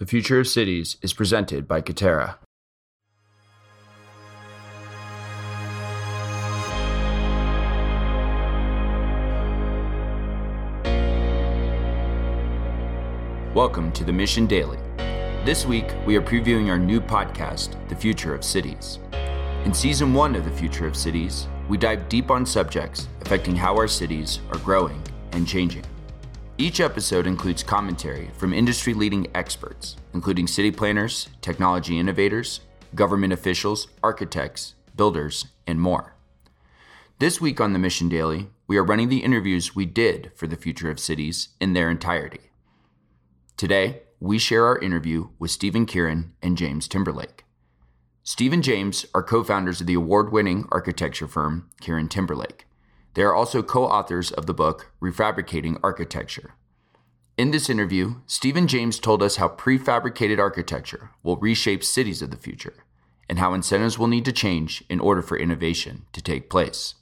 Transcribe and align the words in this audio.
The 0.00 0.06
Future 0.06 0.40
of 0.40 0.48
Cities 0.48 0.96
is 1.02 1.12
presented 1.12 1.68
by 1.68 1.82
Katerra. 1.82 2.36
Welcome 13.52 13.92
to 13.92 14.02
the 14.02 14.10
Mission 14.10 14.46
Daily. 14.46 14.78
This 15.44 15.66
week, 15.66 15.92
we 16.06 16.16
are 16.16 16.22
previewing 16.22 16.70
our 16.70 16.78
new 16.78 17.02
podcast, 17.02 17.76
The 17.90 17.94
Future 17.94 18.34
of 18.34 18.42
Cities. 18.42 19.00
In 19.66 19.74
season 19.74 20.14
one 20.14 20.34
of 20.34 20.46
The 20.46 20.50
Future 20.52 20.86
of 20.86 20.96
Cities, 20.96 21.46
we 21.68 21.76
dive 21.76 22.08
deep 22.08 22.30
on 22.30 22.46
subjects 22.46 23.06
affecting 23.20 23.54
how 23.54 23.76
our 23.76 23.86
cities 23.86 24.40
are 24.50 24.58
growing 24.60 25.02
and 25.32 25.46
changing. 25.46 25.84
Each 26.60 26.78
episode 26.78 27.26
includes 27.26 27.62
commentary 27.62 28.28
from 28.36 28.52
industry 28.52 28.92
leading 28.92 29.28
experts, 29.34 29.96
including 30.12 30.46
city 30.46 30.70
planners, 30.70 31.30
technology 31.40 31.98
innovators, 31.98 32.60
government 32.94 33.32
officials, 33.32 33.88
architects, 34.02 34.74
builders, 34.94 35.46
and 35.66 35.80
more. 35.80 36.16
This 37.18 37.40
week 37.40 37.62
on 37.62 37.72
the 37.72 37.78
Mission 37.78 38.10
Daily, 38.10 38.50
we 38.66 38.76
are 38.76 38.84
running 38.84 39.08
the 39.08 39.24
interviews 39.24 39.74
we 39.74 39.86
did 39.86 40.32
for 40.36 40.46
the 40.46 40.54
future 40.54 40.90
of 40.90 41.00
cities 41.00 41.48
in 41.62 41.72
their 41.72 41.88
entirety. 41.88 42.50
Today, 43.56 44.02
we 44.20 44.38
share 44.38 44.66
our 44.66 44.78
interview 44.80 45.30
with 45.38 45.50
Stephen 45.50 45.86
Kieran 45.86 46.34
and 46.42 46.58
James 46.58 46.88
Timberlake. 46.88 47.46
Steve 48.22 48.52
and 48.52 48.62
James 48.62 49.06
are 49.14 49.22
co 49.22 49.42
founders 49.42 49.80
of 49.80 49.86
the 49.86 49.94
award 49.94 50.30
winning 50.30 50.68
architecture 50.70 51.26
firm 51.26 51.70
Kieran 51.80 52.08
Timberlake. 52.08 52.66
They 53.14 53.22
are 53.22 53.34
also 53.34 53.62
co 53.62 53.84
authors 53.84 54.30
of 54.30 54.46
the 54.46 54.54
book 54.54 54.92
Refabricating 55.00 55.78
Architecture. 55.82 56.54
In 57.36 57.50
this 57.50 57.70
interview, 57.70 58.16
Stephen 58.26 58.68
James 58.68 58.98
told 58.98 59.22
us 59.22 59.36
how 59.36 59.48
prefabricated 59.48 60.38
architecture 60.38 61.10
will 61.22 61.36
reshape 61.36 61.82
cities 61.82 62.22
of 62.22 62.30
the 62.30 62.36
future 62.36 62.74
and 63.28 63.38
how 63.38 63.54
incentives 63.54 63.98
will 63.98 64.08
need 64.08 64.24
to 64.26 64.32
change 64.32 64.84
in 64.88 65.00
order 65.00 65.22
for 65.22 65.38
innovation 65.38 66.04
to 66.12 66.20
take 66.20 66.50
place. 66.50 66.96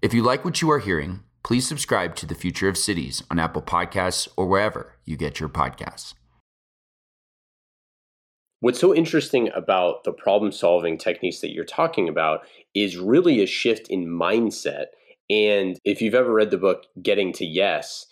If 0.00 0.14
you 0.14 0.22
like 0.22 0.44
what 0.44 0.60
you 0.62 0.70
are 0.70 0.78
hearing, 0.78 1.20
please 1.42 1.66
subscribe 1.66 2.14
to 2.16 2.26
The 2.26 2.34
Future 2.34 2.68
of 2.68 2.78
Cities 2.78 3.22
on 3.30 3.38
Apple 3.38 3.62
Podcasts 3.62 4.28
or 4.36 4.46
wherever 4.46 4.94
you 5.04 5.16
get 5.16 5.40
your 5.40 5.48
podcasts. 5.48 6.14
What's 8.60 8.78
so 8.78 8.94
interesting 8.94 9.50
about 9.56 10.04
the 10.04 10.12
problem 10.12 10.52
solving 10.52 10.96
techniques 10.96 11.40
that 11.40 11.50
you're 11.50 11.64
talking 11.64 12.08
about 12.08 12.42
is 12.74 12.96
really 12.96 13.42
a 13.42 13.46
shift 13.46 13.88
in 13.88 14.06
mindset. 14.06 14.86
And 15.32 15.78
if 15.84 16.02
you've 16.02 16.14
ever 16.14 16.32
read 16.32 16.50
the 16.50 16.58
book 16.58 16.84
Getting 17.02 17.32
to 17.34 17.46
Yes, 17.46 18.06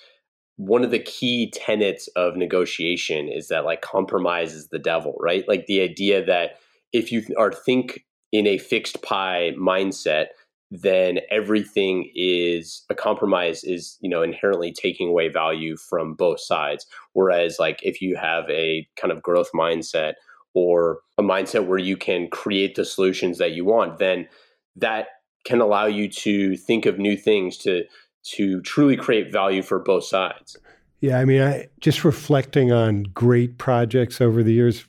one 0.56 0.82
of 0.82 0.90
the 0.90 0.98
key 0.98 1.50
tenets 1.50 2.08
of 2.16 2.36
negotiation 2.36 3.28
is 3.28 3.48
that 3.48 3.66
like 3.66 3.82
compromise 3.82 4.54
is 4.54 4.68
the 4.68 4.78
devil, 4.78 5.16
right? 5.20 5.46
Like 5.46 5.66
the 5.66 5.82
idea 5.82 6.24
that 6.24 6.52
if 6.92 7.12
you 7.12 7.22
are 7.38 7.52
think 7.52 8.04
in 8.32 8.46
a 8.46 8.58
fixed 8.58 9.02
pie 9.02 9.52
mindset, 9.58 10.26
then 10.70 11.18
everything 11.30 12.10
is 12.14 12.84
a 12.88 12.94
compromise 12.94 13.64
is 13.64 13.98
you 14.00 14.08
know 14.08 14.22
inherently 14.22 14.72
taking 14.72 15.08
away 15.08 15.28
value 15.28 15.76
from 15.76 16.14
both 16.14 16.40
sides 16.40 16.86
whereas 17.12 17.58
like 17.58 17.80
if 17.82 18.00
you 18.00 18.16
have 18.16 18.48
a 18.48 18.86
kind 19.00 19.10
of 19.10 19.20
growth 19.20 19.50
mindset 19.52 20.12
or 20.54 21.00
a 21.18 21.22
mindset 21.22 21.66
where 21.66 21.78
you 21.78 21.96
can 21.96 22.28
create 22.28 22.76
the 22.76 22.84
solutions 22.84 23.38
that 23.38 23.50
you 23.50 23.64
want 23.64 23.98
then 23.98 24.28
that 24.76 25.08
can 25.44 25.60
allow 25.60 25.86
you 25.86 26.08
to 26.08 26.56
think 26.56 26.86
of 26.86 26.98
new 26.98 27.16
things 27.16 27.56
to 27.58 27.84
to 28.22 28.60
truly 28.60 28.96
create 28.96 29.32
value 29.32 29.62
for 29.62 29.78
both 29.78 30.04
sides 30.04 30.56
yeah 31.00 31.18
i 31.18 31.24
mean 31.24 31.42
i 31.42 31.66
just 31.80 32.04
reflecting 32.04 32.72
on 32.72 33.04
great 33.14 33.58
projects 33.58 34.20
over 34.20 34.42
the 34.42 34.52
years 34.52 34.84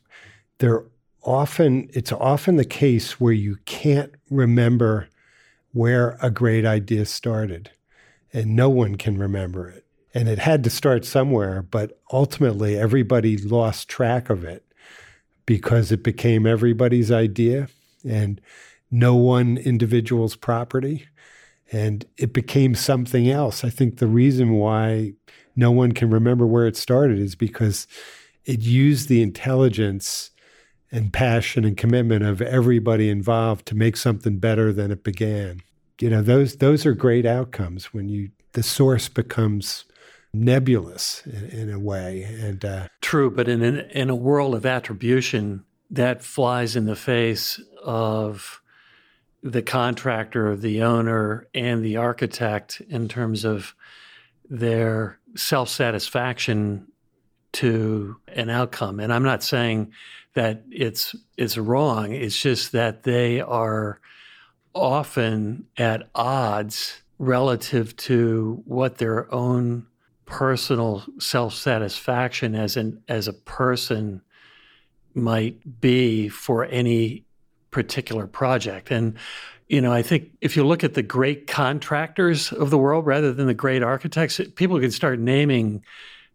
they're 0.59 0.83
often 1.23 1.89
it's 1.93 2.11
often 2.11 2.55
the 2.55 2.65
case 2.65 3.19
where 3.19 3.33
you 3.33 3.57
can't 3.65 4.13
remember 4.29 5.07
where 5.73 6.17
a 6.21 6.29
great 6.29 6.65
idea 6.65 7.05
started, 7.05 7.71
and 8.33 8.55
no 8.55 8.69
one 8.69 8.95
can 8.95 9.17
remember 9.17 9.69
it. 9.69 9.85
And 10.13 10.27
it 10.27 10.39
had 10.39 10.63
to 10.65 10.69
start 10.69 11.05
somewhere, 11.05 11.61
but 11.61 11.99
ultimately 12.11 12.77
everybody 12.77 13.37
lost 13.37 13.87
track 13.87 14.29
of 14.29 14.43
it 14.43 14.65
because 15.45 15.91
it 15.91 16.03
became 16.03 16.45
everybody's 16.45 17.11
idea 17.11 17.69
and 18.07 18.41
no 18.91 19.15
one 19.15 19.57
individual's 19.57 20.35
property. 20.35 21.07
And 21.71 22.05
it 22.17 22.33
became 22.33 22.75
something 22.75 23.29
else. 23.29 23.63
I 23.63 23.69
think 23.69 23.97
the 23.97 24.07
reason 24.07 24.51
why 24.53 25.13
no 25.55 25.71
one 25.71 25.93
can 25.93 26.09
remember 26.09 26.45
where 26.45 26.67
it 26.67 26.75
started 26.75 27.17
is 27.17 27.35
because 27.35 27.87
it 28.45 28.59
used 28.59 29.07
the 29.07 29.21
intelligence 29.21 30.31
and 30.91 31.13
passion 31.13 31.63
and 31.63 31.77
commitment 31.77 32.25
of 32.25 32.41
everybody 32.41 33.09
involved 33.09 33.65
to 33.67 33.75
make 33.75 33.95
something 33.95 34.37
better 34.37 34.73
than 34.73 34.91
it 34.91 35.03
began. 35.03 35.61
You 36.01 36.09
know, 36.09 36.21
those 36.21 36.57
those 36.57 36.85
are 36.85 36.93
great 36.93 37.25
outcomes 37.25 37.93
when 37.93 38.09
you 38.09 38.31
the 38.53 38.63
source 38.63 39.07
becomes 39.07 39.85
nebulous 40.33 41.25
in, 41.25 41.45
in 41.45 41.71
a 41.71 41.79
way. 41.79 42.23
And 42.23 42.65
uh, 42.65 42.87
true, 43.01 43.29
but 43.29 43.47
in 43.47 43.61
an, 43.61 43.79
in 43.91 44.09
a 44.09 44.15
world 44.15 44.55
of 44.55 44.65
attribution, 44.65 45.63
that 45.89 46.23
flies 46.23 46.75
in 46.75 46.85
the 46.85 46.95
face 46.95 47.61
of 47.83 48.60
the 49.43 49.61
contractor, 49.61 50.55
the 50.55 50.83
owner, 50.83 51.47
and 51.53 51.83
the 51.83 51.97
architect 51.97 52.81
in 52.89 53.07
terms 53.07 53.43
of 53.43 53.75
their 54.49 55.19
self 55.35 55.69
satisfaction 55.69 56.87
to 57.53 58.17
an 58.27 58.49
outcome. 58.49 58.99
And 58.99 59.13
I'm 59.13 59.23
not 59.23 59.43
saying 59.43 59.93
that 60.33 60.63
it's 60.69 61.15
it's 61.37 61.57
wrong. 61.57 62.13
It's 62.13 62.39
just 62.39 62.71
that 62.71 63.03
they 63.03 63.41
are 63.41 63.99
often 64.73 65.65
at 65.77 66.09
odds 66.15 67.01
relative 67.17 67.95
to 67.95 68.61
what 68.65 68.97
their 68.97 69.33
own 69.33 69.85
personal 70.25 71.03
self-satisfaction 71.19 72.55
as 72.55 72.77
an 72.77 73.03
as 73.09 73.27
a 73.27 73.33
person 73.33 74.21
might 75.13 75.81
be 75.81 76.29
for 76.29 76.63
any 76.65 77.25
particular 77.71 78.27
project. 78.27 78.91
And 78.91 79.17
you 79.67 79.79
know, 79.79 79.93
I 79.93 80.01
think 80.01 80.31
if 80.41 80.57
you 80.57 80.67
look 80.67 80.83
at 80.83 80.95
the 80.95 81.01
great 81.01 81.47
contractors 81.47 82.51
of 82.51 82.71
the 82.71 82.77
world 82.77 83.05
rather 83.05 83.31
than 83.31 83.47
the 83.47 83.53
great 83.53 83.81
architects, 83.81 84.41
people 84.55 84.77
can 84.81 84.91
start 84.91 85.17
naming 85.17 85.81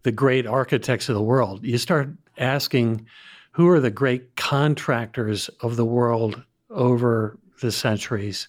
the 0.05 0.13
great 0.13 0.47
architects 0.47 1.11
of 1.11 1.15
the 1.15 1.23
world. 1.23 1.63
You 1.63 1.77
start 1.77 2.09
asking 2.39 3.07
who 3.53 3.69
are 3.69 3.81
the 3.81 3.91
great 3.91 4.37
contractors 4.37 5.49
of 5.61 5.77
the 5.77 5.85
world 5.85 6.43
over 6.71 7.39
the 7.61 7.73
centuries. 7.73 8.49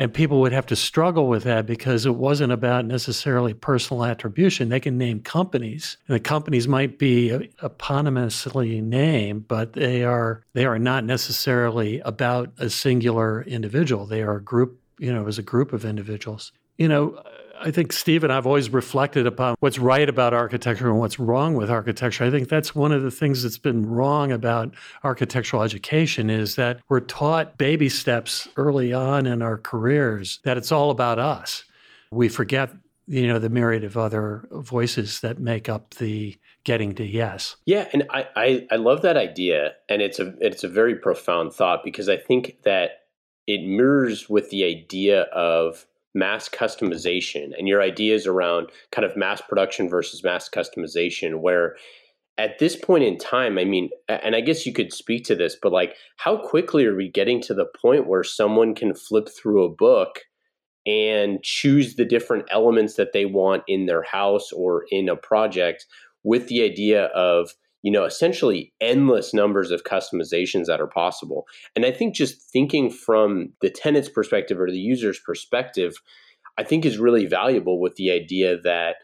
And 0.00 0.14
people 0.14 0.40
would 0.40 0.52
have 0.52 0.66
to 0.66 0.76
struggle 0.76 1.26
with 1.26 1.42
that 1.42 1.66
because 1.66 2.06
it 2.06 2.14
wasn't 2.14 2.52
about 2.52 2.84
necessarily 2.84 3.52
personal 3.52 4.04
attribution. 4.04 4.68
They 4.68 4.78
can 4.78 4.96
name 4.96 5.20
companies, 5.20 5.96
and 6.06 6.14
the 6.14 6.20
companies 6.20 6.68
might 6.68 6.98
be 6.98 7.50
eponymously 7.62 8.80
named, 8.80 9.48
but 9.48 9.72
they 9.72 10.04
are 10.04 10.44
they 10.52 10.66
are 10.66 10.78
not 10.78 11.04
necessarily 11.04 11.98
about 12.00 12.52
a 12.58 12.70
singular 12.70 13.42
individual. 13.42 14.06
They 14.06 14.22
are 14.22 14.36
a 14.36 14.42
group, 14.42 14.78
you 15.00 15.12
know, 15.12 15.26
as 15.26 15.38
a 15.38 15.42
group 15.42 15.72
of 15.72 15.84
individuals. 15.84 16.52
You 16.76 16.86
know, 16.86 17.20
I 17.60 17.70
think 17.70 17.92
Steve 17.92 18.24
and 18.24 18.32
I've 18.32 18.46
always 18.46 18.70
reflected 18.70 19.26
upon 19.26 19.56
what's 19.60 19.78
right 19.78 20.08
about 20.08 20.34
architecture 20.34 20.88
and 20.88 20.98
what's 20.98 21.18
wrong 21.18 21.54
with 21.54 21.70
architecture. 21.70 22.24
I 22.24 22.30
think 22.30 22.48
that's 22.48 22.74
one 22.74 22.92
of 22.92 23.02
the 23.02 23.10
things 23.10 23.42
that's 23.42 23.58
been 23.58 23.86
wrong 23.86 24.32
about 24.32 24.74
architectural 25.04 25.62
education 25.62 26.30
is 26.30 26.56
that 26.56 26.80
we're 26.88 27.00
taught 27.00 27.58
baby 27.58 27.88
steps 27.88 28.48
early 28.56 28.92
on 28.92 29.26
in 29.26 29.42
our 29.42 29.58
careers 29.58 30.40
that 30.44 30.56
it's 30.56 30.72
all 30.72 30.90
about 30.90 31.18
us. 31.18 31.64
We 32.10 32.28
forget, 32.28 32.70
you 33.06 33.26
know, 33.26 33.38
the 33.38 33.50
myriad 33.50 33.84
of 33.84 33.96
other 33.96 34.48
voices 34.50 35.20
that 35.20 35.38
make 35.38 35.68
up 35.68 35.94
the 35.94 36.36
getting 36.64 36.94
to 36.94 37.04
yes. 37.04 37.56
Yeah, 37.64 37.88
and 37.92 38.04
I, 38.10 38.28
I, 38.36 38.66
I 38.70 38.76
love 38.76 39.02
that 39.02 39.16
idea, 39.16 39.72
and 39.88 40.02
it's 40.02 40.18
a 40.18 40.34
it's 40.40 40.64
a 40.64 40.68
very 40.68 40.94
profound 40.94 41.52
thought 41.52 41.82
because 41.82 42.08
I 42.08 42.16
think 42.16 42.58
that 42.64 43.04
it 43.46 43.66
mirrors 43.66 44.28
with 44.28 44.50
the 44.50 44.64
idea 44.64 45.22
of 45.22 45.86
mass 46.14 46.48
customization 46.48 47.50
and 47.56 47.68
your 47.68 47.82
ideas 47.82 48.26
around 48.26 48.70
kind 48.92 49.04
of 49.04 49.16
mass 49.16 49.40
production 49.40 49.88
versus 49.88 50.24
mass 50.24 50.48
customization 50.48 51.40
where 51.40 51.76
at 52.38 52.58
this 52.58 52.76
point 52.76 53.04
in 53.04 53.18
time 53.18 53.58
i 53.58 53.64
mean 53.64 53.90
and 54.08 54.34
i 54.34 54.40
guess 54.40 54.64
you 54.64 54.72
could 54.72 54.92
speak 54.92 55.24
to 55.24 55.34
this 55.34 55.56
but 55.60 55.72
like 55.72 55.94
how 56.16 56.36
quickly 56.36 56.86
are 56.86 56.96
we 56.96 57.10
getting 57.10 57.40
to 57.40 57.52
the 57.52 57.66
point 57.80 58.06
where 58.06 58.24
someone 58.24 58.74
can 58.74 58.94
flip 58.94 59.28
through 59.28 59.64
a 59.64 59.74
book 59.74 60.20
and 60.86 61.42
choose 61.42 61.96
the 61.96 62.04
different 62.04 62.46
elements 62.50 62.94
that 62.94 63.12
they 63.12 63.26
want 63.26 63.62
in 63.68 63.84
their 63.86 64.02
house 64.02 64.50
or 64.52 64.84
in 64.90 65.08
a 65.08 65.16
project 65.16 65.84
with 66.24 66.48
the 66.48 66.62
idea 66.62 67.06
of 67.06 67.50
you 67.82 67.92
know, 67.92 68.04
essentially 68.04 68.72
endless 68.80 69.32
numbers 69.32 69.70
of 69.70 69.84
customizations 69.84 70.66
that 70.66 70.80
are 70.80 70.88
possible. 70.88 71.46
And 71.76 71.84
I 71.84 71.92
think 71.92 72.14
just 72.14 72.42
thinking 72.50 72.90
from 72.90 73.52
the 73.60 73.70
tenant's 73.70 74.08
perspective 74.08 74.60
or 74.60 74.70
the 74.70 74.78
user's 74.78 75.20
perspective, 75.20 75.94
I 76.58 76.64
think 76.64 76.84
is 76.84 76.98
really 76.98 77.26
valuable 77.26 77.80
with 77.80 77.94
the 77.94 78.10
idea 78.10 78.60
that 78.62 78.96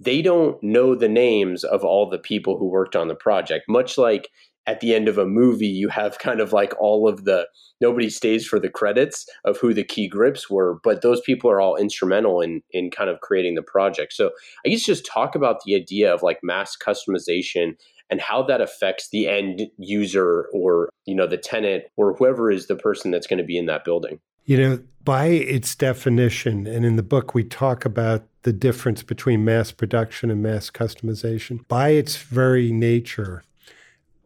they 0.00 0.22
don't 0.22 0.62
know 0.62 0.94
the 0.94 1.08
names 1.08 1.64
of 1.64 1.84
all 1.84 2.08
the 2.08 2.18
people 2.18 2.56
who 2.56 2.70
worked 2.70 2.96
on 2.96 3.08
the 3.08 3.14
project, 3.14 3.64
much 3.68 3.98
like 3.98 4.30
at 4.68 4.80
the 4.80 4.94
end 4.94 5.08
of 5.08 5.16
a 5.16 5.24
movie, 5.24 5.66
you 5.66 5.88
have 5.88 6.18
kind 6.18 6.40
of 6.40 6.52
like 6.52 6.74
all 6.78 7.08
of 7.08 7.24
the 7.24 7.48
nobody 7.80 8.10
stays 8.10 8.46
for 8.46 8.60
the 8.60 8.68
credits 8.68 9.24
of 9.46 9.56
who 9.56 9.72
the 9.72 9.82
key 9.82 10.06
grips 10.06 10.50
were, 10.50 10.78
but 10.84 11.00
those 11.00 11.22
people 11.22 11.50
are 11.50 11.60
all 11.60 11.76
instrumental 11.76 12.42
in 12.42 12.60
in 12.70 12.90
kind 12.90 13.08
of 13.08 13.20
creating 13.20 13.54
the 13.54 13.62
project. 13.62 14.12
So 14.12 14.30
I 14.64 14.68
guess 14.68 14.84
just 14.84 15.06
talk 15.06 15.34
about 15.34 15.60
the 15.64 15.74
idea 15.74 16.12
of 16.12 16.22
like 16.22 16.40
mass 16.42 16.76
customization 16.76 17.76
and 18.10 18.20
how 18.20 18.42
that 18.44 18.60
affects 18.60 19.08
the 19.10 19.28
end 19.28 19.62
user 19.78 20.48
or 20.52 20.90
you 21.04 21.14
know 21.14 21.26
the 21.26 21.36
tenant 21.36 21.84
or 21.96 22.14
whoever 22.14 22.50
is 22.50 22.66
the 22.66 22.76
person 22.76 23.10
that's 23.10 23.26
going 23.26 23.38
to 23.38 23.44
be 23.44 23.58
in 23.58 23.66
that 23.66 23.84
building. 23.84 24.20
You 24.44 24.56
know, 24.56 24.80
by 25.04 25.26
its 25.26 25.74
definition, 25.74 26.66
and 26.66 26.84
in 26.84 26.96
the 26.96 27.02
book 27.02 27.34
we 27.34 27.44
talk 27.44 27.84
about 27.84 28.24
the 28.42 28.52
difference 28.52 29.02
between 29.02 29.44
mass 29.44 29.72
production 29.72 30.30
and 30.30 30.42
mass 30.42 30.70
customization. 30.70 31.66
By 31.68 31.90
its 31.90 32.16
very 32.16 32.72
nature, 32.72 33.44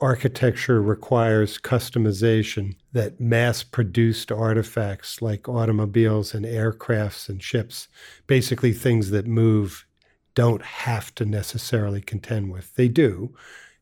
architecture 0.01 0.83
requires 0.83 1.59
customization 1.59 2.75
that 2.93 3.21
mass 3.21 3.63
produced 3.63 4.31
artifacts 4.31 5.23
like 5.23 5.49
automobiles 5.49 6.35
and 6.35 6.45
aircrafts 6.45 7.29
and 7.29 7.43
ships, 7.43 7.89
basically 8.27 8.73
things 8.73 9.11
that 9.11 9.27
move, 9.27 9.87
don't 10.35 10.63
have 10.63 11.15
to 11.15 11.25
necessarily 11.25 12.01
contend 12.01 12.51
with. 12.53 12.75
They 12.75 12.89
do. 12.89 13.35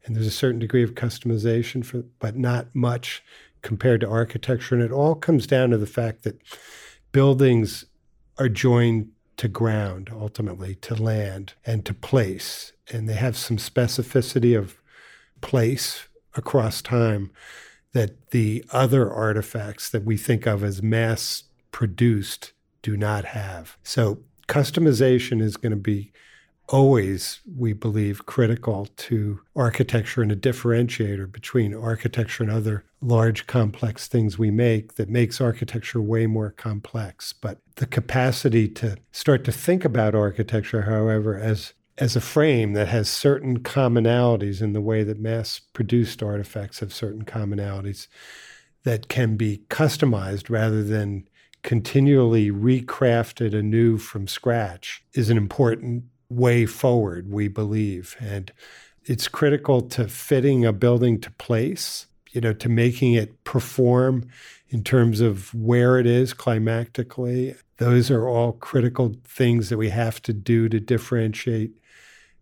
And 0.05 0.17
there's 0.17 0.27
a 0.27 0.31
certain 0.31 0.61
degree 0.61 0.83
of 0.83 0.95
customization 0.95 1.85
for 1.85 2.05
but 2.19 2.37
not 2.37 2.75
much 2.75 3.23
compared 3.63 4.01
to 4.01 4.09
architecture. 4.09 4.75
And 4.75 4.85
it 4.85 4.93
all 4.93 5.15
comes 5.15 5.47
down 5.47 5.71
to 5.71 5.79
the 5.79 5.87
fact 5.87 6.23
that 6.25 6.41
buildings 7.13 7.85
are 8.39 8.49
joined 8.49 9.11
to 9.37 9.49
ground 9.49 10.11
ultimately, 10.13 10.75
to 10.77 10.95
land 10.95 11.55
and 11.65 11.85
to 11.87 11.95
place. 11.95 12.73
And 12.91 13.09
they 13.09 13.15
have 13.15 13.37
some 13.37 13.57
specificity 13.57 14.59
of 14.59 14.81
place 15.41 16.07
across 16.37 16.83
time 16.83 17.31
that 17.93 18.31
the 18.31 18.65
other 18.71 19.11
artifacts 19.11 19.91
that 19.91 20.05
we 20.05 20.17
think 20.17 20.47
of 20.47 20.63
as 20.63 20.83
mass 20.83 21.45
produced 21.73 22.53
do 22.83 22.97
not 22.97 23.27
have. 23.27 23.77
So 23.83 24.21
customization 24.49 25.41
is 25.43 25.57
going 25.57 25.71
to 25.71 25.77
be 25.77 26.13
always, 26.71 27.41
we 27.57 27.73
believe, 27.73 28.27
critical 28.27 28.87
to 28.97 29.41
architecture 29.57 30.23
and 30.23 30.33
a 30.33 30.37
differentiator 30.37 31.31
between 31.31 31.75
architecture 31.75 32.43
and 32.43 32.53
other 32.53 32.85
large, 33.03 33.47
complex 33.47 34.07
things 34.07 34.39
we 34.39 34.51
make 34.51 34.95
that 34.95 35.09
makes 35.09 35.41
architecture 35.41 36.01
way 36.01 36.27
more 36.27 36.51
complex. 36.51 37.33
But 37.33 37.59
the 37.77 37.87
capacity 37.87 38.69
to 38.69 38.97
start 39.11 39.45
to 39.45 39.53
think 39.53 39.85
about 39.85 40.15
architecture, 40.15 40.83
however, 40.83 41.39
as 41.39 41.75
as 41.99 42.17
a 42.17 42.21
frame 42.21 42.73
that 42.73 42.89
has 42.89 43.11
certain 43.11 43.61
commonalities 43.61 44.63
in 44.63 44.73
the 44.73 44.81
way 44.81 45.05
that 45.05 45.21
mass 45.21 45.61
produced 45.75 46.23
artifacts 46.23 46.81
have 46.81 46.95
certain 46.95 47.27
commonalities 47.27 48.07
that 48.85 49.09
can 49.09 49.37
be 49.37 49.63
customized 49.69 50.49
rather 50.49 50.83
than 50.83 51.29
continually 51.63 52.51
recrafted 52.51 53.55
anew 53.55 53.99
from 53.99 54.27
scratch 54.27 55.05
is 55.13 55.29
an 55.29 55.37
important 55.37 56.05
way 56.31 56.65
forward, 56.65 57.31
we 57.31 57.49
believe. 57.49 58.17
And 58.19 58.51
it's 59.05 59.29
critical 59.29 59.83
to 59.83 60.09
fitting 60.09 60.65
a 60.65 60.73
building 60.73 61.21
to 61.21 61.31
place, 61.33 62.07
you 62.31 62.41
know, 62.41 62.53
to 62.55 62.69
making 62.69 63.15
it 63.15 63.45
perform 63.45 64.29
in 64.69 64.85
terms 64.85 65.21
of 65.21 65.53
where 65.53 65.99
it 65.99 66.07
is 66.07 66.33
climactically. 66.33 67.57
Those 67.79 68.11
are 68.11 68.29
all 68.29 68.53
critical 68.53 69.17
things 69.25 69.69
that 69.69 69.79
we 69.79 69.89
have 69.91 70.23
to 70.23 70.33
do 70.33 70.69
to 70.69 70.79
differentiate 70.79 71.73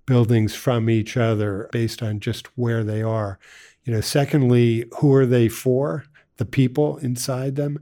buildings 0.05 0.55
from 0.55 0.91
each 0.91 1.17
other 1.17 1.69
based 1.73 2.03
on 2.03 2.21
just 2.21 2.47
where 2.59 2.85
they 2.85 3.03
are. 3.03 3.39
You 3.85 3.95
know, 3.95 4.01
secondly, 4.01 4.85
who 4.99 5.15
are 5.15 5.27
they 5.27 5.49
for? 5.49 6.05
The 6.37 6.45
people 6.45 6.99
inside 6.99 7.57
them. 7.57 7.81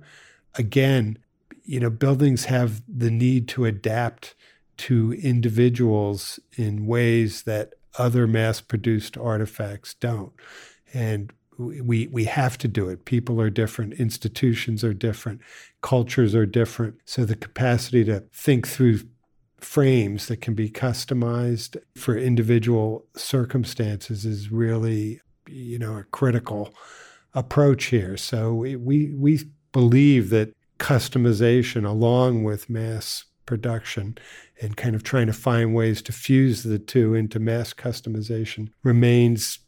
Again, 0.55 1.19
you 1.65 1.81
know, 1.81 1.91
buildings 1.91 2.45
have 2.45 2.83
the 2.89 3.11
need 3.11 3.49
to 3.49 3.65
adapt 3.65 4.35
to 4.79 5.13
individuals 5.15 6.39
in 6.57 6.87
ways 6.87 7.43
that 7.43 7.75
other 7.99 8.27
mass 8.27 8.61
produced 8.61 9.17
artifacts 9.17 9.95
don't. 9.95 10.33
And 10.93 11.33
we 11.59 12.07
we 12.09 12.25
have 12.25 12.59
to 12.59 12.69
do 12.69 12.89
it. 12.89 13.07
People 13.07 13.41
are 13.41 13.49
different, 13.49 13.95
institutions 13.95 14.85
are 14.85 14.93
different, 14.93 15.41
cultures 15.81 16.35
are 16.35 16.47
different. 16.47 16.97
So 17.07 17.25
the 17.25 17.37
capacity 17.37 18.05
to 18.05 18.25
think 18.33 18.69
through 18.69 19.01
frames 19.59 20.29
that 20.29 20.41
can 20.41 20.55
be 20.55 20.69
customized 20.69 21.77
for 21.97 22.17
individual 22.17 23.07
circumstances 23.17 24.25
is 24.25 24.53
really, 24.53 25.21
you 25.49 25.79
know, 25.79 25.97
a 25.97 26.05
critical 26.05 26.75
approach 27.35 27.87
here. 27.87 28.17
So 28.17 28.55
we, 28.55 28.77
we, 28.77 29.15
we 29.15 29.41
believe 29.73 30.31
that 30.31 30.53
customization, 30.79 31.87
along 31.87 32.45
with 32.45 32.69
mass 32.69 33.25
production 33.47 34.19
and 34.61 34.77
kind 34.77 34.95
of 34.95 35.03
trying 35.03 35.27
to 35.27 35.33
find 35.33 35.75
ways 35.75 36.03
to 36.03 36.13
fuse 36.13 36.63
the 36.63 36.79
two 36.79 37.15
into 37.15 37.39
mass 37.39 37.73
customization, 37.73 38.69
remains 38.83 39.61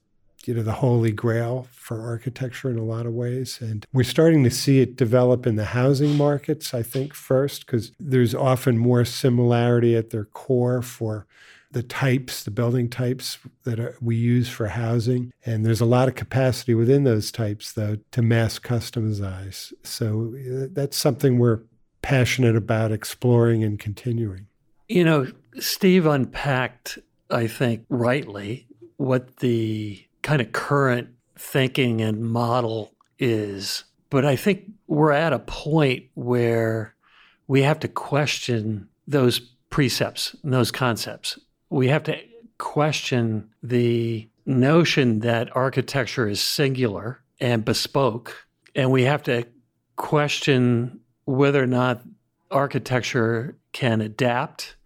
you 0.44 0.54
know 0.54 0.62
the 0.62 0.72
holy 0.72 1.12
grail 1.12 1.66
for 1.72 2.00
architecture 2.00 2.70
in 2.70 2.78
a 2.78 2.84
lot 2.84 3.06
of 3.06 3.12
ways. 3.12 3.58
And 3.60 3.84
we're 3.92 4.04
starting 4.04 4.44
to 4.44 4.50
see 4.50 4.80
it 4.80 4.96
develop 4.96 5.46
in 5.46 5.56
the 5.56 5.66
housing 5.66 6.16
markets 6.16 6.72
i 6.72 6.82
think 6.82 7.12
first 7.12 7.66
because 7.66 7.92
there's 7.98 8.34
often 8.34 8.78
more 8.78 9.04
similarity 9.04 9.96
at 9.96 10.10
their 10.10 10.24
core 10.24 10.80
for 10.80 11.26
the 11.70 11.82
types 11.82 12.44
the 12.44 12.50
building 12.50 12.88
types 12.88 13.38
that 13.64 13.78
are, 13.78 13.96
we 14.00 14.16
use 14.16 14.48
for 14.48 14.68
housing. 14.68 15.32
And 15.44 15.64
there's 15.64 15.80
a 15.80 15.86
lot 15.86 16.08
of 16.08 16.14
capacity 16.14 16.74
within 16.74 17.04
those 17.04 17.30
types 17.30 17.72
though 17.72 17.98
to 18.12 18.22
mass 18.22 18.58
customize. 18.58 19.72
So 19.82 20.34
uh, 20.34 20.68
that's 20.72 20.96
something 20.96 21.38
we're 21.38 21.60
passionate 22.08 22.56
about 22.56 22.90
exploring 22.90 23.62
and 23.62 23.78
continuing 23.78 24.46
you 24.88 25.04
know 25.04 25.26
steve 25.58 26.06
unpacked 26.06 26.98
i 27.30 27.46
think 27.46 27.84
rightly 27.88 28.66
what 28.96 29.38
the 29.38 30.04
kind 30.22 30.42
of 30.42 30.52
current 30.52 31.08
thinking 31.38 32.00
and 32.00 32.20
model 32.22 32.92
is. 33.18 33.84
But 34.10 34.24
I 34.24 34.36
think 34.36 34.70
we're 34.86 35.12
at 35.12 35.32
a 35.32 35.38
point 35.38 36.06
where 36.14 36.94
we 37.46 37.62
have 37.62 37.80
to 37.80 37.88
question 37.88 38.88
those 39.06 39.38
precepts 39.70 40.36
and 40.42 40.52
those 40.52 40.70
concepts. 40.70 41.38
We 41.70 41.88
have 41.88 42.02
to 42.04 42.18
question 42.58 43.48
the 43.62 44.28
notion 44.44 45.20
that 45.20 45.54
architecture 45.56 46.28
is 46.28 46.40
singular 46.40 47.22
and 47.40 47.64
bespoke. 47.64 48.46
And 48.74 48.90
we 48.90 49.04
have 49.04 49.22
to 49.24 49.46
question 49.96 51.00
whether 51.28 51.62
or 51.62 51.66
not 51.66 52.00
architecture 52.50 53.58
can 53.72 54.00
adapt 54.00 54.76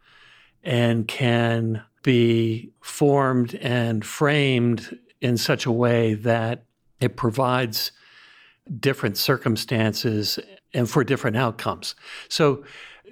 and 0.65 1.07
can 1.07 1.83
be 2.03 2.73
formed 2.81 3.55
and 3.55 4.05
framed 4.05 4.99
in 5.21 5.37
such 5.37 5.67
a 5.67 5.71
way 5.71 6.15
that 6.15 6.65
it 7.01 7.17
provides 7.17 7.93
different 8.81 9.17
circumstances 9.17 10.41
and 10.75 10.91
for 10.91 11.05
different 11.05 11.37
outcomes. 11.37 11.95
So 12.29 12.65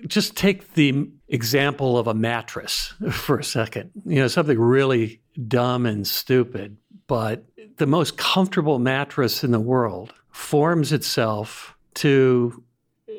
just 0.09 0.37
take 0.37 0.75
the 0.75 1.09
example 1.29 1.99
of 1.99 2.09
a 2.09 2.15
mattress 2.15 2.95
for 3.13 3.39
a 3.39 3.45
second. 3.45 3.93
You 4.07 4.23
know, 4.23 4.29
something 4.29 4.59
really 4.59 5.21
dumb 5.47 5.87
and 5.87 6.05
stupid, 6.05 6.79
but 7.07 7.45
the 7.77 7.87
most 7.87 8.17
comfortable 8.17 8.81
mattress 8.81 9.45
in 9.45 9.53
the 9.53 9.61
world 9.61 10.13
forms 10.33 10.93
itself 10.93 11.77
to 11.95 12.65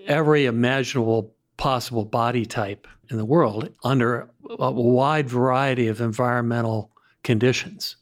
every 0.07 0.45
imaginable 0.45 1.33
possible 1.57 2.05
body 2.05 2.45
type 2.45 2.87
in 3.09 3.17
the 3.17 3.25
world 3.25 3.69
under 3.83 4.29
a 4.59 4.71
wide 4.71 5.29
variety 5.29 5.87
of 5.87 6.01
environmental 6.01 6.91
conditions. 7.23 7.97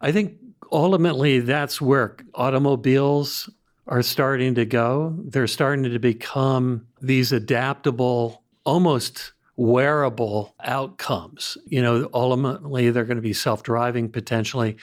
I 0.00 0.12
think 0.12 0.36
ultimately 0.70 1.40
that's 1.40 1.80
where 1.80 2.16
automobiles 2.34 3.48
are 3.86 4.02
starting 4.02 4.54
to 4.54 4.64
go. 4.64 5.16
They're 5.24 5.46
starting 5.46 5.84
to 5.84 5.98
become 5.98 6.86
these 7.00 7.32
adaptable, 7.32 8.42
almost 8.64 9.32
wearable 9.56 10.54
outcomes. 10.62 11.58
You 11.66 11.82
know, 11.82 12.08
ultimately 12.14 12.90
they're 12.90 13.04
going 13.04 13.16
to 13.16 13.22
be 13.22 13.32
self-driving 13.32 14.10
potentially, 14.10 14.76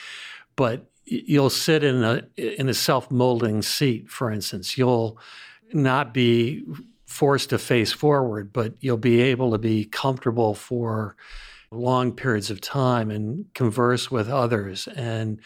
but 0.56 0.86
you'll 1.06 1.50
sit 1.50 1.84
in 1.84 2.04
a 2.04 2.24
in 2.38 2.68
a 2.70 2.74
self-molding 2.74 3.62
seat, 3.62 4.10
for 4.10 4.32
instance. 4.32 4.78
You'll 4.78 5.20
not 5.74 6.14
be 6.14 6.64
forced 7.06 7.50
to 7.50 7.58
face 7.58 7.92
forward, 7.92 8.52
but 8.52 8.74
you'll 8.80 8.98
be 8.98 9.22
able 9.22 9.52
to 9.52 9.58
be 9.58 9.86
comfortable 9.86 10.54
for 10.54 11.16
long 11.72 12.12
periods 12.12 12.50
of 12.50 12.62
time 12.62 13.10
and 13.10 13.46
converse 13.54 14.12
with 14.12 14.30
others. 14.30 14.88
And 14.90 15.40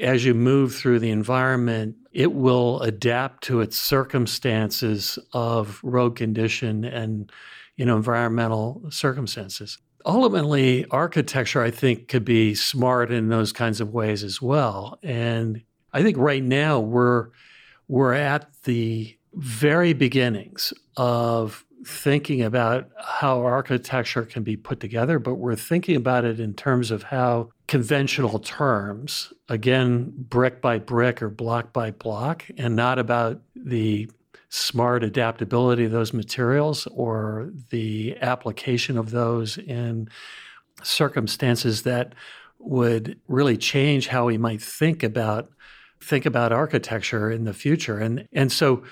as 0.00 0.24
you 0.24 0.34
move 0.34 0.74
through 0.74 0.98
the 0.98 1.10
environment, 1.10 1.96
it 2.12 2.32
will 2.32 2.80
adapt 2.80 3.44
to 3.44 3.60
its 3.60 3.76
circumstances 3.76 5.18
of 5.32 5.80
road 5.82 6.16
condition 6.16 6.84
and 6.84 7.30
you 7.76 7.84
know 7.84 7.96
environmental 7.96 8.82
circumstances. 8.90 9.78
ultimately, 10.04 10.84
architecture, 10.90 11.62
I 11.62 11.70
think, 11.70 12.08
could 12.08 12.24
be 12.24 12.54
smart 12.56 13.12
in 13.12 13.28
those 13.28 13.52
kinds 13.52 13.80
of 13.80 13.92
ways 13.94 14.24
as 14.24 14.42
well. 14.42 14.98
And 15.02 15.62
I 15.92 16.02
think 16.02 16.16
right 16.18 16.42
now 16.42 16.80
we're 16.80 17.28
we're 17.86 18.14
at 18.14 18.50
the 18.64 19.16
very 19.34 19.92
beginnings 19.92 20.72
of 20.96 21.64
thinking 21.84 22.42
about 22.42 22.90
how 22.98 23.42
architecture 23.42 24.22
can 24.22 24.42
be 24.42 24.56
put 24.56 24.78
together, 24.78 25.18
but 25.18 25.34
we're 25.34 25.56
thinking 25.56 25.96
about 25.96 26.24
it 26.24 26.38
in 26.38 26.54
terms 26.54 26.90
of 26.90 27.02
how 27.04 27.50
conventional 27.66 28.38
terms, 28.38 29.32
again, 29.48 30.12
brick 30.16 30.60
by 30.60 30.78
brick 30.78 31.20
or 31.20 31.28
block 31.28 31.72
by 31.72 31.90
block, 31.90 32.44
and 32.56 32.76
not 32.76 32.98
about 32.98 33.40
the 33.56 34.08
smart 34.48 35.02
adaptability 35.02 35.84
of 35.84 35.90
those 35.90 36.12
materials 36.12 36.86
or 36.92 37.50
the 37.70 38.16
application 38.20 38.98
of 38.98 39.10
those 39.10 39.56
in 39.56 40.08
circumstances 40.82 41.82
that 41.82 42.14
would 42.58 43.18
really 43.28 43.56
change 43.56 44.06
how 44.08 44.26
we 44.26 44.38
might 44.38 44.62
think 44.62 45.02
about 45.02 45.50
think 46.02 46.26
about 46.26 46.52
architecture 46.52 47.30
in 47.30 47.44
the 47.44 47.54
future. 47.54 47.98
And 47.98 48.28
and 48.32 48.52
so 48.52 48.82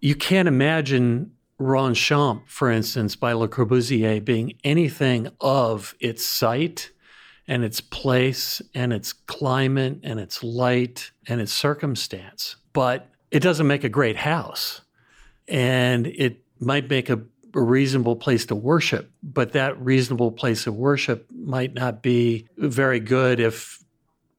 you 0.00 0.14
can't 0.14 0.48
imagine 0.48 1.32
Ronchamp, 1.60 2.42
for 2.46 2.70
instance, 2.70 3.16
by 3.16 3.32
Le 3.32 3.48
Corbusier 3.48 4.24
being 4.24 4.54
anything 4.64 5.28
of 5.40 5.94
its 6.00 6.24
site 6.24 6.90
and 7.46 7.64
its 7.64 7.80
place 7.80 8.60
and 8.74 8.92
its 8.92 9.12
climate 9.12 10.00
and 10.02 10.18
its 10.18 10.42
light 10.42 11.10
and 11.26 11.40
its 11.40 11.52
circumstance. 11.52 12.56
But 12.72 13.08
it 13.30 13.40
doesn't 13.40 13.66
make 13.66 13.84
a 13.84 13.88
great 13.88 14.16
house. 14.16 14.80
And 15.46 16.06
it 16.06 16.42
might 16.58 16.88
make 16.88 17.10
a, 17.10 17.20
a, 17.54 17.60
reasonable 17.60 18.16
place 18.16 18.46
to 18.46 18.54
worship, 18.54 19.10
but 19.22 19.52
that 19.52 19.78
reasonable 19.78 20.32
place 20.32 20.66
of 20.66 20.74
worship 20.74 21.26
might 21.30 21.74
not 21.74 22.02
be 22.02 22.46
very 22.56 23.00
good 23.00 23.40
if 23.40 23.83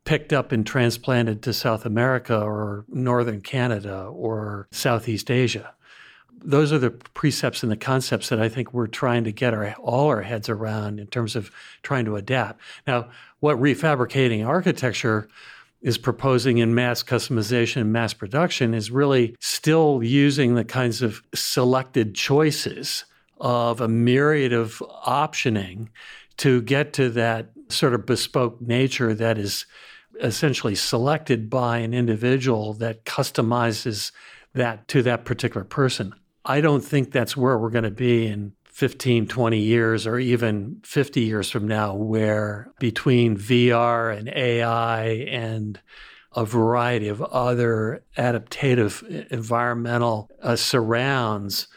picked 0.06 0.32
up 0.32 0.52
and 0.52 0.66
transplanted 0.66 1.42
to 1.42 1.54
South 1.54 1.86
America 1.86 2.40
or 2.40 2.86
Northern 2.88 3.42
Canada 3.42 4.04
or 4.04 4.68
Southeast 4.72 5.30
Asia. 5.30 5.74
Those 6.44 6.72
are 6.72 6.78
the 6.78 6.92
precepts 6.92 7.64
and 7.64 7.72
the 7.72 7.78
concepts 7.78 8.30
that 8.30 8.40
I 8.40 8.48
think 8.48 8.72
we're 8.72 8.88
trying 8.88 9.24
to 9.24 9.32
get 9.32 9.54
our, 9.54 9.74
all 9.80 10.08
our 10.08 10.22
heads 10.22 10.48
around 10.48 11.00
in 11.00 11.08
terms 11.08 11.36
of 11.36 11.50
trying 11.82 12.06
to 12.06 12.18
adapt. 12.18 12.62
Now, 12.86 13.10
what 13.40 13.58
refabricating 13.58 14.46
architecture 14.46 15.28
is 15.82 15.98
proposing 15.98 16.60
in 16.60 16.76
mass 16.76 17.02
customization 17.02 17.82
and 17.82 17.92
mass 17.92 18.14
production 18.14 18.74
is 18.74 18.92
really 18.92 19.36
still 19.40 20.02
using 20.04 20.54
the 20.56 20.66
kinds 20.66 21.02
of 21.02 21.24
selected 21.34 22.14
choices 22.14 23.06
of 23.40 23.82
a 23.82 23.88
myriad 23.88 24.54
of 24.54 24.84
optioning 25.06 25.90
to 26.38 26.62
get 26.62 26.94
to 26.94 27.10
that 27.10 27.52
sort 27.70 27.94
of 27.94 28.06
bespoke 28.06 28.62
nature 28.62 29.14
that 29.14 29.38
is 29.38 29.66
essentially 30.22 30.76
selected 30.76 31.50
by 31.50 31.78
an 31.78 31.94
individual 31.94 32.74
that 32.74 33.06
customizes 33.06 34.12
that 34.54 34.88
to 34.88 35.02
that 35.04 35.26
particular 35.26 35.66
person. 35.66 36.14
I 36.46 36.62
don't 36.62 36.82
think 36.84 37.12
that's 37.12 37.36
where 37.36 37.58
we're 37.58 37.70
going 37.70 37.84
to 37.84 37.92
be 37.92 38.28
in 38.28 38.54
15, 38.66 39.28
20 39.28 39.58
years, 39.58 40.06
or 40.06 40.20
even 40.20 40.82
50 40.84 41.22
years 41.22 41.50
from 41.50 41.68
now, 41.68 41.96
where 41.96 42.72
between 42.80 43.38
VR 43.38 44.16
and 44.16 44.28
AI 44.30 45.06
and 45.30 45.80
a 46.36 46.46
variety 46.46 47.08
of 47.08 47.22
other 47.22 48.04
adaptive 48.18 49.02
environmental 49.32 50.30
uh, 50.42 50.58
surrounds, 50.58 51.68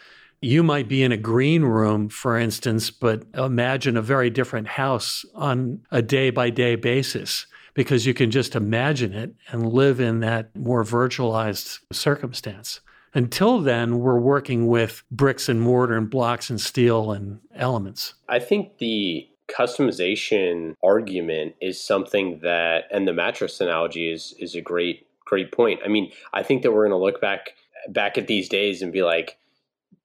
you 0.40 0.62
might 0.62 0.88
be 0.88 1.02
in 1.02 1.12
a 1.12 1.16
green 1.16 1.62
room, 1.62 2.08
for 2.08 2.36
instance, 2.36 2.90
but 2.90 3.22
imagine 3.34 3.96
a 3.96 4.02
very 4.02 4.28
different 4.28 4.66
house 4.66 5.24
on 5.34 5.80
a 5.92 6.02
day 6.02 6.30
by 6.30 6.50
day 6.50 6.74
basis 6.74 7.46
because 7.78 8.04
you 8.04 8.12
can 8.12 8.28
just 8.28 8.56
imagine 8.56 9.14
it 9.14 9.32
and 9.52 9.72
live 9.72 10.00
in 10.00 10.18
that 10.18 10.50
more 10.56 10.82
virtualized 10.82 11.78
circumstance. 11.92 12.80
Until 13.14 13.60
then, 13.60 14.00
we're 14.00 14.18
working 14.18 14.66
with 14.66 15.04
bricks 15.12 15.48
and 15.48 15.60
mortar 15.60 15.96
and 15.96 16.10
blocks 16.10 16.50
and 16.50 16.60
steel 16.60 17.12
and 17.12 17.38
elements. 17.54 18.14
I 18.28 18.40
think 18.40 18.78
the 18.78 19.28
customization 19.46 20.74
argument 20.82 21.54
is 21.60 21.80
something 21.80 22.40
that, 22.42 22.86
and 22.90 23.06
the 23.06 23.12
mattress 23.12 23.60
analogy 23.60 24.10
is 24.10 24.34
is 24.40 24.56
a 24.56 24.60
great 24.60 25.06
great 25.24 25.52
point. 25.52 25.78
I 25.84 25.88
mean, 25.88 26.10
I 26.32 26.42
think 26.42 26.62
that 26.62 26.72
we're 26.72 26.88
going 26.88 26.98
to 26.98 27.04
look 27.04 27.20
back 27.20 27.54
back 27.90 28.18
at 28.18 28.26
these 28.26 28.48
days 28.48 28.82
and 28.82 28.92
be 28.92 29.04
like, 29.04 29.38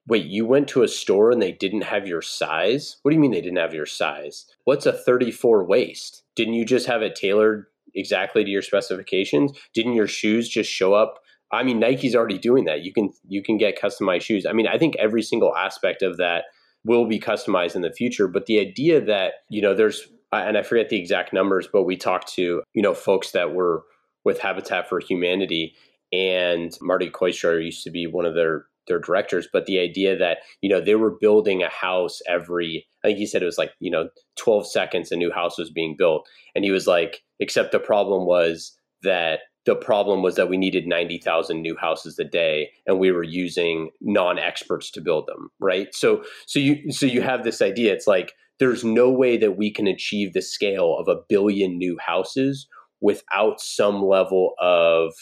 wait, 0.06 0.26
you 0.26 0.46
went 0.46 0.68
to 0.68 0.82
a 0.82 0.88
store 0.88 1.30
and 1.30 1.40
they 1.40 1.52
didn't 1.52 1.82
have 1.82 2.06
your 2.06 2.22
size? 2.22 2.96
What 3.02 3.10
do 3.10 3.14
you 3.14 3.20
mean 3.20 3.30
they 3.30 3.40
didn't 3.40 3.58
have 3.58 3.74
your 3.74 3.86
size? 3.86 4.46
What's 4.64 4.86
a 4.86 4.92
34 4.92 5.64
waist? 5.64 6.22
Didn't 6.36 6.54
you 6.54 6.64
just 6.64 6.86
have 6.86 7.02
it 7.02 7.16
tailored 7.16 7.66
exactly 7.94 8.44
to 8.44 8.50
your 8.50 8.62
specifications? 8.62 9.52
Didn't 9.72 9.94
your 9.94 10.08
shoes 10.08 10.48
just 10.48 10.70
show 10.70 10.94
up 10.94 11.20
I 11.54 11.62
mean, 11.62 11.78
Nike's 11.78 12.14
already 12.14 12.38
doing 12.38 12.64
that. 12.64 12.82
You 12.82 12.92
can 12.92 13.12
you 13.28 13.42
can 13.42 13.56
get 13.56 13.78
customized 13.78 14.22
shoes. 14.22 14.46
I 14.46 14.52
mean, 14.52 14.66
I 14.66 14.78
think 14.78 14.96
every 14.96 15.22
single 15.22 15.54
aspect 15.56 16.02
of 16.02 16.16
that 16.16 16.44
will 16.84 17.06
be 17.06 17.20
customized 17.20 17.76
in 17.76 17.82
the 17.82 17.92
future. 17.92 18.28
But 18.28 18.46
the 18.46 18.60
idea 18.60 19.00
that 19.00 19.34
you 19.48 19.62
know, 19.62 19.74
there's 19.74 20.08
and 20.32 20.58
I 20.58 20.62
forget 20.62 20.88
the 20.88 20.98
exact 20.98 21.32
numbers, 21.32 21.68
but 21.72 21.84
we 21.84 21.96
talked 21.96 22.32
to 22.34 22.62
you 22.72 22.82
know 22.82 22.94
folks 22.94 23.30
that 23.32 23.54
were 23.54 23.84
with 24.24 24.40
Habitat 24.40 24.88
for 24.88 25.00
Humanity, 25.00 25.74
and 26.12 26.76
Marty 26.80 27.10
Kooistra 27.10 27.64
used 27.64 27.84
to 27.84 27.90
be 27.90 28.06
one 28.06 28.24
of 28.24 28.34
their 28.34 28.66
their 28.86 28.98
directors. 28.98 29.48
But 29.52 29.66
the 29.66 29.78
idea 29.78 30.16
that 30.16 30.38
you 30.60 30.68
know 30.68 30.80
they 30.80 30.94
were 30.94 31.16
building 31.20 31.62
a 31.62 31.68
house 31.68 32.20
every, 32.28 32.86
I 33.04 33.08
think 33.08 33.18
he 33.18 33.26
said 33.26 33.42
it 33.42 33.46
was 33.46 33.58
like 33.58 33.72
you 33.80 33.90
know 33.90 34.08
12 34.36 34.70
seconds 34.70 35.12
a 35.12 35.16
new 35.16 35.32
house 35.32 35.58
was 35.58 35.70
being 35.70 35.94
built, 35.96 36.28
and 36.54 36.64
he 36.64 36.70
was 36.70 36.86
like, 36.86 37.22
except 37.40 37.72
the 37.72 37.80
problem 37.80 38.26
was 38.26 38.76
that 39.02 39.40
the 39.66 39.74
problem 39.74 40.22
was 40.22 40.36
that 40.36 40.48
we 40.48 40.56
needed 40.56 40.86
90,000 40.86 41.62
new 41.62 41.76
houses 41.76 42.18
a 42.18 42.24
day 42.24 42.70
and 42.86 42.98
we 42.98 43.10
were 43.10 43.22
using 43.22 43.90
non-experts 44.00 44.90
to 44.90 45.00
build 45.00 45.26
them 45.26 45.48
right 45.58 45.94
so 45.94 46.22
so 46.46 46.58
you 46.58 46.92
so 46.92 47.06
you 47.06 47.22
have 47.22 47.44
this 47.44 47.62
idea 47.62 47.92
it's 47.92 48.06
like 48.06 48.34
there's 48.60 48.84
no 48.84 49.10
way 49.10 49.36
that 49.36 49.56
we 49.56 49.72
can 49.72 49.86
achieve 49.86 50.32
the 50.32 50.42
scale 50.42 50.96
of 50.98 51.08
a 51.08 51.20
billion 51.28 51.76
new 51.78 51.96
houses 51.98 52.66
without 53.00 53.60
some 53.60 54.02
level 54.02 54.54
of 54.60 55.12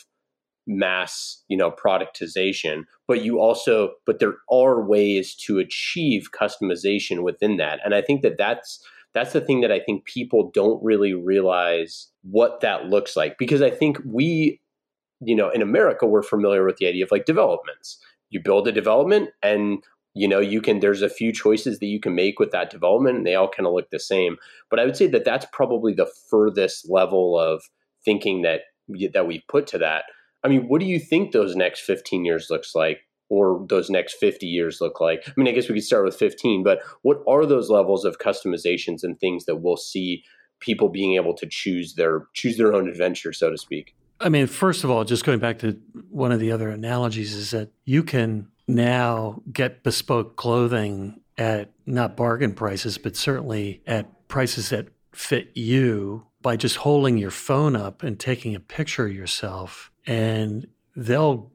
mass 0.66 1.42
you 1.48 1.56
know 1.56 1.72
productization 1.72 2.84
but 3.08 3.24
you 3.24 3.40
also 3.40 3.94
but 4.06 4.20
there 4.20 4.36
are 4.50 4.80
ways 4.80 5.34
to 5.34 5.58
achieve 5.58 6.28
customization 6.38 7.22
within 7.22 7.56
that. 7.56 7.80
And 7.84 7.94
i 7.94 8.00
think 8.00 8.22
that 8.22 8.38
that's 8.38 8.80
that's 9.14 9.32
the 9.32 9.40
thing 9.40 9.60
that 9.60 9.72
I 9.72 9.80
think 9.80 10.04
people 10.04 10.50
don't 10.54 10.82
really 10.82 11.12
realize 11.12 12.08
what 12.22 12.60
that 12.60 12.86
looks 12.86 13.16
like. 13.16 13.36
Because 13.38 13.60
I 13.60 13.70
think 13.70 13.98
we, 14.06 14.60
you 15.20 15.36
know, 15.36 15.50
in 15.50 15.62
America, 15.62 16.06
we're 16.06 16.22
familiar 16.22 16.64
with 16.64 16.76
the 16.78 16.86
idea 16.86 17.04
of 17.04 17.10
like 17.10 17.26
developments. 17.26 17.98
You 18.30 18.40
build 18.42 18.66
a 18.68 18.72
development 18.72 19.30
and 19.42 19.84
you 20.14 20.28
know 20.28 20.40
you 20.40 20.60
can 20.60 20.80
there's 20.80 21.02
a 21.02 21.08
few 21.08 21.32
choices 21.32 21.78
that 21.78 21.86
you 21.86 22.00
can 22.00 22.14
make 22.14 22.38
with 22.38 22.50
that 22.52 22.70
development 22.70 23.18
and 23.18 23.26
they 23.26 23.34
all 23.34 23.48
kind 23.48 23.66
of 23.66 23.74
look 23.74 23.90
the 23.90 23.98
same. 23.98 24.36
But 24.70 24.80
i 24.80 24.84
would 24.84 24.96
say 24.96 25.06
that 25.08 25.24
that's 25.24 25.46
probably 25.52 25.92
the 25.92 26.10
furthest 26.30 26.88
level 26.90 27.38
of 27.38 27.62
thinking 28.04 28.42
that 28.42 28.62
that 29.12 29.26
we've 29.26 29.46
put 29.48 29.66
to 29.68 29.78
that 29.78 30.04
i 30.44 30.48
mean 30.48 30.68
what 30.68 30.80
do 30.80 30.86
you 30.86 30.98
think 30.98 31.32
those 31.32 31.56
next 31.56 31.80
15 31.80 32.24
years 32.24 32.48
looks 32.50 32.74
like 32.74 33.00
or 33.32 33.64
those 33.70 33.88
next 33.88 34.18
50 34.18 34.46
years 34.46 34.78
look 34.82 35.00
like? 35.00 35.26
I 35.26 35.32
mean, 35.38 35.48
I 35.48 35.52
guess 35.52 35.66
we 35.66 35.76
could 35.76 35.84
start 35.84 36.04
with 36.04 36.16
15, 36.16 36.62
but 36.62 36.82
what 37.00 37.22
are 37.26 37.46
those 37.46 37.70
levels 37.70 38.04
of 38.04 38.18
customizations 38.18 39.02
and 39.02 39.18
things 39.18 39.46
that 39.46 39.56
we'll 39.56 39.78
see 39.78 40.22
people 40.60 40.90
being 40.90 41.14
able 41.14 41.32
to 41.34 41.46
choose 41.46 41.94
their 41.94 42.26
choose 42.34 42.58
their 42.58 42.74
own 42.74 42.90
adventure, 42.90 43.32
so 43.32 43.50
to 43.50 43.56
speak? 43.56 43.94
I 44.20 44.28
mean, 44.28 44.46
first 44.46 44.84
of 44.84 44.90
all, 44.90 45.04
just 45.04 45.24
going 45.24 45.38
back 45.38 45.60
to 45.60 45.80
one 46.10 46.30
of 46.30 46.40
the 46.40 46.52
other 46.52 46.68
analogies 46.68 47.32
is 47.34 47.52
that 47.52 47.70
you 47.86 48.02
can 48.02 48.48
now 48.68 49.40
get 49.50 49.82
bespoke 49.82 50.36
clothing 50.36 51.22
at 51.38 51.72
not 51.86 52.18
bargain 52.18 52.52
prices, 52.52 52.98
but 52.98 53.16
certainly 53.16 53.82
at 53.86 54.28
prices 54.28 54.68
that 54.68 54.88
fit 55.12 55.52
you 55.54 56.26
by 56.42 56.56
just 56.56 56.76
holding 56.76 57.16
your 57.16 57.30
phone 57.30 57.76
up 57.76 58.02
and 58.02 58.20
taking 58.20 58.54
a 58.54 58.60
picture 58.60 59.06
of 59.06 59.14
yourself. 59.14 59.90
And 60.06 60.66
they'll 60.96 61.50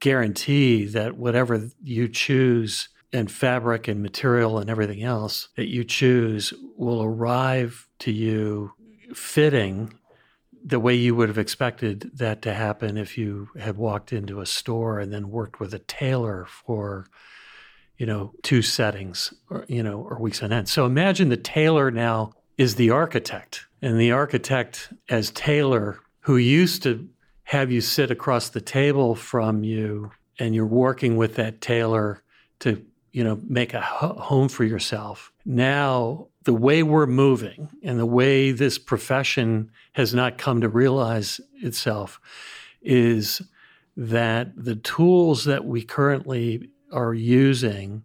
guarantee 0.00 0.84
that 0.86 1.16
whatever 1.16 1.68
you 1.82 2.08
choose 2.08 2.88
and 3.12 3.30
fabric 3.30 3.88
and 3.88 4.02
material 4.02 4.58
and 4.58 4.70
everything 4.70 5.02
else 5.02 5.48
that 5.56 5.68
you 5.68 5.84
choose 5.84 6.52
will 6.76 7.02
arrive 7.02 7.86
to 8.00 8.10
you 8.10 8.72
fitting 9.14 9.92
the 10.64 10.80
way 10.80 10.94
you 10.94 11.14
would 11.14 11.28
have 11.28 11.38
expected 11.38 12.10
that 12.14 12.42
to 12.42 12.54
happen 12.54 12.96
if 12.96 13.18
you 13.18 13.48
had 13.58 13.76
walked 13.76 14.12
into 14.12 14.40
a 14.40 14.46
store 14.46 15.00
and 15.00 15.12
then 15.12 15.30
worked 15.30 15.60
with 15.60 15.74
a 15.74 15.78
tailor 15.80 16.46
for 16.46 17.06
you 17.98 18.06
know 18.06 18.32
two 18.42 18.62
settings 18.62 19.34
or 19.50 19.64
you 19.68 19.82
know 19.82 20.00
or 20.08 20.18
weeks 20.18 20.42
on 20.42 20.52
end. 20.52 20.68
So 20.68 20.86
imagine 20.86 21.28
the 21.28 21.36
tailor 21.36 21.90
now 21.90 22.32
is 22.58 22.76
the 22.76 22.90
architect 22.90 23.66
and 23.80 23.98
the 24.00 24.12
architect 24.12 24.92
as 25.08 25.30
tailor 25.30 25.98
who 26.20 26.36
used 26.36 26.82
to 26.84 27.08
have 27.52 27.70
you 27.70 27.82
sit 27.82 28.10
across 28.10 28.48
the 28.48 28.62
table 28.62 29.14
from 29.14 29.62
you 29.62 30.10
and 30.38 30.54
you're 30.54 30.64
working 30.64 31.18
with 31.18 31.34
that 31.34 31.60
tailor 31.60 32.22
to 32.58 32.82
you 33.12 33.22
know 33.22 33.38
make 33.46 33.74
a 33.74 33.80
home 33.82 34.48
for 34.48 34.64
yourself 34.64 35.30
now 35.44 36.26
the 36.44 36.54
way 36.54 36.82
we're 36.82 37.04
moving 37.06 37.68
and 37.82 37.98
the 37.98 38.06
way 38.06 38.52
this 38.52 38.78
profession 38.78 39.70
has 39.92 40.14
not 40.14 40.38
come 40.38 40.62
to 40.62 40.68
realize 40.70 41.42
itself 41.56 42.18
is 42.80 43.42
that 43.98 44.50
the 44.56 44.76
tools 44.76 45.44
that 45.44 45.66
we 45.66 45.82
currently 45.82 46.70
are 46.90 47.12
using 47.12 48.02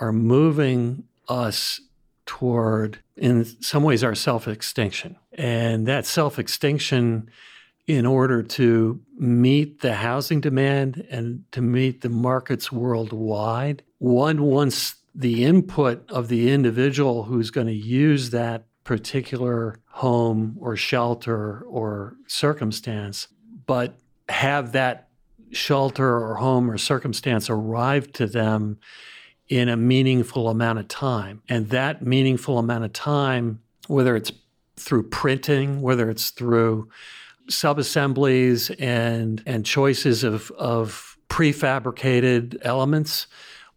are 0.00 0.14
moving 0.14 1.04
us 1.28 1.78
toward, 2.24 3.00
in 3.16 3.44
some 3.44 3.82
ways, 3.82 4.02
our 4.02 4.14
self 4.14 4.48
extinction. 4.48 5.16
And 5.32 5.86
that 5.86 6.06
self 6.06 6.38
extinction, 6.38 7.30
in 7.88 8.04
order 8.04 8.42
to 8.42 9.00
meet 9.16 9.80
the 9.80 9.94
housing 9.94 10.42
demand 10.42 11.06
and 11.10 11.42
to 11.50 11.62
meet 11.62 12.02
the 12.02 12.08
markets 12.10 12.70
worldwide, 12.70 13.82
one 13.96 14.42
wants 14.42 14.96
the 15.14 15.42
input 15.42 16.08
of 16.10 16.28
the 16.28 16.52
individual 16.52 17.24
who's 17.24 17.50
going 17.50 17.66
to 17.66 17.72
use 17.72 18.28
that 18.30 18.66
particular 18.84 19.80
home 19.86 20.54
or 20.60 20.76
shelter 20.76 21.62
or 21.62 22.14
circumstance, 22.26 23.26
but 23.66 23.98
have 24.28 24.72
that 24.72 25.08
shelter 25.50 26.18
or 26.18 26.34
home 26.34 26.70
or 26.70 26.76
circumstance 26.76 27.48
arrive 27.48 28.12
to 28.12 28.26
them 28.26 28.78
in 29.48 29.70
a 29.70 29.76
meaningful 29.78 30.50
amount 30.50 30.78
of 30.78 30.88
time. 30.88 31.40
And 31.48 31.70
that 31.70 32.02
meaningful 32.02 32.58
amount 32.58 32.84
of 32.84 32.92
time, 32.92 33.60
whether 33.86 34.14
it's 34.14 34.30
through 34.76 35.04
printing, 35.04 35.80
whether 35.80 36.10
it's 36.10 36.30
through 36.30 36.90
subassemblies 37.48 38.74
and 38.78 39.42
and 39.46 39.64
choices 39.64 40.24
of, 40.24 40.50
of 40.52 41.16
prefabricated 41.28 42.58
elements, 42.62 43.26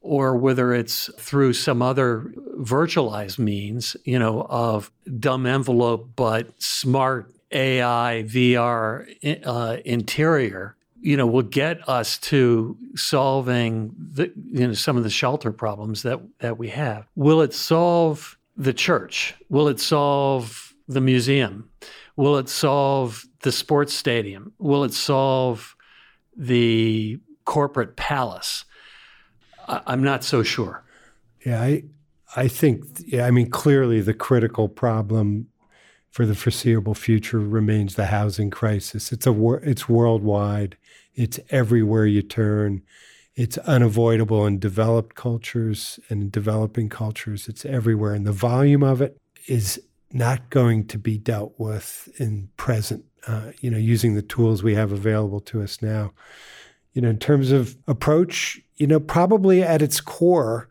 or 0.02 0.36
whether 0.36 0.74
it's 0.74 1.10
through 1.18 1.54
some 1.54 1.82
other 1.82 2.34
virtualized 2.58 3.40
means, 3.40 3.96
you 4.04 4.18
know, 4.18 4.46
of 4.50 4.92
dumb 5.20 5.46
envelope 5.46 6.10
but 6.16 6.62
smart 6.62 7.34
AI 7.52 8.24
VR 8.28 9.06
uh, 9.46 9.78
interior, 9.84 10.76
you 11.02 11.18
know, 11.18 11.28
will 11.28 11.42
get 11.42 11.88
us 11.90 12.18
to 12.18 12.78
solving 12.96 13.94
the, 13.98 14.32
you 14.52 14.68
know, 14.68 14.74
some 14.74 14.98
of 14.98 15.04
the 15.04 15.10
shelter 15.10 15.52
problems 15.52 16.04
that 16.04 16.20
that 16.40 16.58
we 16.58 16.70
have. 16.70 17.08
Will 17.16 17.42
it 17.42 17.54
solve 17.54 18.38
the 18.56 18.74
church? 18.74 19.36
Will 19.50 19.68
it 19.68 19.80
solve 19.80 20.74
the 20.88 21.02
museum? 21.02 21.70
Will 22.16 22.38
it 22.38 22.50
solve 22.50 23.26
the 23.44 23.52
sports 23.52 23.94
stadium? 23.94 24.54
Will 24.60 24.84
it 24.84 24.94
solve 24.94 25.76
the 26.36 27.20
corporate 27.46 27.96
palace? 27.96 28.66
I'm 29.68 30.04
not 30.04 30.24
so 30.24 30.44
sure. 30.44 30.84
Yeah, 31.46 31.62
I 31.62 31.84
I 32.36 32.48
think 32.48 32.86
yeah, 33.06 33.26
I 33.26 33.32
mean 33.32 33.50
clearly 33.50 34.02
the 34.02 34.14
critical 34.14 34.70
problem 34.70 35.48
for 36.12 36.26
the 36.26 36.36
foreseeable 36.36 36.94
future 36.94 37.40
remains 37.40 37.96
the 37.96 38.08
housing 38.08 38.50
crisis. 38.50 39.12
It's 39.12 39.26
a 39.26 39.54
it's 39.64 39.88
worldwide. 39.88 40.78
It's 41.16 41.40
everywhere 41.50 42.06
you 42.06 42.22
turn. 42.22 42.82
It's 43.36 43.58
unavoidable 43.60 44.46
in 44.46 44.60
developed 44.60 45.16
cultures 45.16 46.00
and 46.10 46.22
in 46.22 46.30
developing 46.30 46.90
cultures. 46.90 47.48
It's 47.48 47.66
everywhere, 47.66 48.14
and 48.14 48.26
the 48.26 48.34
volume 48.34 48.84
of 48.84 49.02
it 49.02 49.18
is 49.48 49.82
not 50.12 50.50
going 50.50 50.86
to 50.88 50.98
be 50.98 51.18
dealt 51.18 51.54
with 51.58 52.10
in 52.18 52.50
present. 52.58 53.06
Uh, 53.28 53.52
you 53.60 53.70
know, 53.70 53.78
using 53.78 54.16
the 54.16 54.22
tools 54.22 54.64
we 54.64 54.74
have 54.74 54.92
available 54.92 55.40
to 55.40 55.62
us 55.62 55.82
now. 55.82 56.12
You 56.94 57.02
know, 57.02 57.10
in 57.10 57.20
terms 57.20 57.52
of 57.52 57.78
approach, 57.88 58.60
you 58.78 58.88
know, 58.88 59.00
probably 59.00 59.62
at 59.62 59.82
its 59.82 60.02
core, 60.02 60.68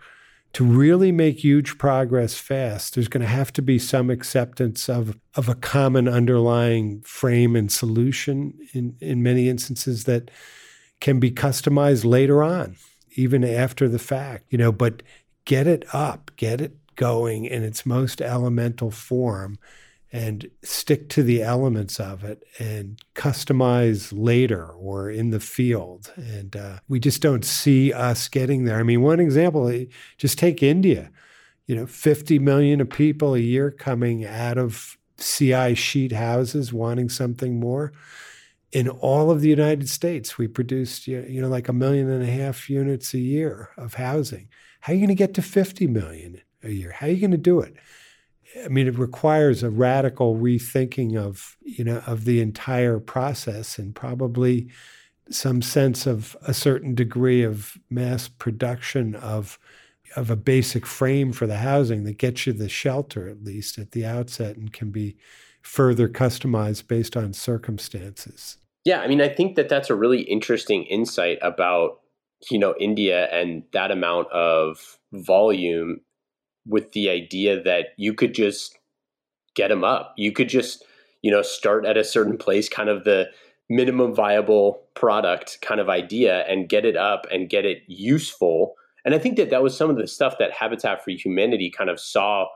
to 0.52 0.64
really 0.64 1.12
make 1.12 1.38
huge 1.38 1.78
progress 1.78 2.35
fast, 2.35 2.95
there's 2.95 3.09
going 3.09 3.21
to 3.21 3.26
have 3.28 3.52
to 3.52 3.62
be 3.62 3.78
some 3.78 4.11
acceptance 4.11 4.88
of, 4.88 5.16
of 5.37 5.49
a 5.49 5.54
common 5.54 6.09
underlying 6.09 7.02
frame 7.02 7.54
and 7.54 7.71
solution 7.71 8.54
in, 8.73 8.97
in 9.00 9.23
many 9.23 9.49
instances 9.49 10.04
that 10.04 10.30
can 11.00 11.21
be 11.21 11.30
customized 11.30 12.04
later 12.04 12.43
on, 12.43 12.76
even 13.15 13.45
after 13.45 13.89
the 13.89 13.99
fact, 13.99 14.45
you 14.50 14.58
know, 14.58 14.73
but 14.73 15.02
get 15.45 15.67
it 15.67 15.84
up, 15.93 16.32
get 16.36 16.60
it 16.60 16.76
going 16.97 17.45
in 17.45 17.63
its 17.63 17.86
most 17.86 18.21
elemental 18.21 18.91
form 18.91 19.56
and 20.12 20.50
stick 20.62 21.08
to 21.08 21.23
the 21.23 21.42
elements 21.42 22.00
of 22.00 22.25
it 22.25 22.42
and 22.58 23.00
customize 23.14 24.12
later 24.12 24.66
or 24.66 25.08
in 25.08 25.30
the 25.30 25.38
field. 25.38 26.12
And 26.16 26.56
uh, 26.56 26.78
we 26.88 26.99
just 26.99 27.23
don't 27.23 27.44
see 27.44 27.92
us 27.92 28.28
getting 28.28 28.64
there. 28.64 28.78
I 28.78 28.82
mean, 28.82 29.02
one 29.02 29.20
example, 29.20 29.68
eh, 29.68 29.84
just 30.18 30.38
take 30.38 30.62
India. 30.62 31.10
You 31.66 31.76
know, 31.76 31.86
50 31.86 32.40
million 32.40 32.80
of 32.80 32.90
people 32.90 33.34
a 33.34 33.38
year 33.38 33.70
coming 33.70 34.25
out 34.25 34.58
of 34.58 34.99
CI 35.18 35.76
sheet 35.76 36.12
houses 36.12 36.73
wanting 36.73 37.08
something 37.08 37.60
more. 37.60 37.92
In 38.73 38.88
all 38.88 39.30
of 39.30 39.40
the 39.40 39.49
United 39.49 39.88
States, 39.88 40.38
we 40.38 40.49
produced, 40.49 41.06
you 41.06 41.40
know, 41.40 41.49
like 41.49 41.68
a 41.68 41.73
million 41.73 42.08
and 42.08 42.23
a 42.23 42.26
half 42.26 42.68
units 42.68 43.14
a 43.14 43.18
year 43.18 43.70
of 43.76 43.94
housing. 43.94 44.49
How 44.80 44.92
are 44.92 44.96
you 44.96 45.00
going 45.00 45.08
to 45.08 45.14
get 45.14 45.34
to 45.34 45.42
50 45.42 45.86
million 45.86 46.40
a 46.64 46.70
year? 46.70 46.92
How 46.92 47.06
are 47.06 47.10
you 47.10 47.20
going 47.20 47.30
to 47.32 47.36
do 47.36 47.60
it? 47.60 47.76
I 48.65 48.69
mean, 48.69 48.89
it 48.89 48.99
requires 48.99 49.63
a 49.63 49.71
radical 49.71 50.36
rethinking 50.36 51.17
of 51.17 51.56
you 51.63 51.84
know 51.84 52.02
of 52.06 52.25
the 52.25 52.41
entire 52.41 52.99
process 52.99 53.78
and 53.78 53.95
probably 53.95 54.69
some 55.30 55.63
sense 55.63 56.06
of 56.06 56.36
a 56.43 56.52
certain 56.52 56.95
degree 56.95 57.43
of 57.43 57.78
mass 57.89 58.28
production 58.28 59.15
of 59.15 59.58
of 60.17 60.28
a 60.30 60.36
basic 60.36 60.86
frame 60.86 61.32
for 61.32 61.47
the 61.47 61.58
housing 61.58 62.02
that 62.04 62.19
gets 62.19 62.47
you 62.47 62.52
the 62.52 62.69
shelter 62.69 63.28
at 63.28 63.45
least 63.45 63.78
at 63.78 63.93
the 63.93 64.04
outset 64.04 64.56
and 64.56 64.73
can 64.73 64.91
be 64.91 65.17
further 65.63 66.08
customized 66.08 66.89
based 66.89 67.17
on 67.17 67.32
circumstances. 67.32 68.56
Yeah, 68.84 69.00
I 69.00 69.08
mean, 69.08 69.21
I 69.21 69.28
think 69.28 69.56
that 69.56 69.69
that's 69.69 69.91
a 69.91 69.95
really 69.95 70.23
interesting 70.23 70.84
insight 70.84 71.39
about 71.43 72.00
you 72.50 72.58
know 72.58 72.75
India 72.80 73.28
and 73.30 73.63
that 73.73 73.91
amount 73.91 74.30
of 74.32 74.99
volume 75.13 76.00
with 76.66 76.92
the 76.92 77.08
idea 77.08 77.62
that 77.62 77.88
you 77.96 78.14
could 78.14 78.34
just 78.34 78.78
get 79.54 79.68
them 79.68 79.84
up. 79.84 80.14
You 80.16 80.32
could 80.32 80.49
just, 80.49 80.84
you 81.23 81.30
know, 81.30 81.42
start 81.42 81.84
at 81.84 81.96
a 81.96 82.04
certain 82.04 82.36
place, 82.36 82.68
kind 82.68 82.88
of 82.88 83.04
the 83.04 83.26
minimum 83.68 84.14
viable 84.14 84.82
product 84.94 85.58
kind 85.62 85.80
of 85.80 85.88
idea 85.88 86.44
and 86.46 86.68
get 86.68 86.84
it 86.84 86.96
up 86.96 87.26
and 87.30 87.49
get 87.49 87.64
it 87.64 87.82
useful. 87.86 88.75
And 89.04 89.14
I 89.14 89.18
think 89.18 89.36
that 89.36 89.50
that 89.50 89.62
was 89.62 89.76
some 89.76 89.88
of 89.88 89.96
the 89.96 90.08
stuff 90.08 90.36
that 90.38 90.52
Habitat 90.52 91.04
for 91.04 91.10
Humanity 91.10 91.70
kind 91.70 91.88
of 91.88 92.00
saw 92.00 92.46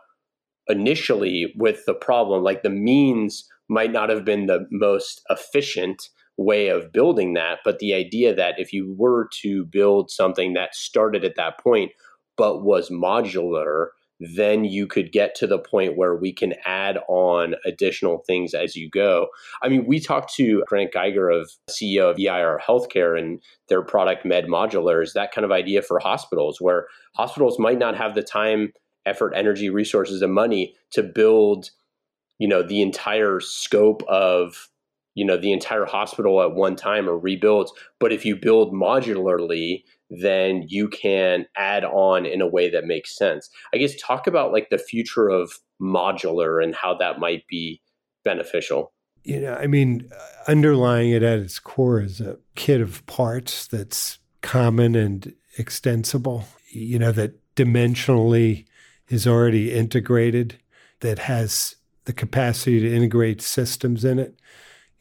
initially 0.67 1.53
with 1.57 1.85
the 1.87 1.95
problem. 1.95 2.43
Like 2.43 2.63
the 2.63 2.71
means 2.71 3.49
might 3.69 3.93
not 3.93 4.11
have 4.11 4.25
been 4.25 4.47
the 4.47 4.67
most 4.71 5.23
efficient 5.31 6.09
way 6.37 6.69
of 6.69 6.93
building 6.93 7.35
that, 7.35 7.61
but 7.65 7.79
the 7.79 7.95
idea 7.95 8.35
that 8.35 8.59
if 8.59 8.73
you 8.73 8.93
were 8.99 9.29
to 9.43 9.65
build 9.67 10.11
something 10.11 10.53
that 10.55 10.75
started 10.75 11.25
at 11.25 11.37
that 11.37 11.59
point 11.61 11.93
but 12.37 12.63
was 12.63 12.91
modular, 12.91 13.89
then 14.21 14.65
you 14.65 14.87
could 14.87 15.13
get 15.13 15.35
to 15.35 15.47
the 15.47 15.59
point 15.59 15.97
where 15.97 16.15
we 16.15 16.33
can 16.33 16.55
add 16.65 16.99
on 17.09 17.55
additional 17.67 18.19
things 18.27 18.55
as 18.55 18.77
you 18.77 18.89
go. 18.89 19.29
I 19.63 19.69
mean, 19.69 19.87
we 19.87 20.01
talked 20.01 20.33
to 20.35 20.63
Grant 20.67 20.93
Geiger 20.93 21.29
of 21.31 21.51
CEO 21.69 22.11
of 22.11 22.19
EIR 22.19 22.61
Healthcare 22.61 23.19
and 23.19 23.41
their 23.69 23.83
product 23.83 24.25
Med 24.25 24.47
Modular 24.47 25.03
is 25.03 25.15
that 25.15 25.33
kind 25.33 25.45
of 25.45 25.53
idea 25.53 25.83
for 25.83 25.99
hospitals 25.99 26.61
where 26.61 26.87
hospitals 27.15 27.59
might 27.59 27.79
not 27.79 27.97
have 27.97 28.15
the 28.15 28.23
time, 28.23 28.73
effort, 29.05 29.33
energy, 29.35 29.69
resources, 29.69 30.23
and 30.23 30.33
money 30.33 30.75
to 30.93 31.03
build, 31.03 31.71
you 32.39 32.49
know, 32.49 32.63
the 32.63 32.83
entire 32.83 33.41
scope 33.41 34.03
of 34.05 34.69
you 35.15 35.25
know 35.25 35.37
the 35.37 35.53
entire 35.53 35.85
hospital 35.85 36.43
at 36.43 36.55
one 36.55 36.77
time 36.77 37.09
or 37.09 37.19
rebuilds 37.19 37.73
but 38.01 38.13
if 38.13 38.25
you 38.25 38.37
build 38.37 38.73
modularly 38.73 39.83
then 40.11 40.65
you 40.69 40.89
can 40.89 41.47
add 41.57 41.85
on 41.85 42.27
in 42.27 42.41
a 42.41 42.47
way 42.47 42.71
that 42.71 42.85
makes 42.85 43.17
sense. 43.17 43.51
I 43.73 43.79
guess 43.79 43.95
talk 44.01 44.27
about 44.27 44.53
like 44.53 44.71
the 44.71 44.79
future 44.79 45.29
of 45.29 45.53
modular 45.81 46.63
and 46.63 46.75
how 46.75 46.95
that 46.95 47.19
might 47.19 47.47
be 47.47 47.81
beneficial. 48.25 48.93
You 49.23 49.41
know, 49.41 49.55
I 49.55 49.67
mean, 49.67 50.11
underlying 50.47 51.11
it 51.11 51.23
at 51.23 51.39
its 51.39 51.59
core 51.59 52.01
is 52.01 52.21
a 52.21 52.39
kit 52.55 52.81
of 52.81 53.05
parts 53.07 53.67
that's 53.67 54.19
common 54.43 54.95
and 54.95 55.35
extensible, 55.57 56.45
you 56.69 56.99
know, 56.99 57.13
that 57.13 57.33
dimensionally 57.55 58.67
is 59.09 59.27
already 59.27 59.73
integrated, 59.73 60.59
that 61.01 61.21
has 61.21 61.77
the 62.05 62.13
capacity 62.13 62.81
to 62.81 62.95
integrate 62.95 63.41
systems 63.41 64.05
in 64.05 64.19
it. 64.19 64.39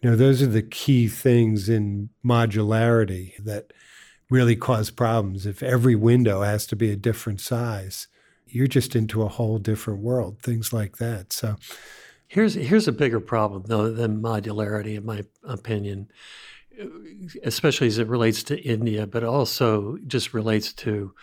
You 0.04 0.10
know, 0.10 0.16
those 0.18 0.42
are 0.42 0.48
the 0.48 0.62
key 0.62 1.08
things 1.08 1.70
in 1.70 2.10
modularity 2.26 3.38
that 3.38 3.72
really 4.30 4.58
cause 4.58 4.92
problems. 4.92 5.46
If 5.46 5.64
every 5.64 5.96
window 5.96 6.42
has 6.42 6.68
to 6.68 6.76
be 6.76 6.92
a 6.92 6.98
different 6.98 7.40
size, 7.40 8.10
you're 8.46 8.68
just 8.68 8.98
into 8.98 9.22
a 9.22 9.30
whole 9.30 9.60
different 9.60 10.02
world, 10.02 10.42
things 10.42 10.74
like 10.74 10.98
that. 10.98 11.32
So 11.32 11.56
here's 12.28 12.56
here's 12.56 12.90
a 12.90 12.92
bigger 12.92 13.22
problem 13.22 13.64
though 13.68 13.92
than 13.92 14.22
modularity 14.22 14.98
in 14.98 15.06
my 15.06 15.24
opinion, 15.46 16.10
especially 17.44 17.88
as 17.88 17.98
it 17.98 18.08
relates 18.10 18.44
to 18.44 18.62
India, 18.62 19.08
but 19.08 19.24
also 19.24 19.98
just 20.06 20.34
relates 20.34 20.74
to 20.74 21.14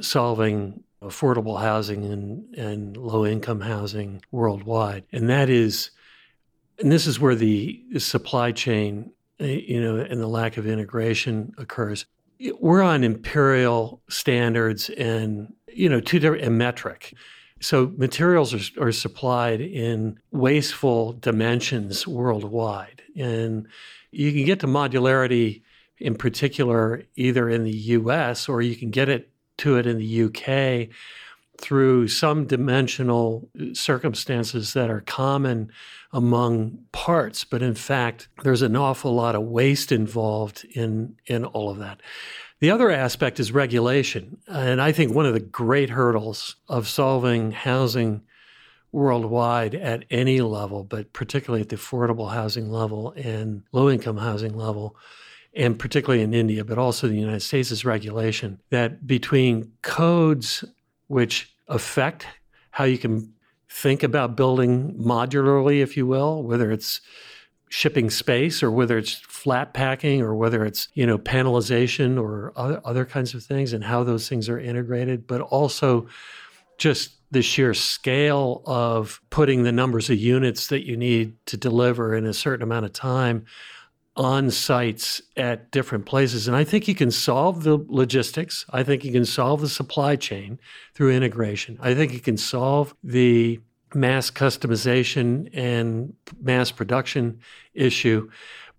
solving 0.00 0.82
affordable 1.00 1.60
housing 1.60 2.04
and, 2.04 2.54
and 2.56 2.96
low 2.96 3.24
income 3.24 3.60
housing 3.60 4.20
worldwide. 4.32 5.04
And 5.12 5.28
that 5.30 5.48
is, 5.48 5.90
and 6.78 6.92
this 6.92 7.06
is 7.06 7.18
where 7.18 7.34
the 7.34 7.84
supply 7.98 8.52
chain, 8.52 9.10
eh, 9.40 9.60
you 9.66 9.80
know, 9.80 9.96
and 9.96 10.20
the 10.20 10.26
lack 10.26 10.56
of 10.56 10.66
integration 10.66 11.52
occurs. 11.58 12.06
We're 12.60 12.82
on 12.82 13.02
imperial 13.02 14.02
standards 14.08 14.90
and, 14.90 15.54
you 15.72 15.88
know, 15.88 16.00
two 16.00 16.18
different, 16.18 16.44
and 16.44 16.58
metric. 16.58 17.14
So 17.60 17.92
materials 17.96 18.52
are, 18.52 18.88
are 18.88 18.92
supplied 18.92 19.62
in 19.62 20.18
wasteful 20.32 21.14
dimensions 21.14 22.06
worldwide. 22.06 23.02
And 23.16 23.66
you 24.10 24.32
can 24.32 24.44
get 24.44 24.60
to 24.60 24.66
modularity 24.66 25.62
in 25.98 26.14
particular 26.14 27.04
either 27.16 27.48
in 27.48 27.64
the 27.64 27.70
US 27.70 28.48
or 28.48 28.60
you 28.60 28.76
can 28.76 28.90
get 28.90 29.08
it 29.08 29.30
to 29.58 29.78
it 29.78 29.86
in 29.86 29.96
the 29.96 30.24
UK 30.24 30.94
through 31.58 32.08
some 32.08 32.46
dimensional 32.46 33.48
circumstances 33.72 34.74
that 34.74 34.90
are 34.90 35.00
common 35.00 35.70
among 36.16 36.78
parts 36.92 37.44
but 37.44 37.60
in 37.60 37.74
fact 37.74 38.28
there's 38.42 38.62
an 38.62 38.74
awful 38.74 39.14
lot 39.14 39.34
of 39.34 39.42
waste 39.42 39.92
involved 39.92 40.64
in 40.74 41.14
in 41.26 41.44
all 41.44 41.68
of 41.68 41.78
that. 41.78 42.00
The 42.60 42.70
other 42.70 42.90
aspect 42.90 43.38
is 43.38 43.52
regulation 43.52 44.38
and 44.48 44.80
i 44.80 44.92
think 44.92 45.12
one 45.12 45.26
of 45.26 45.34
the 45.34 45.40
great 45.40 45.90
hurdles 45.90 46.56
of 46.68 46.88
solving 46.88 47.52
housing 47.52 48.22
worldwide 48.92 49.74
at 49.74 50.06
any 50.10 50.40
level 50.40 50.84
but 50.84 51.12
particularly 51.12 51.60
at 51.60 51.68
the 51.68 51.76
affordable 51.76 52.32
housing 52.32 52.70
level 52.70 53.12
and 53.12 53.62
low 53.72 53.90
income 53.90 54.16
housing 54.16 54.56
level 54.56 54.96
and 55.56 55.78
particularly 55.78 56.22
in 56.22 56.34
India, 56.34 56.62
but 56.66 56.76
also 56.76 57.08
the 57.08 57.16
United 57.16 57.40
States, 57.40 57.70
is 57.70 57.82
regulation. 57.82 58.60
That 58.68 59.06
between 59.06 59.72
codes 59.80 60.64
which 61.06 61.50
affect 61.66 62.26
how 62.72 62.84
you 62.84 62.98
can 62.98 63.32
think 63.76 64.02
about 64.02 64.36
building 64.36 64.94
modularly, 64.94 65.82
if 65.82 65.98
you 65.98 66.06
will, 66.06 66.42
whether 66.42 66.72
it's 66.72 67.02
shipping 67.68 68.08
space 68.08 68.62
or 68.62 68.70
whether 68.70 68.96
it's 68.96 69.12
flat 69.12 69.74
packing 69.74 70.22
or 70.22 70.34
whether 70.34 70.64
it's 70.64 70.88
you 70.94 71.04
know 71.04 71.18
panelization 71.18 72.18
or 72.18 72.52
other, 72.56 72.80
other 72.84 73.04
kinds 73.04 73.34
of 73.34 73.42
things 73.42 73.72
and 73.72 73.84
how 73.84 74.04
those 74.04 74.28
things 74.28 74.48
are 74.48 74.58
integrated 74.58 75.26
but 75.26 75.40
also 75.40 76.06
just 76.78 77.16
the 77.32 77.42
sheer 77.42 77.74
scale 77.74 78.62
of 78.66 79.20
putting 79.30 79.64
the 79.64 79.72
numbers 79.72 80.08
of 80.08 80.16
units 80.16 80.68
that 80.68 80.86
you 80.86 80.96
need 80.96 81.34
to 81.44 81.56
deliver 81.56 82.14
in 82.14 82.24
a 82.24 82.32
certain 82.32 82.62
amount 82.62 82.86
of 82.86 82.92
time 82.92 83.44
on 84.16 84.50
sites 84.50 85.20
at 85.36 85.70
different 85.70 86.06
places. 86.06 86.48
And 86.48 86.56
I 86.56 86.64
think 86.64 86.88
you 86.88 86.94
can 86.94 87.10
solve 87.10 87.64
the 87.64 87.84
logistics. 87.88 88.64
I 88.70 88.82
think 88.82 89.04
you 89.04 89.12
can 89.12 89.26
solve 89.26 89.60
the 89.60 89.68
supply 89.68 90.16
chain 90.16 90.58
through 90.94 91.12
integration. 91.12 91.78
I 91.82 91.94
think 91.94 92.12
you 92.12 92.20
can 92.20 92.38
solve 92.38 92.94
the 93.04 93.60
mass 93.94 94.30
customization 94.30 95.50
and 95.52 96.14
mass 96.40 96.70
production 96.70 97.40
issue. 97.74 98.30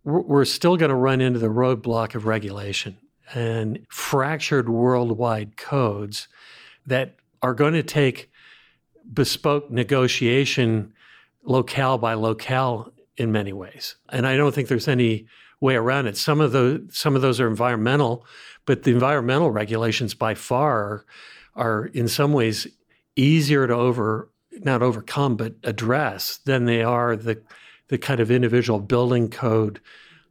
We're 0.03 0.45
still 0.45 0.77
going 0.77 0.89
to 0.89 0.95
run 0.95 1.21
into 1.21 1.39
the 1.39 1.47
roadblock 1.47 2.15
of 2.15 2.25
regulation 2.25 2.97
and 3.33 3.85
fractured 3.89 4.69
worldwide 4.69 5.57
codes 5.57 6.27
that 6.85 7.15
are 7.41 7.53
going 7.53 7.73
to 7.73 7.83
take 7.83 8.31
bespoke 9.13 9.69
negotiation 9.69 10.93
locale 11.43 11.97
by 11.97 12.13
locale 12.13 12.91
in 13.17 13.31
many 13.31 13.53
ways. 13.53 13.95
And 14.09 14.25
I 14.27 14.37
don't 14.37 14.53
think 14.53 14.67
there's 14.67 14.87
any 14.87 15.27
way 15.59 15.75
around 15.75 16.07
it. 16.07 16.17
Some 16.17 16.39
of 16.39 16.51
those 16.51 16.81
some 16.91 17.15
of 17.15 17.21
those 17.21 17.39
are 17.39 17.47
environmental, 17.47 18.25
but 18.65 18.83
the 18.83 18.91
environmental 18.91 19.51
regulations 19.51 20.13
by 20.13 20.35
far 20.35 21.05
are 21.55 21.87
in 21.87 22.07
some 22.07 22.33
ways 22.33 22.67
easier 23.15 23.65
to 23.65 23.73
over 23.73 24.29
not 24.63 24.81
overcome 24.81 25.35
but 25.35 25.53
address 25.63 26.39
than 26.45 26.65
they 26.65 26.83
are 26.83 27.15
the 27.15 27.41
the 27.89 27.97
kind 27.97 28.19
of 28.19 28.29
individual 28.29 28.79
building 28.79 29.29
code 29.29 29.79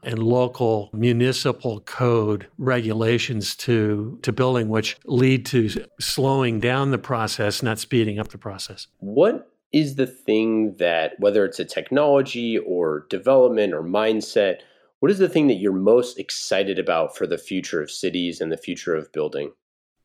and 0.02 0.18
local 0.18 0.90
municipal 0.92 1.80
code 1.80 2.46
regulations 2.58 3.56
to 3.56 4.18
to 4.22 4.32
building 4.32 4.68
which 4.68 4.96
lead 5.04 5.44
to 5.46 5.68
slowing 6.00 6.60
down 6.60 6.90
the 6.90 6.98
process 6.98 7.62
not 7.62 7.78
speeding 7.78 8.18
up 8.18 8.28
the 8.28 8.38
process 8.38 8.86
what 8.98 9.50
is 9.72 9.96
the 9.96 10.06
thing 10.06 10.74
that, 10.76 11.12
whether 11.18 11.44
it's 11.44 11.58
a 11.58 11.64
technology 11.64 12.58
or 12.58 13.06
development 13.10 13.74
or 13.74 13.82
mindset, 13.82 14.60
what 15.00 15.10
is 15.10 15.18
the 15.18 15.28
thing 15.28 15.48
that 15.48 15.56
you're 15.56 15.72
most 15.72 16.18
excited 16.18 16.78
about 16.78 17.16
for 17.16 17.26
the 17.26 17.38
future 17.38 17.82
of 17.82 17.90
cities 17.90 18.40
and 18.40 18.50
the 18.50 18.56
future 18.56 18.94
of 18.94 19.12
building? 19.12 19.52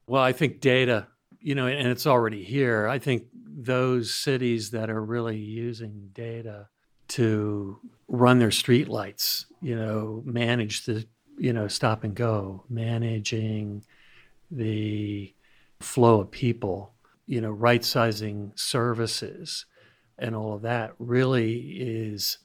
Well, 0.07 0.21
I 0.21 0.33
think 0.33 0.59
data, 0.59 1.07
you 1.39 1.55
know, 1.55 1.67
and 1.67 1.87
it's 1.87 2.05
already 2.05 2.43
here. 2.43 2.87
I 2.87 2.99
think 2.99 3.23
those 3.53 4.13
cities 4.13 4.71
that 4.71 4.89
are 4.89 5.03
really 5.03 5.37
using 5.37 6.09
data 6.13 6.67
to 7.09 7.79
run 8.07 8.39
their 8.39 8.49
streetlights, 8.49 9.45
you 9.61 9.75
know, 9.75 10.21
manage 10.25 10.85
the, 10.85 11.05
you 11.37 11.51
know, 11.51 11.67
stop 11.67 12.03
and 12.03 12.15
go, 12.15 12.63
managing 12.69 13.83
the 14.49 15.33
flow 15.79 16.21
of 16.21 16.31
people 16.31 16.93
you 17.31 17.39
know, 17.39 17.49
right 17.49 17.85
sizing 17.85 18.51
services 18.55 19.65
and 20.17 20.35
all 20.35 20.53
of 20.53 20.63
that 20.63 20.93
really 20.99 21.77
is 21.79 22.39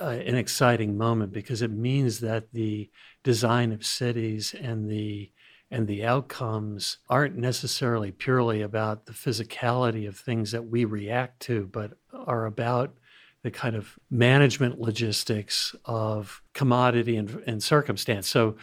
uh, 0.00 0.10
an 0.10 0.36
exciting 0.36 0.96
moment 0.96 1.32
because 1.32 1.60
it 1.60 1.72
means 1.72 2.20
that 2.20 2.52
the 2.52 2.88
design 3.24 3.72
of 3.72 3.84
cities 3.84 4.54
and 4.54 4.88
the 4.88 5.32
and 5.70 5.86
the 5.86 6.04
outcomes 6.04 6.98
aren't 7.08 7.36
necessarily 7.36 8.12
purely 8.12 8.62
about 8.62 9.06
the 9.06 9.12
physicality 9.12 10.06
of 10.06 10.16
things 10.16 10.52
that 10.52 10.66
we 10.66 10.84
react 10.84 11.40
to, 11.40 11.68
but 11.72 11.92
are 12.12 12.46
about 12.46 12.94
the 13.42 13.50
kind 13.50 13.76
of 13.76 13.98
management 14.10 14.80
logistics 14.80 15.74
of 15.84 16.42
commodity 16.52 17.16
and, 17.16 17.42
and 17.46 17.62
circumstance. 17.62 18.28
So 18.28 18.56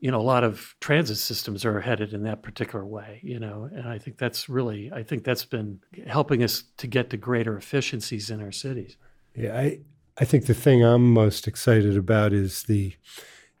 you 0.00 0.10
know, 0.10 0.20
a 0.20 0.22
lot 0.22 0.44
of 0.44 0.74
transit 0.80 1.18
systems 1.18 1.64
are 1.64 1.80
headed 1.80 2.14
in 2.14 2.22
that 2.22 2.42
particular 2.42 2.84
way, 2.84 3.20
you 3.22 3.38
know, 3.38 3.68
and 3.70 3.86
I 3.86 3.98
think 3.98 4.16
that's 4.16 4.48
really, 4.48 4.90
I 4.90 5.02
think 5.02 5.24
that's 5.24 5.44
been 5.44 5.80
helping 6.06 6.42
us 6.42 6.64
to 6.78 6.86
get 6.86 7.10
to 7.10 7.18
greater 7.18 7.56
efficiencies 7.56 8.30
in 8.30 8.40
our 8.40 8.50
cities. 8.50 8.96
Yeah, 9.36 9.56
I, 9.56 9.80
I 10.18 10.24
think 10.24 10.46
the 10.46 10.54
thing 10.54 10.82
I'm 10.82 11.12
most 11.12 11.46
excited 11.46 11.98
about 11.98 12.32
is 12.32 12.62
the, 12.62 12.94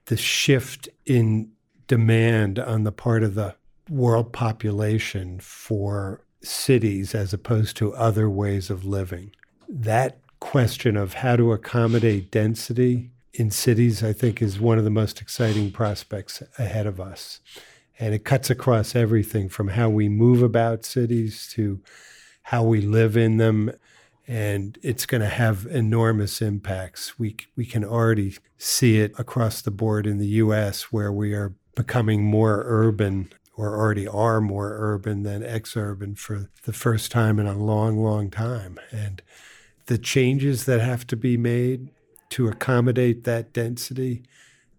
the 0.06 0.16
shift 0.16 0.88
in 1.04 1.52
demand 1.90 2.56
on 2.56 2.84
the 2.84 2.92
part 2.92 3.24
of 3.24 3.34
the 3.34 3.52
world 3.88 4.32
population 4.32 5.40
for 5.40 6.24
cities 6.40 7.16
as 7.16 7.32
opposed 7.32 7.76
to 7.76 7.92
other 7.94 8.30
ways 8.30 8.70
of 8.70 8.84
living. 8.84 9.32
That 9.68 10.20
question 10.38 10.96
of 10.96 11.14
how 11.14 11.34
to 11.34 11.50
accommodate 11.50 12.30
density 12.30 13.10
in 13.34 13.50
cities, 13.50 14.04
I 14.04 14.12
think, 14.12 14.40
is 14.40 14.60
one 14.60 14.78
of 14.78 14.84
the 14.84 14.90
most 14.90 15.20
exciting 15.20 15.72
prospects 15.72 16.44
ahead 16.60 16.86
of 16.86 17.00
us. 17.00 17.40
And 17.98 18.14
it 18.14 18.24
cuts 18.24 18.50
across 18.50 18.94
everything 18.94 19.48
from 19.48 19.66
how 19.66 19.88
we 19.88 20.08
move 20.08 20.44
about 20.44 20.84
cities 20.84 21.48
to 21.54 21.82
how 22.44 22.62
we 22.62 22.80
live 22.80 23.16
in 23.16 23.38
them. 23.38 23.72
And 24.28 24.78
it's 24.80 25.06
going 25.06 25.22
to 25.22 25.26
have 25.26 25.66
enormous 25.66 26.40
impacts. 26.40 27.18
We, 27.18 27.36
we 27.56 27.66
can 27.66 27.84
already 27.84 28.36
see 28.58 29.00
it 29.00 29.12
across 29.18 29.60
the 29.60 29.72
board 29.72 30.06
in 30.06 30.18
the 30.18 30.38
US, 30.44 30.92
where 30.92 31.12
we 31.12 31.34
are 31.34 31.52
becoming 31.74 32.24
more 32.24 32.62
urban 32.66 33.30
or 33.56 33.76
already 33.78 34.08
are 34.08 34.40
more 34.40 34.74
urban 34.78 35.22
than 35.22 35.42
exurban 35.42 36.16
for 36.16 36.48
the 36.64 36.72
first 36.72 37.12
time 37.12 37.38
in 37.38 37.46
a 37.46 37.56
long, 37.56 37.98
long 37.98 38.30
time. 38.30 38.78
And 38.90 39.22
the 39.86 39.98
changes 39.98 40.64
that 40.64 40.80
have 40.80 41.06
to 41.08 41.16
be 41.16 41.36
made 41.36 41.90
to 42.30 42.48
accommodate 42.48 43.24
that 43.24 43.52
density 43.52 44.22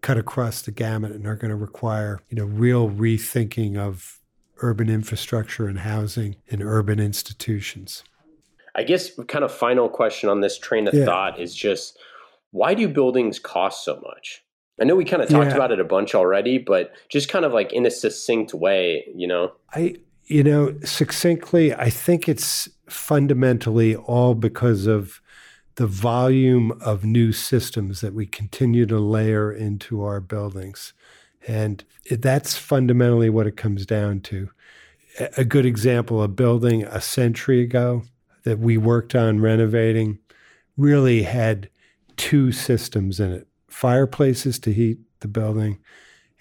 cut 0.01 0.17
across 0.17 0.61
the 0.61 0.71
gamut 0.71 1.11
and 1.11 1.27
are 1.27 1.35
going 1.35 1.49
to 1.49 1.55
require, 1.55 2.21
you 2.29 2.37
know, 2.37 2.45
real 2.45 2.89
rethinking 2.89 3.77
of 3.77 4.19
urban 4.63 4.89
infrastructure 4.89 5.67
and 5.67 5.79
housing 5.79 6.35
and 6.49 6.63
urban 6.63 6.99
institutions. 6.99 8.03
I 8.75 8.83
guess 8.83 9.11
kind 9.27 9.43
of 9.43 9.51
final 9.51 9.89
question 9.89 10.29
on 10.29 10.41
this 10.41 10.57
train 10.57 10.87
of 10.87 10.93
yeah. 10.93 11.05
thought 11.05 11.39
is 11.39 11.53
just 11.53 11.99
why 12.51 12.73
do 12.73 12.87
buildings 12.87 13.39
cost 13.39 13.85
so 13.85 14.01
much? 14.01 14.43
I 14.81 14.83
know 14.83 14.95
we 14.95 15.05
kind 15.05 15.21
of 15.21 15.29
talked 15.29 15.51
yeah. 15.51 15.55
about 15.55 15.71
it 15.71 15.79
a 15.79 15.83
bunch 15.83 16.15
already, 16.15 16.57
but 16.57 16.91
just 17.07 17.29
kind 17.29 17.45
of 17.45 17.53
like 17.53 17.71
in 17.71 17.85
a 17.85 17.91
succinct 17.91 18.51
way, 18.55 19.05
you 19.15 19.27
know. 19.27 19.51
I 19.73 19.97
you 20.25 20.43
know, 20.43 20.73
succinctly, 20.83 21.73
I 21.73 21.89
think 21.89 22.27
it's 22.27 22.69
fundamentally 22.87 23.95
all 23.95 24.33
because 24.33 24.87
of 24.87 25.21
the 25.75 25.85
volume 25.85 26.71
of 26.81 27.03
new 27.03 27.31
systems 27.31 28.01
that 28.01 28.13
we 28.13 28.25
continue 28.25 28.85
to 28.85 28.97
layer 28.97 29.51
into 29.51 30.03
our 30.03 30.21
buildings. 30.21 30.93
And 31.47 31.83
that's 32.09 32.55
fundamentally 32.55 33.29
what 33.29 33.45
it 33.45 33.57
comes 33.57 33.85
down 33.85 34.21
to. 34.21 34.49
A 35.37 35.43
good 35.43 35.65
example, 35.65 36.23
a 36.23 36.29
building 36.29 36.83
a 36.83 37.01
century 37.01 37.61
ago 37.61 38.03
that 38.43 38.59
we 38.59 38.77
worked 38.77 39.15
on 39.15 39.41
renovating 39.41 40.19
really 40.77 41.23
had 41.23 41.69
two 42.15 42.51
systems 42.51 43.19
in 43.19 43.31
it 43.31 43.47
fireplaces 43.71 44.59
to 44.59 44.73
heat 44.73 44.99
the 45.21 45.27
building. 45.27 45.79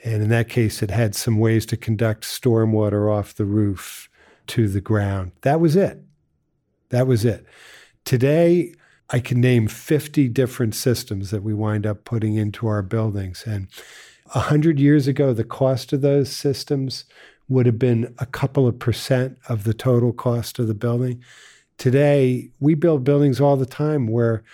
And 0.04 0.22
in 0.22 0.28
that 0.30 0.48
case, 0.48 0.82
it 0.82 0.90
had 0.90 1.14
some 1.14 1.38
ways 1.38 1.66
to 1.66 1.76
conduct 1.76 2.24
stormwater 2.24 3.12
off 3.12 3.34
the 3.34 3.44
roof 3.44 4.08
to 4.48 4.68
the 4.68 4.80
ground. 4.80 5.32
That 5.42 5.60
was 5.60 5.76
it. 5.76 6.02
That 6.88 7.06
was 7.06 7.24
it. 7.24 7.46
Today, 8.04 8.74
I 9.10 9.20
can 9.20 9.40
name 9.40 9.68
50 9.68 10.28
different 10.28 10.74
systems 10.74 11.30
that 11.30 11.42
we 11.42 11.54
wind 11.54 11.86
up 11.86 12.04
putting 12.04 12.36
into 12.36 12.66
our 12.66 12.82
buildings. 12.82 13.44
And 13.46 13.68
100 14.32 14.78
years 14.78 15.06
ago, 15.06 15.32
the 15.32 15.44
cost 15.44 15.92
of 15.92 16.00
those 16.00 16.34
systems 16.34 17.04
would 17.48 17.66
have 17.66 17.78
been 17.78 18.14
a 18.18 18.26
couple 18.26 18.66
of 18.66 18.78
percent 18.78 19.36
of 19.48 19.64
the 19.64 19.74
total 19.74 20.12
cost 20.12 20.58
of 20.58 20.68
the 20.68 20.74
building. 20.74 21.22
Today, 21.78 22.50
we 22.60 22.74
build 22.74 23.04
buildings 23.04 23.40
all 23.40 23.56
the 23.56 23.66
time 23.66 24.06
where 24.06 24.44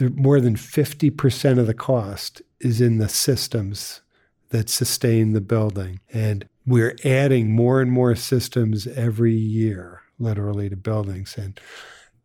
more 0.00 0.40
than 0.40 0.56
50% 0.56 1.58
of 1.58 1.66
the 1.66 1.74
cost 1.74 2.42
is 2.60 2.80
in 2.80 2.98
the 2.98 3.08
systems 3.08 4.00
that 4.50 4.68
sustain 4.68 5.32
the 5.32 5.40
building. 5.40 6.00
And 6.12 6.48
we're 6.66 6.96
adding 7.04 7.50
more 7.50 7.80
and 7.80 7.90
more 7.90 8.14
systems 8.14 8.86
every 8.86 9.34
year, 9.34 10.02
literally, 10.18 10.68
to 10.68 10.76
buildings. 10.76 11.36
And 11.36 11.58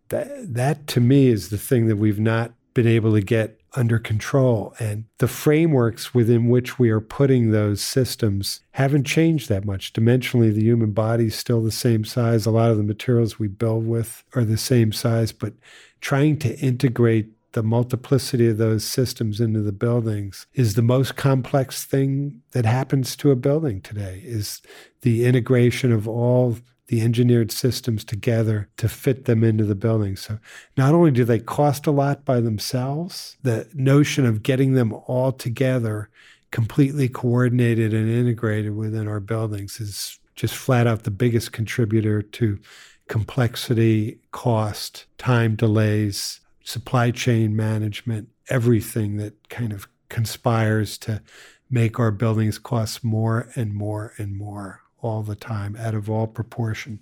that, 0.09 0.53
that 0.53 0.87
to 0.87 1.01
me 1.01 1.27
is 1.27 1.49
the 1.49 1.57
thing 1.57 1.87
that 1.87 1.97
we've 1.97 2.19
not 2.19 2.53
been 2.73 2.87
able 2.87 3.13
to 3.13 3.21
get 3.21 3.59
under 3.75 3.99
control. 3.99 4.73
And 4.79 5.05
the 5.17 5.27
frameworks 5.27 6.13
within 6.13 6.47
which 6.49 6.79
we 6.79 6.89
are 6.89 7.01
putting 7.01 7.51
those 7.51 7.81
systems 7.81 8.61
haven't 8.71 9.05
changed 9.05 9.49
that 9.49 9.65
much. 9.65 9.93
Dimensionally, 9.93 10.53
the 10.53 10.63
human 10.63 10.91
body 10.91 11.27
is 11.27 11.35
still 11.35 11.61
the 11.61 11.71
same 11.71 12.05
size. 12.05 12.45
A 12.45 12.51
lot 12.51 12.71
of 12.71 12.77
the 12.77 12.83
materials 12.83 13.39
we 13.39 13.47
build 13.47 13.87
with 13.87 14.23
are 14.35 14.45
the 14.45 14.57
same 14.57 14.91
size, 14.91 15.31
but 15.31 15.53
trying 16.01 16.37
to 16.39 16.57
integrate 16.59 17.29
the 17.57 17.63
multiplicity 17.63 18.47
of 18.47 18.59
those 18.59 18.83
systems 18.83 19.41
into 19.41 19.61
the 19.61 19.71
buildings 19.71 20.45
is 20.53 20.75
the 20.75 20.83
most 20.83 21.15
complex 21.15 21.83
thing 21.83 22.39
that 22.51 22.67
happens 22.67 23.15
to 23.15 23.31
a 23.31 23.35
building 23.35 23.81
today 23.81 24.21
is 24.23 24.61
the 25.01 25.25
integration 25.25 25.91
of 25.91 26.07
all 26.07 26.55
the 26.85 27.01
engineered 27.01 27.51
systems 27.51 28.05
together 28.05 28.69
to 28.77 28.87
fit 28.87 29.25
them 29.25 29.43
into 29.43 29.63
the 29.63 29.73
building. 29.73 30.15
So 30.15 30.37
not 30.77 30.93
only 30.93 31.09
do 31.09 31.25
they 31.25 31.39
cost 31.39 31.87
a 31.87 31.91
lot 31.91 32.23
by 32.23 32.41
themselves, 32.41 33.37
the 33.41 33.67
notion 33.73 34.23
of 34.27 34.43
getting 34.43 34.73
them 34.73 34.93
all 34.93 35.31
together 35.31 36.11
completely 36.51 37.09
coordinated 37.09 37.91
and 37.91 38.07
integrated 38.07 38.75
within 38.75 39.07
our 39.07 39.19
buildings 39.19 39.79
is 39.79 40.19
just 40.35 40.55
flat 40.55 40.85
out 40.85 41.05
the 41.05 41.09
biggest 41.09 41.53
contributor 41.53 42.21
to 42.21 42.59
complexity, 43.07 44.19
cost, 44.31 45.07
time 45.17 45.55
delays, 45.55 46.41
supply 46.67 47.11
chain 47.11 47.55
management, 47.55 48.27
everything 48.49 49.15
that 49.15 49.47
kind 49.47 49.71
of 49.71 49.87
conspires 50.09 50.97
to 50.97 51.21
make 51.69 51.97
our 51.97 52.11
buildings 52.11 52.59
cost 52.59 53.05
more 53.05 53.47
and 53.55 53.73
more 53.73 54.11
and 54.17 54.35
more 54.35 54.81
all 55.01 55.23
the 55.23 55.33
time 55.33 55.77
out 55.77 55.95
of 55.95 56.09
all 56.09 56.27
proportion, 56.27 56.99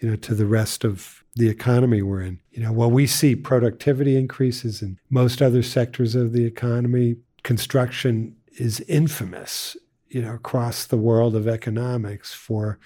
you 0.00 0.10
know, 0.10 0.16
to 0.16 0.34
the 0.34 0.44
rest 0.44 0.84
of 0.84 1.24
the 1.34 1.48
economy 1.48 2.02
we're 2.02 2.20
in. 2.20 2.40
You 2.50 2.62
know, 2.62 2.72
while 2.72 2.90
we 2.90 3.06
see 3.06 3.34
productivity 3.34 4.18
increases 4.18 4.82
in 4.82 4.98
most 5.08 5.40
other 5.40 5.62
sectors 5.62 6.14
of 6.14 6.34
the 6.34 6.44
economy, 6.44 7.16
construction 7.42 8.36
is 8.58 8.80
infamous, 8.80 9.78
you 10.08 10.20
know, 10.20 10.34
across 10.34 10.84
the 10.84 10.98
world 10.98 11.34
of 11.34 11.48
economics 11.48 12.34
for 12.34 12.78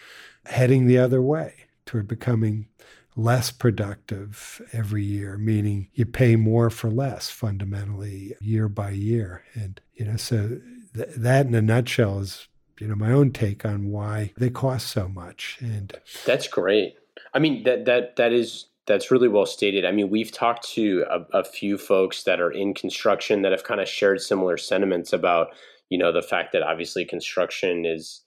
heading 0.46 0.86
the 0.86 0.98
other 0.98 1.20
way 1.20 1.54
toward 1.86 2.06
becoming 2.06 2.68
less 3.16 3.50
productive 3.50 4.60
every 4.72 5.04
year, 5.04 5.38
meaning 5.38 5.88
you 5.94 6.04
pay 6.04 6.36
more 6.36 6.70
for 6.70 6.90
less 6.90 7.30
fundamentally 7.30 8.34
year 8.40 8.68
by 8.68 8.90
year. 8.90 9.44
And, 9.54 9.80
you 9.94 10.04
know, 10.04 10.16
so 10.16 10.60
th- 10.94 11.08
that 11.16 11.46
in 11.46 11.54
a 11.54 11.62
nutshell 11.62 12.20
is 12.20 12.48
you 12.80 12.88
know 12.88 12.94
my 12.94 13.12
own 13.12 13.30
take 13.30 13.64
on 13.64 13.90
why 13.90 14.32
they 14.36 14.50
cost 14.50 14.88
so 14.88 15.08
much. 15.08 15.58
And 15.60 15.92
that's 16.24 16.48
great. 16.48 16.96
I 17.32 17.38
mean 17.38 17.62
that 17.64 17.84
that 17.84 18.16
that 18.16 18.32
is 18.32 18.66
that's 18.86 19.10
really 19.10 19.28
well 19.28 19.46
stated. 19.46 19.84
I 19.84 19.92
mean 19.92 20.10
we've 20.10 20.32
talked 20.32 20.68
to 20.70 21.04
a, 21.10 21.38
a 21.38 21.44
few 21.44 21.78
folks 21.78 22.24
that 22.24 22.40
are 22.40 22.50
in 22.50 22.74
construction 22.74 23.42
that 23.42 23.52
have 23.52 23.64
kind 23.64 23.80
of 23.80 23.88
shared 23.88 24.20
similar 24.20 24.56
sentiments 24.56 25.12
about 25.12 25.48
you 25.88 25.98
know 25.98 26.12
the 26.12 26.22
fact 26.22 26.52
that 26.52 26.62
obviously 26.62 27.04
construction 27.04 27.84
is 27.86 28.22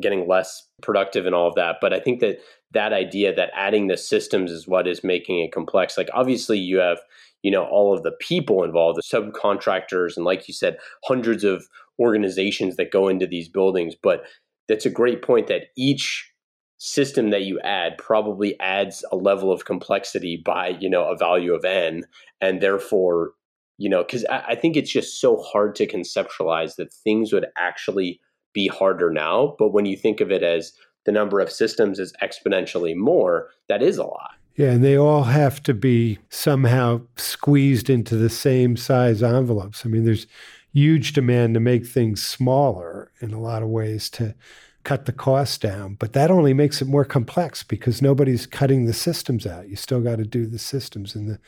getting 0.00 0.26
less 0.26 0.66
productive 0.82 1.26
and 1.26 1.34
all 1.34 1.48
of 1.48 1.54
that. 1.54 1.76
But 1.80 1.92
i 1.92 2.00
think 2.00 2.20
that 2.20 2.38
that 2.72 2.92
idea 2.92 3.34
that 3.34 3.50
adding 3.54 3.88
the 3.88 3.96
systems 3.96 4.50
is 4.50 4.68
what 4.68 4.86
is 4.86 5.02
making 5.02 5.40
it 5.40 5.52
complex 5.52 5.98
like 5.98 6.08
obviously 6.14 6.58
you 6.58 6.78
have 6.78 6.98
you 7.42 7.50
know 7.50 7.64
all 7.64 7.94
of 7.94 8.02
the 8.02 8.12
people 8.12 8.64
involved 8.64 8.98
the 8.98 9.02
subcontractors 9.02 10.16
and 10.16 10.24
like 10.24 10.46
you 10.46 10.54
said 10.54 10.76
hundreds 11.04 11.44
of 11.44 11.66
organizations 12.00 12.76
that 12.76 12.90
go 12.90 13.06
into 13.06 13.26
these 13.26 13.48
buildings. 13.48 13.94
But 13.94 14.24
that's 14.68 14.86
a 14.86 14.90
great 14.90 15.22
point 15.22 15.46
that 15.48 15.66
each 15.76 16.32
system 16.78 17.30
that 17.30 17.42
you 17.42 17.60
add 17.60 17.98
probably 17.98 18.58
adds 18.58 19.04
a 19.12 19.16
level 19.16 19.52
of 19.52 19.66
complexity 19.66 20.42
by 20.42 20.68
you 20.80 20.88
know 20.88 21.04
a 21.04 21.16
value 21.16 21.52
of 21.52 21.62
n 21.62 22.04
and 22.40 22.62
therefore 22.62 23.32
you 23.76 23.86
know 23.86 24.02
because 24.02 24.24
I, 24.30 24.44
I, 24.48 24.54
think 24.54 24.78
it's 24.78 24.90
just 24.90 25.20
so 25.20 25.36
hard 25.42 25.74
to 25.74 25.86
conceptualize 25.86 26.76
that 26.76 26.90
things 26.90 27.34
would 27.34 27.44
actually 27.58 28.18
be 28.54 28.66
harder 28.66 29.10
now 29.10 29.56
but 29.58 29.74
when 29.74 29.84
you 29.84 29.94
think 29.94 30.22
of 30.22 30.32
it 30.32 30.42
as 30.42 30.72
the 31.10 31.18
number 31.18 31.40
of 31.40 31.50
systems 31.50 31.98
is 31.98 32.12
exponentially 32.22 32.94
more 32.94 33.48
that 33.68 33.82
is 33.82 33.98
a 33.98 34.04
lot 34.04 34.34
yeah 34.54 34.70
and 34.70 34.84
they 34.84 34.96
all 34.96 35.24
have 35.24 35.60
to 35.60 35.74
be 35.74 36.18
somehow 36.28 37.00
squeezed 37.16 37.90
into 37.90 38.14
the 38.14 38.30
same 38.30 38.76
size 38.76 39.20
envelopes 39.20 39.84
i 39.84 39.88
mean 39.88 40.04
there's 40.04 40.28
huge 40.72 41.12
demand 41.12 41.54
to 41.54 41.58
make 41.58 41.84
things 41.84 42.24
smaller 42.24 43.10
in 43.20 43.32
a 43.32 43.40
lot 43.40 43.60
of 43.60 43.68
ways 43.68 44.08
to 44.08 44.36
cut 44.84 45.04
the 45.04 45.12
cost 45.12 45.60
down. 45.60 45.94
But 45.94 46.12
that 46.14 46.30
only 46.30 46.54
makes 46.54 46.80
it 46.80 46.88
more 46.88 47.04
complex 47.04 47.62
because 47.62 48.00
nobody's 48.00 48.46
cutting 48.46 48.86
the 48.86 48.92
systems 48.92 49.46
out. 49.46 49.68
You 49.68 49.76
still 49.76 50.00
got 50.00 50.16
to 50.16 50.24
do 50.24 50.46
the 50.46 50.58
systems 50.58 51.14
in 51.14 51.26
the 51.26 51.38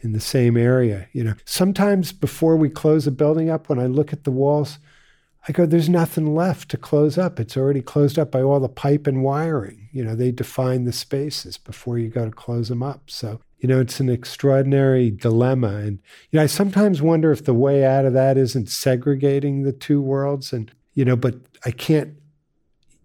in 0.00 0.12
the 0.12 0.20
same 0.20 0.56
area. 0.56 1.08
You 1.12 1.24
know, 1.24 1.34
sometimes 1.44 2.12
before 2.12 2.56
we 2.56 2.70
close 2.70 3.06
a 3.06 3.10
building 3.10 3.50
up, 3.50 3.68
when 3.68 3.80
I 3.80 3.86
look 3.86 4.12
at 4.12 4.22
the 4.22 4.30
walls, 4.30 4.78
I 5.48 5.52
go, 5.52 5.64
there's 5.64 5.88
nothing 5.88 6.34
left 6.34 6.68
to 6.70 6.76
close 6.76 7.16
up. 7.16 7.40
It's 7.40 7.56
already 7.56 7.80
closed 7.80 8.18
up 8.18 8.30
by 8.30 8.42
all 8.42 8.60
the 8.60 8.68
pipe 8.68 9.06
and 9.06 9.24
wiring. 9.24 9.88
You 9.92 10.04
know, 10.04 10.14
they 10.14 10.30
define 10.30 10.84
the 10.84 10.92
spaces 10.92 11.56
before 11.56 11.98
you 11.98 12.08
go 12.08 12.26
to 12.26 12.30
close 12.30 12.68
them 12.68 12.82
up. 12.82 13.02
So 13.06 13.40
you 13.58 13.68
know, 13.68 13.80
it's 13.80 14.00
an 14.00 14.08
extraordinary 14.08 15.10
dilemma. 15.10 15.76
And, 15.76 15.98
you 16.30 16.38
know, 16.38 16.42
I 16.42 16.46
sometimes 16.46 17.02
wonder 17.02 17.32
if 17.32 17.44
the 17.44 17.54
way 17.54 17.84
out 17.84 18.04
of 18.04 18.12
that 18.12 18.38
isn't 18.38 18.68
segregating 18.68 19.62
the 19.62 19.72
two 19.72 20.00
worlds. 20.00 20.52
And, 20.52 20.70
you 20.94 21.04
know, 21.04 21.16
but 21.16 21.34
I 21.64 21.72
can't, 21.72 22.14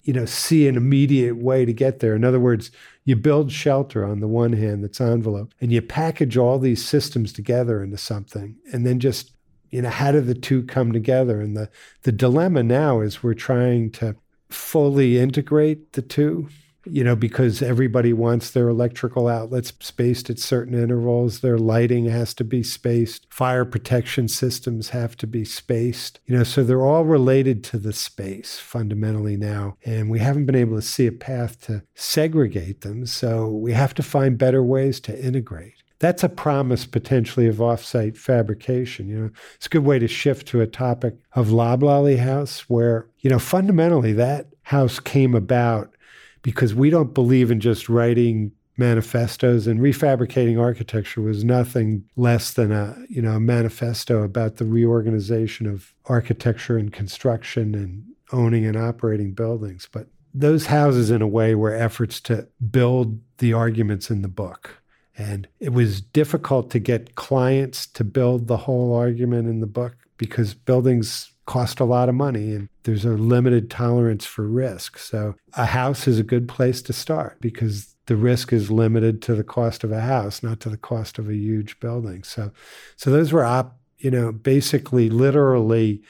you 0.04 0.14
know, 0.14 0.26
see 0.26 0.68
an 0.68 0.78
immediate 0.78 1.38
way 1.38 1.66
to 1.66 1.74
get 1.74 2.00
there. 2.00 2.16
In 2.16 2.24
other 2.24 2.40
words, 2.40 2.70
you 3.04 3.16
build 3.16 3.52
shelter 3.52 4.06
on 4.06 4.20
the 4.20 4.28
one 4.28 4.54
hand 4.54 4.84
that's 4.84 5.02
envelope, 5.02 5.54
and 5.60 5.72
you 5.72 5.82
package 5.82 6.38
all 6.38 6.60
these 6.60 6.86
systems 6.86 7.34
together 7.34 7.82
into 7.82 7.98
something, 7.98 8.56
and 8.72 8.86
then 8.86 9.00
just, 9.00 9.32
you 9.74 9.82
know, 9.82 9.90
how 9.90 10.12
do 10.12 10.22
the 10.22 10.36
two 10.36 10.62
come 10.64 10.92
together? 10.92 11.42
And 11.42 11.58
the, 11.58 11.68
the 12.04 12.12
dilemma 12.12 12.62
now 12.62 13.02
is 13.02 13.24
we're 13.24 13.34
trying 13.34 13.90
to 13.94 14.16
fully 14.50 15.18
integrate 15.18 15.94
the 15.94 16.04
two 16.04 16.48
you 16.86 17.02
know, 17.02 17.16
because 17.16 17.62
everybody 17.62 18.12
wants 18.12 18.52
their 18.52 18.68
electrical 18.68 19.30
outlets 19.30 19.72
spaced 19.80 20.30
at 20.30 20.38
certain 20.38 20.74
intervals. 20.74 21.40
Their 21.40 21.58
lighting 21.58 22.08
has 22.08 22.34
to 22.34 22.44
be 22.44 22.62
spaced. 22.62 23.26
Fire 23.30 23.64
protection 23.64 24.28
systems 24.28 24.90
have 24.90 25.16
to 25.18 25.28
be 25.28 25.46
spaced. 25.46 26.20
You 26.26 26.38
know, 26.38 26.44
so 26.44 26.62
they're 26.64 26.86
all 26.86 27.06
related 27.06 27.64
to 27.66 27.78
the 27.78 27.94
space 27.94 28.60
fundamentally 28.60 29.38
now. 29.38 29.78
And 29.86 30.10
we 30.10 30.20
haven't 30.20 30.46
been 30.46 30.56
able 30.56 30.76
to 30.76 30.82
see 30.82 31.08
a 31.08 31.14
path 31.14 31.62
to 31.68 31.84
segregate 31.96 32.82
them. 32.82 33.06
So 33.06 33.48
we 33.48 33.72
have 33.72 33.94
to 33.94 34.04
find 34.04 34.38
better 34.38 34.62
ways 34.62 35.00
to 35.02 35.26
integrate 35.26 35.83
that's 36.04 36.24
a 36.24 36.30
promise 36.30 36.86
potentially 36.86 37.48
of 37.48 37.56
offsite 37.56 38.18
fabrication. 38.18 39.08
You 39.08 39.16
know, 39.18 39.30
it's 39.56 39.68
a 39.68 39.70
good 39.70 39.86
way 39.86 40.00
to 40.00 40.08
shift 40.08 40.46
to 40.50 40.60
a 40.60 40.68
topic 40.68 41.16
of 41.32 41.50
Loblolly 41.50 42.18
House, 42.18 42.70
where 42.70 43.08
you 43.20 43.30
know 43.30 43.39
fundamentally 43.39 44.12
that 44.13 44.48
house 44.63 45.00
came 45.00 45.34
about 45.34 45.96
because 46.42 46.76
we 46.76 46.89
don't 46.89 47.13
believe 47.13 47.50
in 47.50 47.62
just 47.62 47.88
writing 47.88 48.52
manifestos 48.76 49.66
and 49.66 49.80
refabricating 49.80 50.60
architecture 50.60 51.22
was 51.22 51.46
nothing 51.46 52.04
less 52.18 52.52
than 52.54 52.72
a 52.72 52.98
you 53.08 53.22
know 53.22 53.34
a 53.34 53.39
manifesto 53.39 54.24
about 54.24 54.58
the 54.58 54.66
reorganization 54.66 55.68
of 55.68 55.94
architecture 56.06 56.78
and 56.78 56.92
construction 56.92 57.76
and 57.76 58.04
owning 58.32 58.66
and 58.66 58.76
operating 58.76 59.32
buildings 59.32 59.88
but 59.92 60.08
those 60.34 60.66
houses 60.66 61.12
in 61.12 61.22
a 61.22 61.28
way 61.28 61.54
were 61.54 61.72
efforts 61.72 62.20
to 62.20 62.48
build 62.72 63.20
the 63.38 63.54
arguments 63.54 64.10
in 64.10 64.24
the 64.24 64.28
book 64.28 64.82
and 65.17 65.47
it 65.60 65.73
was 65.73 66.02
difficult 66.02 66.71
to 66.71 66.80
get 66.80 67.15
clients 67.15 67.86
to 67.88 68.04
build 68.04 68.47
the 68.47 68.58
whole 68.58 68.95
argument 68.95 69.47
in 69.47 69.60
the 69.60 69.67
book 69.67 69.95
because 70.17 70.54
buildings 70.54 71.32
cost 71.45 71.80
a 71.80 71.86
lot 71.86 72.10
of 72.10 72.15
money 72.15 72.54
and 72.54 72.69
there's 72.84 73.06
a 73.06 73.10
limited 73.10 73.69
tolerance 73.69 74.26
for 74.26 74.47
risk. 74.47 74.97
So 74.97 75.36
a 75.54 75.65
house 75.65 76.08
is 76.08 76.19
a 76.19 76.23
good 76.23 76.47
place 76.47 76.82
to 76.84 76.93
start 76.93 77.38
because 77.41 77.95
the 78.06 78.15
risk 78.15 78.54
is 78.54 78.71
limited 78.71 79.21
to 79.23 79.36
the 79.36 79.43
cost 79.43 79.84
of 79.84 79.91
a 79.91 80.02
house, 80.02 80.43
not 80.43 80.60
to 80.62 80.69
the 80.69 80.78
cost 80.78 81.19
of 81.19 81.30
a 81.30 81.36
huge 81.36 81.80
building. 81.80 82.23
So 82.23 82.52
so 82.95 83.12
those 83.12 83.32
were 83.32 83.45
op, 83.45 83.78
you 83.97 84.12
know, 84.12 84.32
basically 84.32 85.10
literally 85.10 86.02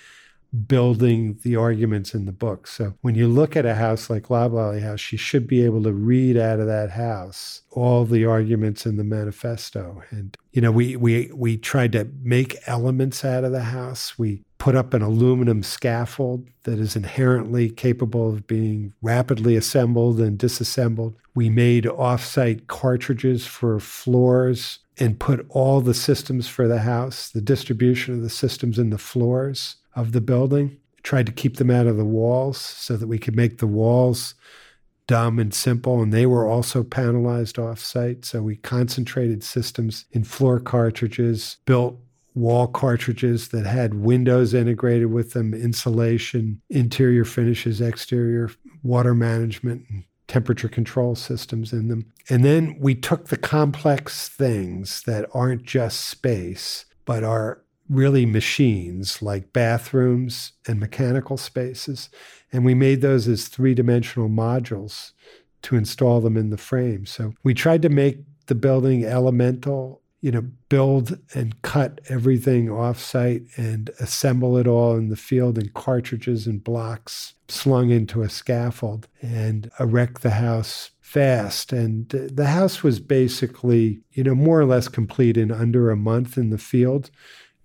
building 0.53 1.39
the 1.43 1.55
arguments 1.55 2.13
in 2.13 2.25
the 2.25 2.31
book. 2.31 2.67
So 2.67 2.93
when 3.01 3.15
you 3.15 3.27
look 3.27 3.55
at 3.55 3.65
a 3.65 3.75
house 3.75 4.09
like 4.09 4.29
Loblolly 4.29 4.81
House, 4.81 5.11
you 5.11 5.17
should 5.17 5.47
be 5.47 5.65
able 5.65 5.83
to 5.83 5.91
read 5.91 6.37
out 6.37 6.59
of 6.59 6.67
that 6.67 6.91
house 6.91 7.61
all 7.71 8.05
the 8.05 8.25
arguments 8.25 8.85
in 8.85 8.97
the 8.97 9.03
manifesto. 9.03 10.03
And 10.11 10.37
you 10.51 10.61
know, 10.61 10.71
we 10.71 10.95
we 10.95 11.31
we 11.33 11.57
tried 11.57 11.91
to 11.93 12.07
make 12.21 12.57
elements 12.67 13.25
out 13.25 13.43
of 13.43 13.51
the 13.51 13.63
house. 13.63 14.19
We 14.19 14.43
put 14.59 14.75
up 14.75 14.93
an 14.93 15.01
aluminum 15.01 15.61
scaffold 15.61 16.47
that 16.63 16.79
is 16.79 16.95
inherently 16.95 17.69
capable 17.69 18.29
of 18.29 18.47
being 18.47 18.93
rapidly 19.01 19.57
assembled 19.57 20.21
and 20.21 20.37
disassembled. 20.37 21.15
We 21.35 21.49
made 21.49 21.83
offsite 21.83 22.67
cartridges 22.67 23.45
for 23.45 23.79
floors 23.79 24.79
and 24.99 25.19
put 25.19 25.45
all 25.49 25.81
the 25.81 25.93
systems 25.93 26.47
for 26.47 26.67
the 26.67 26.79
house, 26.79 27.29
the 27.29 27.41
distribution 27.41 28.13
of 28.13 28.21
the 28.21 28.29
systems 28.29 28.77
in 28.77 28.89
the 28.89 28.97
floors 28.97 29.77
of 29.95 30.11
the 30.11 30.21
building. 30.21 30.77
Tried 31.01 31.25
to 31.25 31.31
keep 31.31 31.57
them 31.57 31.69
out 31.69 31.87
of 31.87 31.97
the 31.97 32.05
walls 32.05 32.57
so 32.57 32.95
that 32.95 33.07
we 33.07 33.19
could 33.19 33.35
make 33.35 33.57
the 33.57 33.67
walls 33.67 34.35
dumb 35.05 35.37
and 35.37 35.53
simple. 35.53 36.01
And 36.01 36.13
they 36.13 36.25
were 36.25 36.47
also 36.47 36.83
panelized 36.83 37.55
offsite. 37.55 38.23
So 38.23 38.41
we 38.41 38.55
concentrated 38.55 39.43
systems 39.43 40.05
in 40.11 40.23
floor 40.23 40.59
cartridges, 40.61 41.57
built 41.65 41.99
wall 42.35 42.67
cartridges 42.67 43.49
that 43.49 43.65
had 43.65 43.93
windows 43.93 44.53
integrated 44.53 45.11
with 45.11 45.33
them, 45.33 45.53
insulation, 45.53 46.61
interior 46.69 47.25
finishes, 47.25 47.81
exterior 47.81 48.49
water 48.81 49.13
management, 49.13 49.85
and 49.89 50.03
temperature 50.27 50.69
control 50.69 51.15
systems 51.15 51.73
in 51.73 51.87
them. 51.87 52.11
And 52.29 52.45
then 52.45 52.77
we 52.79 52.95
took 52.95 53.27
the 53.27 53.37
complex 53.37 54.29
things 54.29 55.03
that 55.03 55.29
aren't 55.33 55.63
just 55.63 56.01
space, 56.01 56.85
but 57.05 57.23
are 57.23 57.63
really 57.89 58.25
machines 58.25 59.21
like 59.21 59.53
bathrooms 59.53 60.53
and 60.67 60.79
mechanical 60.79 61.37
spaces. 61.37 62.09
And 62.51 62.63
we 62.63 62.73
made 62.73 63.01
those 63.01 63.27
as 63.27 63.47
three 63.47 63.73
dimensional 63.73 64.29
modules 64.29 65.11
to 65.63 65.75
install 65.75 66.21
them 66.21 66.37
in 66.37 66.49
the 66.49 66.57
frame. 66.57 67.05
So 67.05 67.33
we 67.43 67.53
tried 67.53 67.81
to 67.81 67.89
make 67.89 68.19
the 68.47 68.55
building 68.55 69.05
elemental 69.05 70.02
you 70.23 70.31
know, 70.31 70.41
build 70.69 71.19
and 71.35 71.61
cut 71.63 71.99
everything 72.07 72.67
offsite 72.67 73.45
and 73.57 73.89
assemble 73.99 74.57
it 74.57 74.65
all 74.65 74.95
in 74.95 75.09
the 75.09 75.17
field 75.17 75.57
in 75.57 75.67
cartridges 75.75 76.47
and 76.47 76.63
blocks 76.63 77.33
slung 77.49 77.89
into 77.89 78.21
a 78.21 78.29
scaffold 78.29 79.09
and 79.21 79.69
erect 79.81 80.21
the 80.21 80.29
house 80.29 80.91
fast. 81.01 81.73
And 81.73 82.07
the 82.07 82.47
house 82.47 82.83
was 82.83 83.01
basically, 83.01 83.99
you 84.13 84.23
know, 84.23 84.33
more 84.33 84.61
or 84.61 84.65
less 84.65 84.87
complete 84.87 85.35
in 85.35 85.51
under 85.51 85.91
a 85.91 85.97
month 85.97 86.37
in 86.37 86.51
the 86.51 86.57
field. 86.57 87.11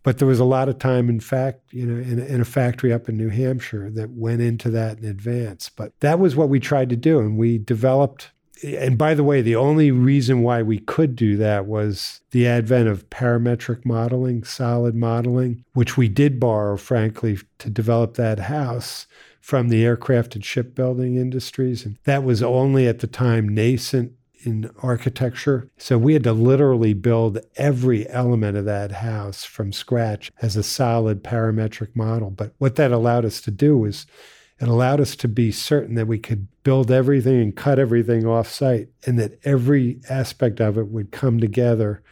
But 0.03 0.19
there 0.19 0.27
was 0.27 0.41
a 0.41 0.45
lot 0.45 0.69
of 0.69 0.81
time, 0.81 1.09
in 1.09 1.21
fact, 1.21 1.73
you 1.73 1.87
know, 1.87 2.03
in, 2.03 2.19
in 2.19 2.41
a 2.41 2.45
factory 2.45 2.93
up 2.93 3.09
in 3.09 3.17
New 3.17 3.29
Hampshire 3.29 3.89
that 3.91 4.11
went 4.11 4.41
into 4.41 4.69
that 4.71 4.99
in 4.99 5.05
advance. 5.05 5.69
But 5.69 5.93
that 6.01 6.19
was 6.19 6.35
what 6.35 6.49
we 6.49 6.59
tried 6.59 6.91
to 6.91 6.97
do. 6.97 7.21
And 7.21 7.39
we 7.39 7.59
developed 7.59 8.33
and 8.63 8.99
by 8.99 9.15
the 9.15 9.25
way, 9.25 9.43
the 9.43 9.57
only 9.57 9.91
reason 9.91 10.43
why 10.43 10.63
we 10.63 10.79
could 10.79 11.17
do 11.17 11.37
that 11.37 11.67
was 11.67 12.21
the 12.31 12.47
advent 12.47 12.89
of 12.89 13.09
parametric 13.11 13.85
modeling, 13.85 14.45
solid 14.45 14.95
modeling, 14.95 15.65
which 15.75 15.97
we 15.97 16.09
did 16.09 16.41
borrow, 16.41 16.77
frankly, 16.77 17.39
to 17.59 17.71
develop 17.71 18.15
that 18.15 18.41
house 18.41 19.07
from 19.41 19.69
the 19.69 19.85
aircraft 19.85 20.35
and 20.35 20.45
shipbuilding 20.45 21.17
industries. 21.17 21.85
And 21.85 21.99
that 22.05 22.25
was 22.25 22.43
only 22.43 22.87
at 22.87 22.99
the 22.99 23.07
time 23.07 23.49
nascent 23.49 24.13
in 24.45 24.71
architecture. 24.83 25.71
So 25.79 25.99
we 25.99 26.13
had 26.13 26.25
to 26.25 26.33
literally 26.33 26.95
build 26.95 27.39
every 27.57 28.09
element 28.09 28.57
of 28.57 28.65
that 28.67 28.93
house 28.93 29.45
from 29.45 29.73
scratch 29.73 30.31
as 30.41 30.57
a 30.57 30.63
solid 30.63 31.25
parametric 31.25 31.95
model. 31.97 32.31
But 32.31 32.53
what 32.59 32.77
that 32.77 32.93
allowed 32.93 33.25
us 33.25 33.41
to 33.43 33.51
do 33.51 33.79
was 33.79 34.07
it 34.61 34.69
allowed 34.69 35.01
us 35.01 35.15
to 35.17 35.29
be 35.29 35.53
certain 35.53 35.95
that 35.95 36.09
we 36.09 36.19
could 36.19 36.49
build 36.65 36.91
everything 36.91 37.41
and 37.41 37.57
cut 37.57 37.79
everything 37.79 38.27
off 38.27 38.49
site 38.49 38.89
and 39.07 39.19
that 39.19 39.39
every 39.45 40.01
aspect 40.11 40.61
of 40.61 40.77
it 40.77 40.89
would 40.89 41.13
come 41.13 41.39
together 41.39 42.03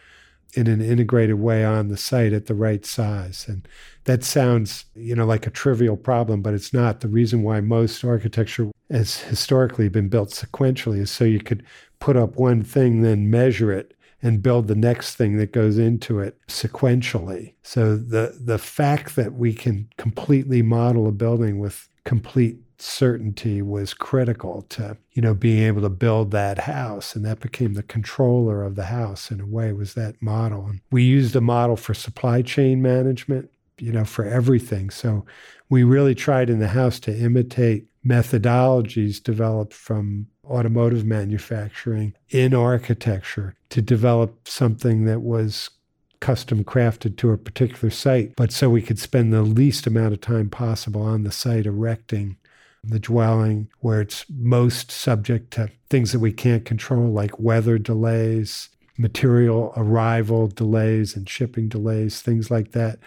in 0.53 0.67
an 0.67 0.81
integrated 0.81 1.39
way 1.39 1.65
on 1.65 1.89
the 1.89 1.97
site 1.97 2.33
at 2.33 2.45
the 2.45 2.55
right 2.55 2.85
size. 2.85 3.45
And 3.47 3.67
that 4.05 4.23
sounds, 4.23 4.85
you 4.95 5.13
know, 5.15 5.25
like 5.25 5.45
a 5.45 5.51
trivial 5.51 5.97
problem, 5.97 6.41
but 6.41 6.53
it's 6.53 6.73
not. 6.73 7.01
The 7.01 7.09
reason 7.09 7.43
why 7.43 7.59
most 7.59 8.03
architecture 8.03 8.71
has 8.89 9.17
historically 9.17 9.89
been 9.89 10.07
built 10.07 10.29
sequentially 10.29 10.99
is 10.99 11.11
so 11.11 11.25
you 11.25 11.41
could 11.41 11.63
put 11.99 12.15
up 12.15 12.37
one 12.37 12.63
thing, 12.63 13.01
then 13.01 13.29
measure 13.29 13.71
it 13.71 13.93
and 14.21 14.41
build 14.41 14.67
the 14.67 14.75
next 14.75 15.15
thing 15.15 15.37
that 15.37 15.51
goes 15.51 15.77
into 15.77 16.19
it 16.19 16.37
sequentially. 16.47 17.53
So 17.61 17.95
the 17.95 18.37
the 18.39 18.57
fact 18.57 19.15
that 19.15 19.33
we 19.33 19.53
can 19.53 19.89
completely 19.97 20.61
model 20.61 21.07
a 21.07 21.11
building 21.11 21.59
with 21.59 21.87
complete 22.07 22.57
certainty 22.79 23.61
was 23.61 23.93
critical 23.93 24.61
to 24.69 24.95
you 25.11 25.21
know 25.21 25.33
being 25.33 25.63
able 25.63 25.81
to 25.81 25.89
build 25.89 26.31
that 26.31 26.59
house 26.59 27.15
and 27.15 27.25
that 27.25 27.39
became 27.39 27.73
the 27.73 27.83
controller 27.83 28.63
of 28.63 28.75
the 28.75 28.85
house 28.85 29.29
in 29.29 29.41
a 29.41 29.45
way 29.45 29.73
was 29.73 29.93
that 29.95 30.21
model. 30.21 30.65
And 30.67 30.79
we 30.89 31.03
used 31.03 31.35
a 31.35 31.41
model 31.41 31.75
for 31.75 31.93
supply 31.93 32.41
chain 32.43 32.81
management 32.81 33.51
you 33.77 33.91
know 33.91 34.05
for 34.05 34.23
everything. 34.23 34.89
So 34.89 35.25
we 35.69 35.83
really 35.83 36.15
tried 36.15 36.49
in 36.49 36.59
the 36.59 36.69
house 36.69 36.97
to 37.01 37.15
imitate 37.15 37.87
methodologies 38.05 39.21
developed 39.21 39.73
from 39.73 40.27
automotive 40.45 41.03
manufacturing 41.03 42.13
in 42.29 42.53
architecture 42.53 43.53
to 43.71 43.81
develop 43.81 44.47
something 44.47 45.03
that 45.03 45.21
was 45.21 45.71
custom 46.19 46.63
crafted 46.63 47.17
to 47.17 47.31
a 47.31 47.37
particular 47.37 47.89
site, 47.89 48.35
but 48.35 48.51
so 48.51 48.69
we 48.69 48.81
could 48.81 48.99
spend 48.99 49.31
the 49.31 49.41
least 49.41 49.87
amount 49.87 50.13
of 50.13 50.21
time 50.21 50.49
possible 50.49 51.01
on 51.01 51.23
the 51.23 51.31
site 51.31 51.65
erecting 51.65 52.37
the 52.83 52.99
dwelling 52.99 53.67
where 53.79 54.01
it's 54.01 54.25
most 54.29 54.91
subject 54.91 55.51
to 55.51 55.69
things 55.89 56.11
that 56.11 56.19
we 56.19 56.31
can't 56.31 56.65
control, 56.65 57.11
like 57.11 57.39
weather 57.39 57.77
delays, 57.77 58.69
material 58.97 59.73
arrival 59.75 60.47
delays, 60.47 61.15
and 61.15 61.29
shipping 61.29 61.67
delays, 61.67 62.21
things 62.21 62.49
like 62.49 62.71
that. 62.71 62.99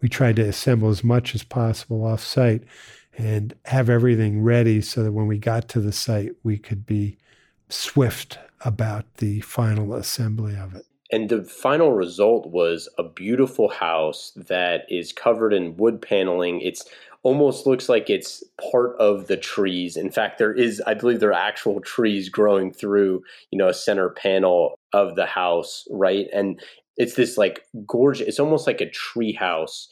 We 0.00 0.08
tried 0.08 0.36
to 0.36 0.48
assemble 0.48 0.90
as 0.90 1.02
much 1.02 1.34
as 1.34 1.42
possible 1.42 2.04
off 2.04 2.20
site 2.20 2.62
and 3.16 3.54
have 3.66 3.88
everything 3.88 4.42
ready 4.42 4.80
so 4.80 5.02
that 5.02 5.12
when 5.12 5.26
we 5.26 5.38
got 5.38 5.68
to 5.70 5.80
the 5.80 5.92
site, 5.92 6.32
we 6.42 6.58
could 6.58 6.84
be 6.84 7.16
swift 7.68 8.38
about 8.60 9.04
the 9.16 9.40
final 9.40 9.94
assembly 9.94 10.56
of 10.56 10.74
it. 10.74 10.86
And 11.14 11.28
the 11.28 11.44
final 11.44 11.92
result 11.92 12.48
was 12.48 12.88
a 12.98 13.04
beautiful 13.04 13.68
house 13.68 14.32
that 14.48 14.80
is 14.88 15.12
covered 15.12 15.52
in 15.52 15.76
wood 15.76 16.02
paneling. 16.02 16.60
It's 16.60 16.84
almost 17.22 17.68
looks 17.68 17.88
like 17.88 18.10
it's 18.10 18.42
part 18.72 18.96
of 18.98 19.28
the 19.28 19.36
trees. 19.36 19.96
In 19.96 20.10
fact, 20.10 20.38
there 20.38 20.52
is, 20.52 20.82
I 20.88 20.94
believe, 20.94 21.20
there 21.20 21.30
are 21.30 21.48
actual 21.48 21.80
trees 21.80 22.28
growing 22.28 22.72
through, 22.72 23.22
you 23.52 23.58
know, 23.58 23.68
a 23.68 23.74
center 23.74 24.10
panel 24.10 24.76
of 24.92 25.14
the 25.14 25.24
house, 25.24 25.86
right? 25.88 26.26
And 26.34 26.60
it's 26.96 27.14
this 27.14 27.38
like 27.38 27.64
gorgeous. 27.86 28.26
It's 28.26 28.40
almost 28.40 28.66
like 28.66 28.80
a 28.80 28.90
tree 28.90 29.34
house 29.34 29.88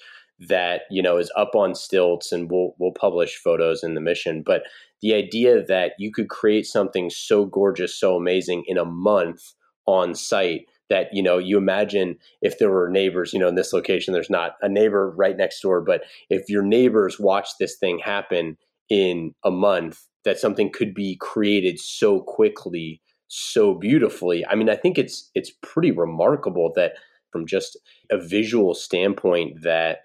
that 0.48 0.82
you 0.90 1.02
know 1.02 1.18
is 1.18 1.30
up 1.37 1.54
on 1.54 1.76
stilts, 1.76 2.32
and 2.32 2.50
we'll 2.50 2.74
we'll 2.80 2.94
publish 2.94 3.37
photos 3.37 3.85
in 3.85 3.94
the 3.94 4.00
mission. 4.00 4.42
But 4.42 4.64
the 5.02 5.14
idea 5.14 5.64
that 5.66 5.92
you 6.00 6.11
could 6.11 6.28
create 6.28 6.66
something 6.66 7.11
so 7.11 7.44
gorgeous, 7.44 7.94
so 7.94 8.16
amazing 8.16 8.64
in 8.66 8.76
a 8.76 8.85
month 8.85 9.52
on 9.87 10.16
site 10.16 10.66
that 10.92 11.09
you 11.11 11.22
know 11.22 11.38
you 11.38 11.57
imagine 11.57 12.18
if 12.42 12.59
there 12.59 12.70
were 12.70 12.90
neighbors 12.90 13.33
you 13.33 13.38
know 13.38 13.48
in 13.48 13.55
this 13.55 13.72
location 13.72 14.12
there's 14.12 14.28
not 14.28 14.57
a 14.61 14.68
neighbor 14.68 15.11
right 15.16 15.38
next 15.38 15.59
door 15.62 15.81
but 15.81 16.02
if 16.28 16.50
your 16.50 16.62
neighbors 16.62 17.18
watch 17.18 17.48
this 17.59 17.76
thing 17.76 17.98
happen 17.98 18.59
in 18.90 19.35
a 19.42 19.50
month 19.50 20.02
that 20.24 20.38
something 20.38 20.70
could 20.70 20.92
be 20.92 21.16
created 21.16 21.81
so 21.81 22.20
quickly 22.20 23.00
so 23.35 23.74
beautifully. 23.74 24.44
I 24.44 24.55
mean 24.55 24.68
i 24.68 24.76
think 24.76 24.98
it's 24.98 25.31
it's 25.35 25.50
pretty 25.62 25.90
remarkable 25.90 26.70
that 26.76 26.92
from 27.31 27.46
just 27.46 27.78
a 28.11 28.18
visual 28.18 28.74
standpoint 28.74 29.62
that 29.62 30.00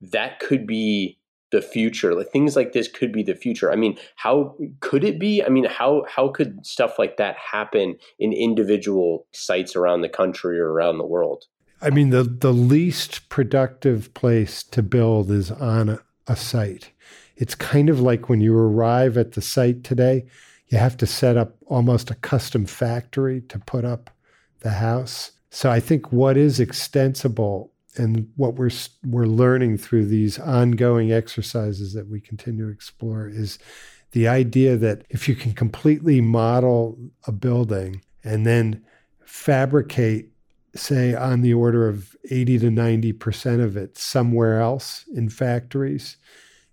that 0.00 0.38
could 0.38 0.68
be 0.68 1.18
the 1.52 1.62
future 1.62 2.14
like 2.14 2.32
things 2.32 2.56
like 2.56 2.72
this 2.72 2.88
could 2.88 3.12
be 3.12 3.22
the 3.22 3.34
future. 3.34 3.70
I 3.70 3.76
mean 3.76 3.96
how 4.16 4.56
could 4.80 5.04
it 5.04 5.20
be? 5.20 5.44
I 5.44 5.48
mean 5.48 5.64
how 5.64 6.04
how 6.08 6.28
could 6.28 6.66
stuff 6.66 6.98
like 6.98 7.18
that 7.18 7.36
happen 7.36 7.96
in 8.18 8.32
individual 8.32 9.26
sites 9.32 9.76
around 9.76 10.00
the 10.00 10.08
country 10.08 10.58
or 10.58 10.72
around 10.72 10.98
the 10.98 11.06
world? 11.06 11.44
I 11.80 11.90
mean 11.90 12.10
the 12.10 12.24
the 12.24 12.52
least 12.52 13.28
productive 13.28 14.12
place 14.14 14.62
to 14.64 14.82
build 14.82 15.30
is 15.30 15.50
on 15.52 15.90
a, 15.90 16.00
a 16.26 16.34
site. 16.34 16.90
It's 17.36 17.54
kind 17.54 17.88
of 17.88 18.00
like 18.00 18.28
when 18.28 18.40
you 18.40 18.56
arrive 18.56 19.16
at 19.16 19.32
the 19.32 19.42
site 19.42 19.84
today 19.84 20.26
you 20.68 20.78
have 20.78 20.96
to 20.96 21.06
set 21.06 21.36
up 21.36 21.56
almost 21.66 22.10
a 22.10 22.14
custom 22.14 22.64
factory 22.64 23.42
to 23.42 23.58
put 23.58 23.84
up 23.84 24.10
the 24.60 24.70
house. 24.70 25.32
So 25.50 25.70
i 25.70 25.80
think 25.80 26.10
what 26.10 26.38
is 26.38 26.58
extensible 26.58 27.71
and 27.96 28.30
what 28.36 28.54
we're 28.54 28.70
we're 29.04 29.26
learning 29.26 29.78
through 29.78 30.06
these 30.06 30.38
ongoing 30.38 31.12
exercises 31.12 31.92
that 31.92 32.08
we 32.08 32.20
continue 32.20 32.66
to 32.66 32.72
explore 32.72 33.28
is 33.28 33.58
the 34.12 34.28
idea 34.28 34.76
that 34.76 35.04
if 35.10 35.28
you 35.28 35.34
can 35.34 35.52
completely 35.52 36.20
model 36.20 36.98
a 37.26 37.32
building 37.32 38.02
and 38.24 38.46
then 38.46 38.82
fabricate 39.24 40.32
say 40.74 41.14
on 41.14 41.42
the 41.42 41.54
order 41.54 41.88
of 41.88 42.16
80 42.30 42.60
to 42.60 42.66
90% 42.70 43.62
of 43.62 43.76
it 43.76 43.98
somewhere 43.98 44.60
else 44.60 45.04
in 45.14 45.28
factories 45.28 46.16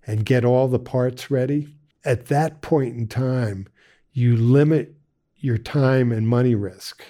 and 0.07 0.25
get 0.25 0.45
all 0.45 0.67
the 0.67 0.79
parts 0.79 1.29
ready, 1.29 1.75
at 2.05 2.27
that 2.27 2.61
point 2.61 2.95
in 2.95 3.07
time, 3.07 3.67
you 4.13 4.35
limit 4.35 4.95
your 5.37 5.57
time 5.57 6.11
and 6.11 6.27
money 6.27 6.55
risk 6.55 7.03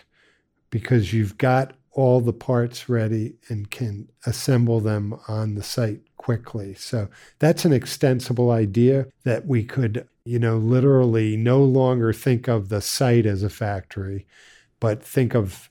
because 0.70 1.14
you've 1.14 1.38
got 1.38 1.74
all 2.00 2.22
the 2.22 2.34
parts 2.34 2.88
ready 2.88 3.36
and 3.50 3.70
can 3.70 4.08
assemble 4.26 4.80
them 4.80 5.20
on 5.28 5.56
the 5.56 5.64
site 5.64 6.00
quickly. 6.16 6.74
So 6.74 7.10
that's 7.40 7.66
an 7.66 7.74
extensible 7.74 8.52
idea 8.52 9.08
that 9.26 9.46
we 9.46 9.64
could, 9.64 10.08
you 10.24 10.40
know, 10.40 10.58
literally 10.58 11.36
no 11.36 11.62
longer 11.62 12.14
think 12.14 12.48
of 12.48 12.70
the 12.70 12.82
site 12.82 13.26
as 13.26 13.44
a 13.44 13.50
factory, 13.50 14.26
but 14.80 15.04
think 15.04 15.36
of 15.36 15.70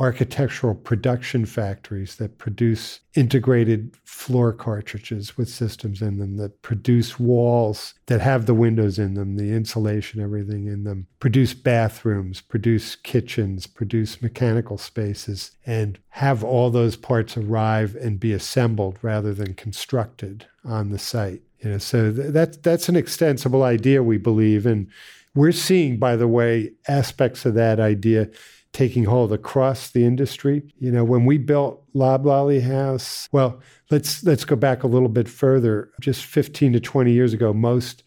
architectural 0.00 0.74
production 0.74 1.44
factories 1.44 2.16
that 2.16 2.38
produce 2.38 3.00
integrated 3.14 3.94
floor 4.04 4.52
cartridges 4.52 5.36
with 5.36 5.48
systems 5.48 6.00
in 6.00 6.18
them, 6.18 6.36
that 6.38 6.62
produce 6.62 7.18
walls 7.18 7.94
that 8.06 8.20
have 8.20 8.46
the 8.46 8.54
windows 8.54 8.98
in 8.98 9.14
them, 9.14 9.36
the 9.36 9.52
insulation, 9.52 10.20
everything 10.20 10.66
in 10.66 10.84
them, 10.84 11.06
produce 11.20 11.52
bathrooms, 11.52 12.40
produce 12.40 12.96
kitchens, 12.96 13.66
produce 13.66 14.22
mechanical 14.22 14.78
spaces, 14.78 15.52
and 15.66 15.98
have 16.08 16.42
all 16.42 16.70
those 16.70 16.96
parts 16.96 17.36
arrive 17.36 17.94
and 17.96 18.18
be 18.18 18.32
assembled 18.32 18.98
rather 19.02 19.34
than 19.34 19.54
constructed 19.54 20.46
on 20.64 20.90
the 20.90 20.98
site. 20.98 21.42
You 21.60 21.70
know, 21.70 21.78
so 21.78 22.12
th- 22.12 22.32
that's 22.32 22.56
that's 22.58 22.88
an 22.88 22.96
extensible 22.96 23.62
idea, 23.62 24.02
we 24.02 24.18
believe, 24.18 24.66
and 24.66 24.88
we're 25.34 25.52
seeing, 25.52 25.98
by 25.98 26.16
the 26.16 26.28
way, 26.28 26.72
aspects 26.88 27.46
of 27.46 27.54
that 27.54 27.80
idea 27.80 28.28
taking 28.72 29.04
hold 29.04 29.32
across 29.32 29.90
the 29.90 30.04
industry. 30.04 30.62
You 30.78 30.90
know, 30.90 31.04
when 31.04 31.24
we 31.24 31.38
built 31.38 31.82
Loblolly 31.94 32.60
House, 32.60 33.28
well, 33.32 33.60
let's 33.90 34.24
let's 34.24 34.44
go 34.44 34.56
back 34.56 34.82
a 34.82 34.88
little 34.88 35.08
bit 35.08 35.28
further. 35.28 35.90
Just 36.00 36.24
15 36.24 36.74
to 36.74 36.80
20 36.80 37.12
years 37.12 37.32
ago, 37.32 37.52
most 37.52 38.02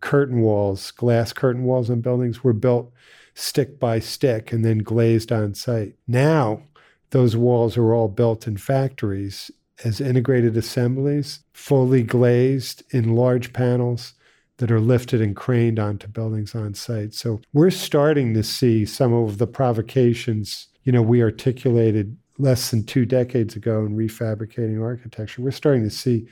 curtain 0.00 0.40
walls, 0.40 0.90
glass 0.90 1.32
curtain 1.32 1.64
walls 1.64 1.90
on 1.90 2.00
buildings 2.00 2.42
were 2.42 2.52
built 2.52 2.92
stick 3.34 3.78
by 3.78 3.98
stick 3.98 4.52
and 4.52 4.64
then 4.64 4.78
glazed 4.78 5.30
on 5.30 5.54
site. 5.54 5.94
Now, 6.06 6.62
those 7.10 7.36
walls 7.36 7.76
are 7.76 7.94
all 7.94 8.08
built 8.08 8.46
in 8.46 8.56
factories 8.56 9.50
as 9.84 10.00
integrated 10.00 10.56
assemblies, 10.56 11.40
fully 11.52 12.02
glazed 12.02 12.82
in 12.90 13.14
large 13.14 13.52
panels 13.52 14.14
that 14.60 14.70
are 14.70 14.80
lifted 14.80 15.20
and 15.20 15.34
craned 15.34 15.78
onto 15.78 16.06
buildings 16.06 16.54
on 16.54 16.74
site. 16.74 17.14
So 17.14 17.40
we're 17.52 17.70
starting 17.70 18.34
to 18.34 18.42
see 18.42 18.84
some 18.84 19.12
of 19.12 19.38
the 19.38 19.46
provocations, 19.46 20.68
you 20.84 20.92
know, 20.92 21.02
we 21.02 21.22
articulated 21.22 22.16
less 22.38 22.70
than 22.70 22.84
two 22.84 23.06
decades 23.06 23.56
ago 23.56 23.84
in 23.84 23.96
refabricating 23.96 24.82
architecture. 24.82 25.42
We're 25.42 25.50
starting 25.50 25.82
to 25.84 25.90
see 25.90 26.28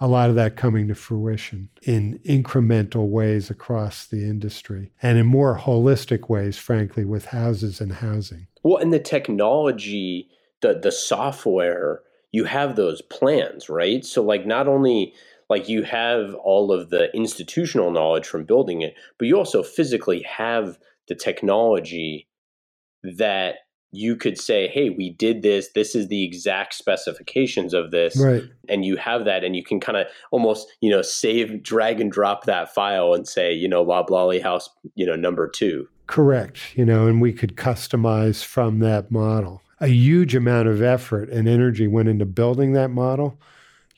a 0.00 0.06
lot 0.06 0.28
of 0.28 0.36
that 0.36 0.56
coming 0.56 0.88
to 0.88 0.94
fruition 0.94 1.70
in 1.82 2.18
incremental 2.26 3.08
ways 3.08 3.50
across 3.50 4.06
the 4.06 4.24
industry 4.24 4.92
and 5.00 5.16
in 5.16 5.26
more 5.26 5.58
holistic 5.58 6.28
ways, 6.28 6.58
frankly, 6.58 7.04
with 7.04 7.26
houses 7.26 7.80
and 7.80 7.92
housing. 7.92 8.48
Well, 8.62 8.78
and 8.78 8.92
the 8.92 8.98
technology, 8.98 10.28
the 10.60 10.78
the 10.78 10.92
software, 10.92 12.02
you 12.32 12.44
have 12.44 12.76
those 12.76 13.00
plans, 13.02 13.68
right? 13.68 14.04
So 14.04 14.22
like 14.22 14.44
not 14.44 14.68
only 14.68 15.14
like 15.52 15.68
you 15.68 15.82
have 15.82 16.34
all 16.36 16.72
of 16.72 16.88
the 16.88 17.14
institutional 17.14 17.90
knowledge 17.90 18.26
from 18.26 18.44
building 18.44 18.80
it, 18.80 18.94
but 19.18 19.28
you 19.28 19.36
also 19.36 19.62
physically 19.62 20.22
have 20.22 20.78
the 21.08 21.14
technology 21.14 22.26
that 23.02 23.56
you 23.90 24.16
could 24.16 24.40
say, 24.40 24.66
hey, 24.68 24.88
we 24.88 25.10
did 25.10 25.42
this. 25.42 25.68
This 25.74 25.94
is 25.94 26.08
the 26.08 26.24
exact 26.24 26.72
specifications 26.72 27.74
of 27.74 27.90
this. 27.90 28.18
Right. 28.18 28.44
And 28.66 28.86
you 28.86 28.96
have 28.96 29.26
that, 29.26 29.44
and 29.44 29.54
you 29.54 29.62
can 29.62 29.78
kind 29.78 29.98
of 29.98 30.06
almost, 30.30 30.72
you 30.80 30.88
know, 30.88 31.02
save, 31.02 31.62
drag 31.62 32.00
and 32.00 32.10
drop 32.10 32.44
that 32.44 32.72
file 32.72 33.12
and 33.12 33.28
say, 33.28 33.52
you 33.52 33.68
know, 33.68 33.82
Loblolly 33.82 34.40
House, 34.40 34.70
you 34.94 35.04
know, 35.04 35.16
number 35.16 35.46
two. 35.46 35.86
Correct. 36.06 36.74
You 36.74 36.86
know, 36.86 37.06
and 37.06 37.20
we 37.20 37.34
could 37.34 37.56
customize 37.56 38.42
from 38.42 38.78
that 38.78 39.10
model. 39.10 39.60
A 39.80 39.88
huge 39.88 40.34
amount 40.34 40.68
of 40.68 40.80
effort 40.80 41.28
and 41.28 41.46
energy 41.46 41.86
went 41.86 42.08
into 42.08 42.24
building 42.24 42.72
that 42.72 42.88
model 42.88 43.38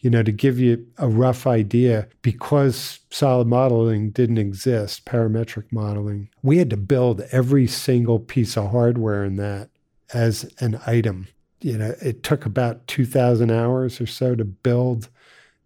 you 0.05 0.11
know, 0.11 0.23
to 0.23 0.33
give 0.33 0.61
you 0.61 0.87
a 0.99 1.09
rough 1.09 1.47
idea, 1.47 2.07
because 2.21 3.01
solid 3.11 3.49
modeling 3.49 4.11
didn't 4.11 4.37
exist, 4.37 5.07
parametric 5.07 5.65
modeling, 5.73 6.29
we 6.43 6.59
had 6.59 6.69
to 6.69 6.77
build 6.77 7.23
every 7.33 7.67
single 7.67 8.19
piece 8.19 8.59
of 8.59 8.71
hardware 8.71 9.25
in 9.25 9.37
that 9.37 9.71
as 10.13 10.45
an 10.59 10.79
item. 10.87 11.27
You 11.63 11.79
know, 11.79 11.95
it 12.03 12.23
took 12.23 12.45
about 12.45 12.87
2,000 12.87 13.51
hours 13.51 13.99
or 13.99 14.07
so 14.07 14.35
to 14.35 14.45
build 14.45 15.09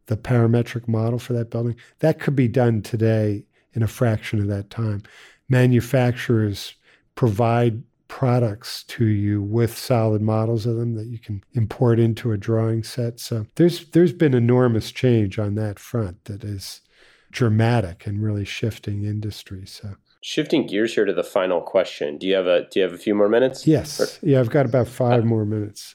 the 0.07 0.17
parametric 0.17 0.87
model 0.87 1.19
for 1.19 1.33
that 1.33 1.51
building. 1.51 1.75
That 1.99 2.21
could 2.21 2.37
be 2.37 2.47
done 2.47 2.83
today 2.83 3.45
in 3.73 3.83
a 3.83 3.89
fraction 3.89 4.39
of 4.39 4.47
that 4.47 4.71
time. 4.71 5.03
Manufacturers 5.49 6.77
provide 7.17 7.83
products 8.09 8.83
to 8.85 9.05
you 9.05 9.43
with 9.43 9.77
solid 9.77 10.23
models 10.23 10.67
of 10.67 10.77
them 10.77 10.95
that 10.95 11.07
you 11.07 11.19
can 11.19 11.45
import 11.53 12.01
into 12.01 12.33
a 12.33 12.39
drawing 12.39 12.83
set. 12.83 13.21
So 13.21 13.47
there's 13.57 13.87
there's 13.91 14.13
been 14.13 14.35
enormous 14.35 14.91
change 14.91 15.39
on 15.39 15.55
that 15.55 15.79
front 15.79 16.25
that 16.25 16.43
is 16.43 16.81
dramatic 17.31 18.07
and 18.07 18.23
really 18.23 18.45
shifting 18.45 19.05
industry. 19.05 19.67
So 19.67 19.97
shifting 20.23 20.67
gears 20.67 20.95
here 20.95 21.05
to 21.05 21.13
the 21.13 21.23
final 21.23 21.61
question. 21.61 22.19
Do 22.19 22.27
you 22.27 22.35
have 22.35 22.47
a 22.47 22.67
do 22.71 22.81
you 22.81 22.85
have 22.85 22.95
a 22.95 22.99
few 22.99 23.15
more 23.15 23.29
minutes? 23.29 23.67
Yes. 23.67 24.01
Or, 24.01 24.27
yeah, 24.27 24.41
I've 24.41 24.51
got 24.51 24.67
about 24.67 24.89
five 24.89 25.23
uh, 25.23 25.27
more 25.27 25.45
minutes. 25.45 25.95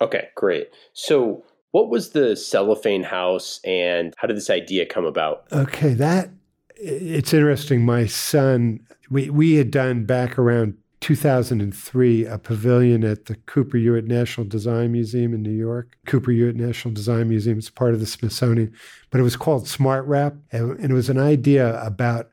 Okay, 0.00 0.28
great. 0.34 0.68
So 0.94 1.44
what 1.70 1.88
was 1.88 2.10
the 2.10 2.34
cellophane 2.36 3.04
house 3.04 3.60
and 3.64 4.14
how 4.16 4.26
did 4.26 4.36
this 4.36 4.50
idea 4.50 4.84
come 4.86 5.04
about? 5.04 5.44
Okay, 5.52 5.94
that 5.94 6.30
it's 6.76 7.32
interesting. 7.32 7.84
My 7.84 8.06
son, 8.06 8.80
we, 9.10 9.30
we 9.30 9.54
had 9.54 9.70
done 9.70 10.04
back 10.04 10.38
around 10.38 10.76
2003 11.02 12.24
a 12.26 12.38
pavilion 12.38 13.02
at 13.02 13.26
the 13.26 13.34
Cooper 13.34 13.76
Hewitt 13.76 14.06
National 14.06 14.46
Design 14.46 14.92
Museum 14.92 15.34
in 15.34 15.42
New 15.42 15.50
York. 15.50 15.98
Cooper 16.06 16.30
Hewitt 16.30 16.56
National 16.56 16.94
Design 16.94 17.28
Museum 17.28 17.58
is 17.58 17.68
part 17.68 17.92
of 17.92 18.00
the 18.00 18.06
Smithsonian, 18.06 18.72
but 19.10 19.20
it 19.20 19.24
was 19.24 19.36
called 19.36 19.66
Smart 19.66 20.06
Wrap. 20.06 20.34
And 20.52 20.78
it 20.78 20.94
was 20.94 21.10
an 21.10 21.18
idea 21.18 21.82
about 21.84 22.30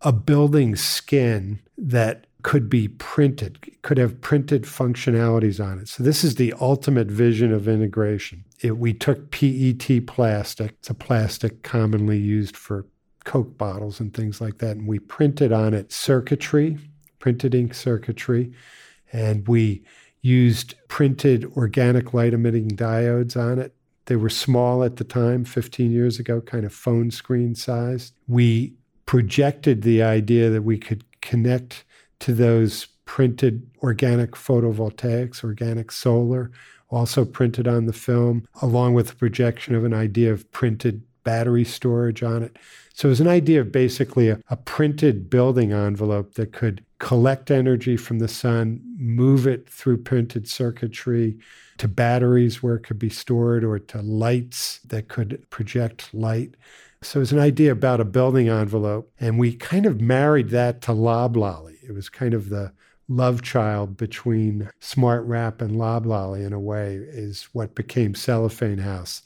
a 0.00 0.12
building 0.12 0.76
skin 0.76 1.60
that 1.76 2.26
could 2.42 2.70
be 2.70 2.88
printed, 2.88 3.58
could 3.82 3.98
have 3.98 4.20
printed 4.22 4.62
functionalities 4.62 5.62
on 5.62 5.78
it. 5.78 5.88
So 5.88 6.02
this 6.02 6.24
is 6.24 6.36
the 6.36 6.54
ultimate 6.58 7.08
vision 7.08 7.52
of 7.52 7.68
integration. 7.68 8.44
It, 8.62 8.78
we 8.78 8.94
took 8.94 9.30
PET 9.30 10.06
plastic, 10.06 10.72
it's 10.78 10.88
a 10.88 10.94
plastic 10.94 11.62
commonly 11.62 12.18
used 12.18 12.56
for 12.56 12.86
Coke 13.24 13.58
bottles 13.58 14.00
and 14.00 14.14
things 14.14 14.40
like 14.40 14.58
that, 14.58 14.76
and 14.76 14.86
we 14.86 15.00
printed 15.00 15.52
on 15.52 15.74
it 15.74 15.92
circuitry 15.92 16.78
printed 17.18 17.54
ink 17.54 17.74
circuitry, 17.74 18.52
and 19.12 19.46
we 19.48 19.82
used 20.22 20.74
printed 20.88 21.44
organic 21.56 22.12
light 22.12 22.34
emitting 22.34 22.70
diodes 22.70 23.36
on 23.36 23.58
it. 23.58 23.74
They 24.06 24.16
were 24.16 24.28
small 24.30 24.84
at 24.84 24.96
the 24.96 25.04
time, 25.04 25.44
15 25.44 25.90
years 25.90 26.18
ago, 26.18 26.40
kind 26.40 26.64
of 26.64 26.72
phone 26.72 27.10
screen 27.10 27.54
sized. 27.54 28.14
We 28.28 28.74
projected 29.04 29.82
the 29.82 30.02
idea 30.02 30.50
that 30.50 30.62
we 30.62 30.78
could 30.78 31.04
connect 31.20 31.84
to 32.20 32.32
those 32.32 32.86
printed 33.04 33.68
organic 33.82 34.32
photovoltaics, 34.32 35.44
organic 35.44 35.92
solar, 35.92 36.50
also 36.90 37.24
printed 37.24 37.66
on 37.66 37.86
the 37.86 37.92
film, 37.92 38.46
along 38.62 38.94
with 38.94 39.08
the 39.08 39.14
projection 39.14 39.74
of 39.74 39.84
an 39.84 39.94
idea 39.94 40.32
of 40.32 40.50
printed 40.52 41.02
battery 41.24 41.64
storage 41.64 42.22
on 42.22 42.42
it. 42.42 42.56
So 42.94 43.08
it 43.08 43.10
was 43.10 43.20
an 43.20 43.28
idea 43.28 43.60
of 43.60 43.72
basically 43.72 44.28
a, 44.28 44.38
a, 44.48 44.56
printed 44.56 45.28
building 45.28 45.72
envelope 45.72 46.34
that 46.34 46.52
could 46.52 46.84
collect 46.98 47.50
energy 47.50 47.96
from 47.96 48.18
the 48.18 48.28
sun, 48.28 48.80
move 48.96 49.46
it 49.46 49.68
through 49.68 50.02
printed 50.02 50.48
circuitry 50.48 51.38
to 51.78 51.88
batteries 51.88 52.62
where 52.62 52.76
it 52.76 52.84
could 52.84 52.98
be 52.98 53.10
stored 53.10 53.64
or 53.64 53.78
to 53.78 54.00
lights 54.00 54.80
that 54.86 55.08
could 55.08 55.44
project 55.50 56.12
light. 56.14 56.54
So 57.02 57.18
it 57.18 57.20
was 57.20 57.32
an 57.32 57.38
idea 57.38 57.72
about 57.72 58.00
a 58.00 58.04
building 58.04 58.48
envelope. 58.48 59.12
And 59.20 59.38
we 59.38 59.54
kind 59.54 59.84
of 59.84 60.00
married 60.00 60.48
that 60.50 60.80
to 60.82 60.92
Loblolly. 60.92 61.76
It 61.86 61.92
was 61.92 62.08
kind 62.08 62.32
of 62.32 62.48
the 62.48 62.72
love 63.08 63.42
child 63.42 63.96
between 63.96 64.70
Smart 64.80 65.24
Wrap 65.26 65.60
and 65.60 65.76
Loblolly 65.76 66.42
in 66.42 66.52
a 66.52 66.60
way, 66.60 66.96
is 66.96 67.48
what 67.52 67.74
became 67.74 68.14
Cellophane 68.14 68.78
House. 68.78 69.22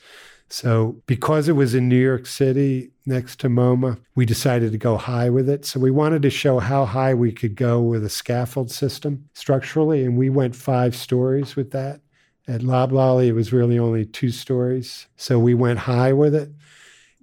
So, 0.53 1.01
because 1.07 1.49
it 1.49 1.53
was 1.53 1.75
in 1.75 1.89
New 1.89 2.01
York 2.01 2.27
City 2.27 2.91
next 3.07 3.39
to 3.41 3.49
MoMA, 3.49 4.01
we 4.17 4.27
decided 4.27 4.73
to 4.73 4.79
go 4.79 4.97
high 4.97 5.31
with 5.31 5.49
it. 5.49 5.65
So, 5.65 5.79
we 5.79 5.91
wanted 5.91 6.23
to 6.23 6.31
show 6.31 6.59
how 6.59 6.85
high 6.85 7.15
we 7.15 7.31
could 7.31 7.55
go 7.55 7.81
with 7.81 8.05
a 8.05 8.09
scaffold 8.09 8.71
system 8.71 9.29
structurally. 9.35 10.05
And 10.05 10.19
we 10.19 10.29
went 10.29 10.57
five 10.57 10.97
stories 10.97 11.55
with 11.55 11.71
that. 11.71 12.01
At 12.49 12.63
Loblolly, 12.63 13.29
it 13.29 13.33
was 13.33 13.53
really 13.53 13.79
only 13.79 14.05
two 14.05 14.31
stories. 14.31 15.07
So, 15.17 15.39
we 15.39 15.55
went 15.55 15.79
high 15.79 16.13
with 16.13 16.35
it. 16.35 16.51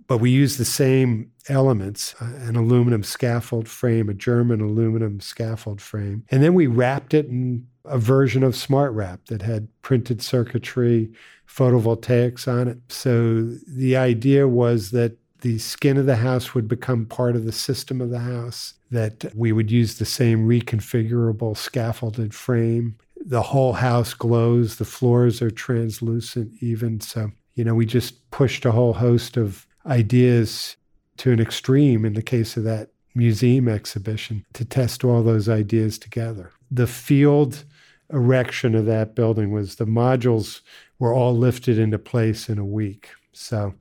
But 0.07 0.19
we 0.19 0.29
used 0.31 0.57
the 0.57 0.65
same 0.65 1.31
elements 1.49 2.15
uh, 2.21 2.25
an 2.25 2.55
aluminum 2.55 3.03
scaffold 3.03 3.67
frame, 3.67 4.09
a 4.09 4.13
German 4.13 4.61
aluminum 4.61 5.19
scaffold 5.19 5.81
frame. 5.81 6.23
And 6.31 6.41
then 6.41 6.53
we 6.53 6.67
wrapped 6.67 7.13
it 7.13 7.25
in 7.27 7.67
a 7.87 7.97
version 7.97 8.43
of 8.43 8.55
Smart 8.55 8.91
Wrap 8.93 9.25
that 9.25 9.41
had 9.41 9.67
printed 9.81 10.21
circuitry, 10.21 11.11
photovoltaics 11.47 12.47
on 12.47 12.67
it. 12.67 12.77
So 12.89 13.43
the 13.67 13.95
idea 13.95 14.47
was 14.47 14.91
that 14.91 15.17
the 15.41 15.59
skin 15.59 15.97
of 15.97 16.05
the 16.05 16.15
house 16.15 16.53
would 16.53 16.67
become 16.67 17.05
part 17.05 17.35
of 17.35 17.45
the 17.45 17.51
system 17.51 18.01
of 18.01 18.09
the 18.09 18.19
house, 18.19 18.73
that 18.91 19.31
we 19.35 19.51
would 19.51 19.71
use 19.71 19.97
the 19.97 20.05
same 20.05 20.47
reconfigurable 20.47 21.55
scaffolded 21.55 22.33
frame. 22.33 22.97
The 23.25 23.41
whole 23.41 23.73
house 23.73 24.13
glows, 24.13 24.77
the 24.77 24.85
floors 24.85 25.41
are 25.41 25.51
translucent, 25.51 26.51
even. 26.61 27.01
So, 27.01 27.31
you 27.55 27.63
know, 27.63 27.75
we 27.75 27.85
just 27.85 28.29
pushed 28.31 28.65
a 28.65 28.71
whole 28.71 28.93
host 28.93 29.37
of 29.37 29.67
ideas 29.85 30.75
to 31.17 31.31
an 31.31 31.39
extreme 31.39 32.05
in 32.05 32.13
the 32.13 32.21
case 32.21 32.57
of 32.57 32.63
that 32.63 32.89
museum 33.15 33.67
exhibition 33.67 34.45
to 34.53 34.63
test 34.63 35.03
all 35.03 35.23
those 35.23 35.49
ideas 35.49 35.97
together. 35.97 36.51
The 36.69 36.87
field 36.87 37.63
erection 38.11 38.75
of 38.75 38.85
that 38.85 39.15
building 39.15 39.51
was 39.51 39.75
the 39.75 39.85
modules 39.85 40.61
were 40.99 41.13
all 41.13 41.35
lifted 41.35 41.77
into 41.77 41.99
place 41.99 42.49
in 42.49 42.57
a 42.57 42.65
week. 42.65 43.09
So 43.33 43.73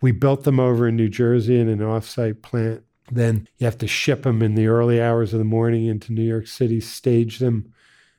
we 0.00 0.12
built 0.12 0.44
them 0.44 0.60
over 0.60 0.88
in 0.88 0.96
New 0.96 1.08
Jersey 1.08 1.58
in 1.58 1.68
an 1.68 1.78
offsite 1.78 2.42
plant. 2.42 2.82
Then 3.10 3.48
you 3.58 3.64
have 3.64 3.78
to 3.78 3.86
ship 3.86 4.22
them 4.22 4.42
in 4.42 4.54
the 4.54 4.66
early 4.66 5.00
hours 5.00 5.32
of 5.32 5.38
the 5.38 5.44
morning 5.44 5.86
into 5.86 6.12
New 6.12 6.22
York 6.22 6.46
City, 6.46 6.80
stage 6.80 7.38
them 7.38 7.72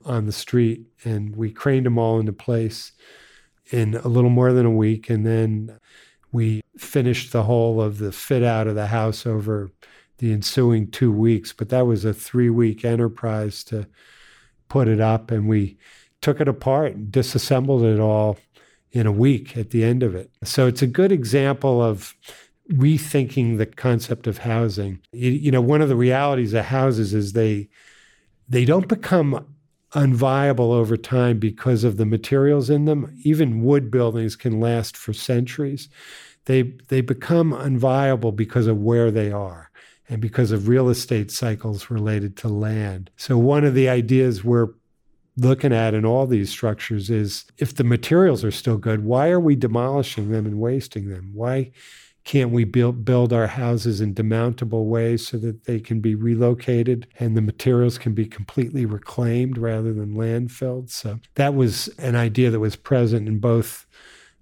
on 0.05 0.25
the 0.25 0.31
street, 0.31 0.85
and 1.03 1.35
we 1.35 1.51
craned 1.51 1.85
them 1.85 1.97
all 1.97 2.19
into 2.19 2.33
place 2.33 2.91
in 3.71 3.95
a 3.95 4.07
little 4.07 4.29
more 4.29 4.51
than 4.51 4.65
a 4.65 4.71
week. 4.71 5.09
And 5.09 5.25
then 5.25 5.79
we 6.31 6.61
finished 6.77 7.31
the 7.31 7.43
whole 7.43 7.81
of 7.81 7.99
the 7.99 8.11
fit 8.11 8.43
out 8.43 8.67
of 8.67 8.75
the 8.75 8.87
house 8.87 9.25
over 9.25 9.71
the 10.17 10.33
ensuing 10.33 10.89
two 10.89 11.11
weeks. 11.11 11.53
But 11.53 11.69
that 11.69 11.85
was 11.85 12.05
a 12.05 12.13
three 12.13 12.49
week 12.49 12.83
enterprise 12.83 13.63
to 13.65 13.87
put 14.73 14.87
it 14.87 14.99
up. 14.99 15.29
And 15.29 15.47
we 15.47 15.77
took 16.19 16.41
it 16.41 16.47
apart 16.47 16.93
and 16.93 17.11
disassembled 17.11 17.83
it 17.83 17.99
all 17.99 18.39
in 18.91 19.05
a 19.05 19.11
week 19.11 19.55
at 19.55 19.69
the 19.69 19.83
end 19.83 20.01
of 20.01 20.15
it. 20.15 20.31
So 20.43 20.65
it's 20.65 20.81
a 20.81 20.87
good 20.87 21.11
example 21.11 21.79
of 21.79 22.15
rethinking 22.71 23.59
the 23.59 23.67
concept 23.67 24.25
of 24.25 24.39
housing. 24.39 24.99
You, 25.11 25.29
you, 25.29 25.51
know, 25.51 25.61
one 25.61 25.83
of 25.83 25.89
the 25.89 25.95
realities 25.95 26.55
of 26.55 26.65
houses 26.65 27.13
is 27.13 27.33
they 27.33 27.69
they 28.49 28.65
don't 28.65 28.87
become 28.87 29.45
unviable 29.93 30.71
over 30.71 30.97
time 30.97 31.37
because 31.37 31.83
of 31.83 31.97
the 31.97 32.05
materials 32.05 32.71
in 32.71 32.85
them. 32.85 33.15
Even 33.23 33.63
wood 33.63 33.91
buildings 33.91 34.35
can 34.35 34.59
last 34.59 34.97
for 34.97 35.13
centuries. 35.13 35.87
They 36.45 36.63
they 36.87 37.01
become 37.01 37.51
unviable 37.53 38.35
because 38.35 38.65
of 38.65 38.79
where 38.79 39.11
they 39.11 39.31
are 39.31 39.69
and 40.09 40.21
because 40.21 40.51
of 40.51 40.67
real 40.67 40.89
estate 40.89 41.31
cycles 41.31 41.89
related 41.89 42.35
to 42.37 42.47
land. 42.47 43.09
So 43.17 43.37
one 43.37 43.63
of 43.63 43.73
the 43.73 43.89
ideas 43.89 44.43
we're 44.43 44.69
looking 45.37 45.73
at 45.73 45.93
in 45.93 46.05
all 46.05 46.27
these 46.27 46.49
structures 46.49 47.09
is 47.09 47.45
if 47.57 47.75
the 47.75 47.83
materials 47.83 48.43
are 48.43 48.51
still 48.51 48.77
good, 48.77 49.03
why 49.03 49.29
are 49.29 49.39
we 49.39 49.55
demolishing 49.55 50.29
them 50.31 50.45
and 50.45 50.59
wasting 50.59 51.09
them? 51.09 51.31
Why 51.33 51.71
can't 52.25 52.51
we 52.51 52.63
build 52.63 53.03
build 53.03 53.33
our 53.33 53.47
houses 53.47 53.99
in 53.99 54.13
demountable 54.13 54.85
ways 54.85 55.27
so 55.27 55.37
that 55.37 55.65
they 55.65 55.79
can 55.79 55.99
be 55.99 56.15
relocated 56.15 57.05
and 57.19 57.35
the 57.35 57.41
materials 57.41 57.97
can 57.97 58.13
be 58.13 58.25
completely 58.25 58.85
reclaimed 58.85 59.57
rather 59.57 59.93
than 59.93 60.15
landfilled? 60.15 60.89
So 60.89 61.19
that 61.35 61.53
was 61.55 61.89
an 61.97 62.15
idea 62.15 62.49
that 62.49 62.59
was 62.59 62.75
present 62.75 63.27
in 63.27 63.39
both 63.39 63.85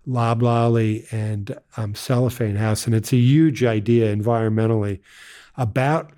Loblolly 0.05 1.05
and 1.11 1.55
um, 1.77 1.93
Cellophane 1.93 2.55
House, 2.55 2.85
and 2.85 2.95
it's 2.95 3.13
a 3.13 3.17
huge 3.17 3.63
idea 3.63 4.15
environmentally 4.15 4.99
about 5.57 6.11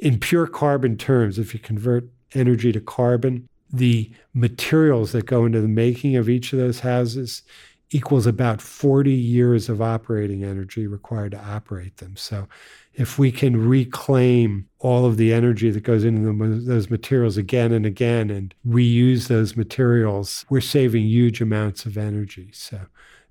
in 0.00 0.18
pure 0.18 0.46
carbon 0.46 0.96
terms. 0.96 1.38
If 1.38 1.54
you 1.54 1.60
convert 1.60 2.08
energy 2.34 2.72
to 2.72 2.80
carbon, 2.80 3.48
the 3.72 4.10
materials 4.34 5.12
that 5.12 5.26
go 5.26 5.44
into 5.44 5.60
the 5.60 5.68
making 5.68 6.16
of 6.16 6.28
each 6.28 6.52
of 6.52 6.58
those 6.58 6.80
houses 6.80 7.42
equals 7.90 8.26
about 8.26 8.60
40 8.60 9.10
years 9.10 9.68
of 9.68 9.80
operating 9.80 10.44
energy 10.44 10.86
required 10.86 11.32
to 11.32 11.38
operate 11.38 11.96
them. 11.98 12.16
So, 12.16 12.48
if 12.94 13.16
we 13.16 13.30
can 13.30 13.68
reclaim 13.68 14.68
all 14.80 15.06
of 15.06 15.18
the 15.18 15.32
energy 15.32 15.70
that 15.70 15.84
goes 15.84 16.04
into 16.04 16.32
those 16.64 16.90
materials 16.90 17.36
again 17.36 17.72
and 17.72 17.86
again 17.86 18.28
and 18.28 18.52
reuse 18.66 19.28
those 19.28 19.56
materials, 19.56 20.44
we're 20.50 20.60
saving 20.60 21.04
huge 21.04 21.40
amounts 21.40 21.86
of 21.86 21.96
energy. 21.96 22.50
So, 22.52 22.80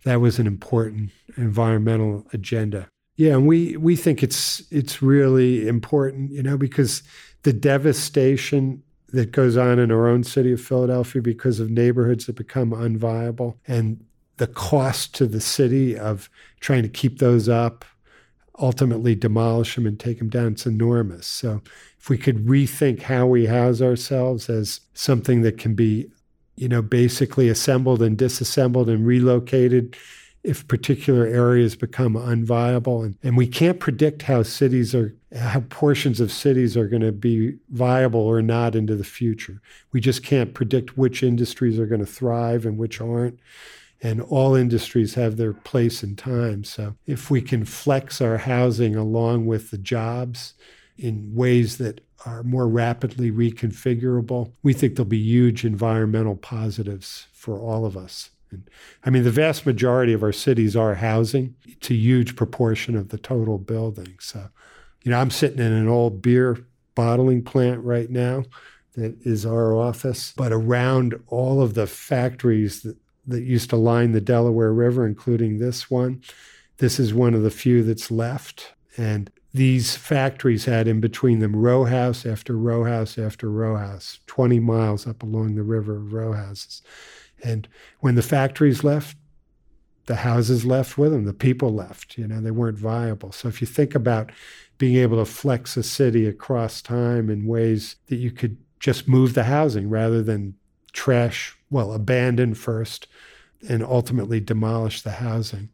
that 0.03 0.21
was 0.21 0.39
an 0.39 0.47
important 0.47 1.11
environmental 1.35 2.25
agenda. 2.31 2.87
Yeah, 3.17 3.33
and 3.33 3.47
we 3.47 3.75
we 3.77 3.95
think 3.95 4.21
it's 4.23 4.63
it's 4.71 5.01
really 5.01 5.67
important, 5.67 6.31
you 6.31 6.43
know, 6.43 6.57
because 6.57 7.01
the 7.43 7.53
devastation 7.53 8.83
that 9.09 9.31
goes 9.31 9.57
on 9.57 9.79
in 9.79 9.91
our 9.91 10.07
own 10.07 10.23
city 10.23 10.51
of 10.51 10.61
Philadelphia 10.61 11.21
because 11.21 11.59
of 11.59 11.71
neighborhoods 11.71 12.25
that 12.27 12.35
become 12.35 12.71
unviable 12.71 13.55
and 13.67 14.03
the 14.37 14.47
cost 14.47 15.15
to 15.15 15.25
the 15.25 15.41
city 15.41 15.97
of 15.97 16.29
trying 16.59 16.83
to 16.83 16.89
keep 16.89 17.17
those 17.17 17.49
up, 17.49 17.85
ultimately 18.59 19.15
demolish 19.15 19.75
them 19.75 19.87
and 19.87 19.99
take 19.99 20.19
them 20.19 20.29
down, 20.29 20.51
it's 20.51 20.65
enormous. 20.67 21.25
So 21.25 21.61
if 21.99 22.09
we 22.09 22.17
could 22.19 22.45
rethink 22.45 23.01
how 23.01 23.25
we 23.25 23.47
house 23.47 23.81
ourselves 23.81 24.49
as 24.49 24.81
something 24.93 25.41
that 25.41 25.57
can 25.57 25.73
be, 25.73 26.07
you 26.55 26.67
know, 26.67 26.81
basically 26.83 27.49
assembled 27.49 28.01
and 28.03 28.17
disassembled 28.17 28.89
and 28.89 29.07
relocated 29.07 29.95
if 30.47 30.65
particular 30.69 31.27
areas 31.27 31.75
become 31.75 32.13
unviable. 32.13 33.03
And, 33.03 33.17
and 33.21 33.35
we 33.35 33.47
can't 33.47 33.81
predict 33.81 34.21
how 34.21 34.43
cities 34.43 34.95
are, 34.95 35.13
how 35.37 35.59
portions 35.69 36.21
of 36.21 36.31
cities 36.31 36.77
are 36.77 36.87
going 36.87 37.01
to 37.01 37.11
be 37.11 37.57
viable 37.69 38.21
or 38.21 38.41
not 38.41 38.73
into 38.73 38.95
the 38.95 39.03
future. 39.03 39.61
We 39.91 39.99
just 39.99 40.23
can't 40.23 40.53
predict 40.53 40.97
which 40.97 41.21
industries 41.21 41.77
are 41.77 41.85
going 41.85 41.99
to 41.99 42.07
thrive 42.07 42.65
and 42.65 42.77
which 42.77 43.01
aren't. 43.01 43.37
And 44.01 44.21
all 44.21 44.55
industries 44.55 45.15
have 45.15 45.35
their 45.35 45.51
place 45.51 46.01
and 46.01 46.17
time. 46.17 46.63
So 46.63 46.95
if 47.05 47.29
we 47.29 47.41
can 47.41 47.65
flex 47.65 48.21
our 48.21 48.37
housing 48.37 48.95
along 48.95 49.47
with 49.47 49.69
the 49.69 49.77
jobs 49.77 50.53
in 50.97 51.35
ways 51.35 51.77
that 51.77 51.99
are 52.25 52.43
more 52.43 52.69
rapidly 52.69 53.31
reconfigurable, 53.31 54.53
we 54.63 54.71
think 54.71 54.95
there'll 54.95 55.09
be 55.09 55.17
huge 55.17 55.65
environmental 55.65 56.35
positives 56.35 57.27
for 57.33 57.59
all 57.59 57.85
of 57.85 57.97
us. 57.97 58.29
And, 58.51 58.69
I 59.03 59.09
mean, 59.09 59.23
the 59.23 59.31
vast 59.31 59.65
majority 59.65 60.13
of 60.13 60.23
our 60.23 60.31
cities 60.31 60.75
are 60.75 60.95
housing. 60.95 61.55
It's 61.67 61.89
a 61.89 61.95
huge 61.95 62.35
proportion 62.35 62.95
of 62.95 63.09
the 63.09 63.17
total 63.17 63.57
building. 63.57 64.15
So, 64.19 64.49
you 65.03 65.11
know, 65.11 65.19
I'm 65.19 65.31
sitting 65.31 65.59
in 65.59 65.73
an 65.73 65.87
old 65.87 66.21
beer 66.21 66.65
bottling 66.95 67.43
plant 67.43 67.83
right 67.83 68.09
now 68.09 68.43
that 68.95 69.15
is 69.25 69.45
our 69.45 69.75
office. 69.75 70.33
But 70.35 70.51
around 70.51 71.15
all 71.27 71.61
of 71.61 71.75
the 71.75 71.87
factories 71.87 72.81
that, 72.81 72.97
that 73.27 73.43
used 73.43 73.69
to 73.69 73.75
line 73.75 74.11
the 74.11 74.21
Delaware 74.21 74.73
River, 74.73 75.05
including 75.05 75.59
this 75.59 75.89
one, 75.89 76.21
this 76.77 76.99
is 76.99 77.13
one 77.13 77.33
of 77.33 77.43
the 77.43 77.51
few 77.51 77.83
that's 77.83 78.11
left. 78.11 78.73
And 78.97 79.29
these 79.53 79.95
factories 79.95 80.65
had 80.65 80.87
in 80.87 80.99
between 80.99 81.39
them 81.39 81.55
row 81.55 81.85
house 81.85 82.25
after 82.25 82.57
row 82.57 82.83
house 82.83 83.17
after 83.17 83.49
row 83.49 83.75
house, 83.77 84.19
20 84.27 84.59
miles 84.59 85.07
up 85.07 85.23
along 85.23 85.55
the 85.55 85.63
river 85.63 85.97
of 85.97 86.13
row 86.13 86.33
houses. 86.33 86.81
And 87.43 87.67
when 87.99 88.15
the 88.15 88.21
factories 88.21 88.83
left, 88.83 89.17
the 90.07 90.15
houses 90.15 90.65
left 90.65 90.97
with 90.97 91.11
them, 91.11 91.25
the 91.25 91.33
people 91.33 91.73
left, 91.73 92.17
you 92.17 92.27
know, 92.27 92.39
they 92.39 92.51
weren't 92.51 92.77
viable. 92.77 93.31
So 93.33 93.49
if 93.49 93.59
you 93.59 93.67
think 93.67 93.93
about 93.93 94.31
being 94.77 94.95
able 94.95 95.17
to 95.17 95.25
flex 95.25 95.75
a 95.75 95.83
city 95.83 96.25
across 96.25 96.81
time 96.81 97.29
in 97.29 97.45
ways 97.45 97.97
that 98.07 98.15
you 98.15 98.31
could 98.31 98.57
just 98.79 99.07
move 99.07 99.33
the 99.33 99.43
housing 99.43 99.89
rather 99.89 100.23
than 100.23 100.55
trash, 100.93 101.57
well, 101.69 101.93
abandon 101.93 102.53
first 102.53 103.07
and 103.67 103.83
ultimately 103.83 104.39
demolish 104.39 105.01
the 105.01 105.11
housing, 105.11 105.69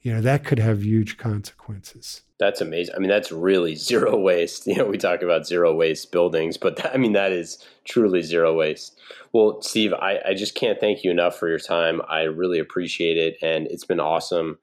you 0.00 0.12
know, 0.12 0.20
that 0.20 0.44
could 0.44 0.58
have 0.58 0.84
huge 0.84 1.16
consequences. 1.16 2.22
That's 2.42 2.60
amazing. 2.60 2.96
I 2.96 2.98
mean, 2.98 3.08
that's 3.08 3.30
really 3.30 3.74
zero 3.90 4.18
waste. 4.18 4.66
You 4.66 4.74
know, 4.74 4.86
we 4.86 4.98
talk 4.98 5.22
about 5.22 5.46
zero 5.46 5.72
waste 5.72 6.10
buildings, 6.10 6.56
but 6.56 6.74
that, 6.76 6.92
I 6.92 6.96
mean, 6.96 7.12
that 7.12 7.30
is 7.30 7.64
truly 7.84 8.20
zero 8.20 8.52
waste. 8.52 8.98
Well, 9.32 9.62
Steve, 9.62 9.92
I, 9.92 10.18
I 10.26 10.34
just 10.34 10.56
can't 10.56 10.80
thank 10.80 11.04
you 11.04 11.12
enough 11.12 11.38
for 11.38 11.48
your 11.48 11.60
time. 11.60 12.02
I 12.08 12.22
really 12.22 12.58
appreciate 12.58 13.16
it. 13.16 13.36
And 13.42 13.68
it's 13.68 13.84
been 13.84 14.00
awesome 14.00 14.58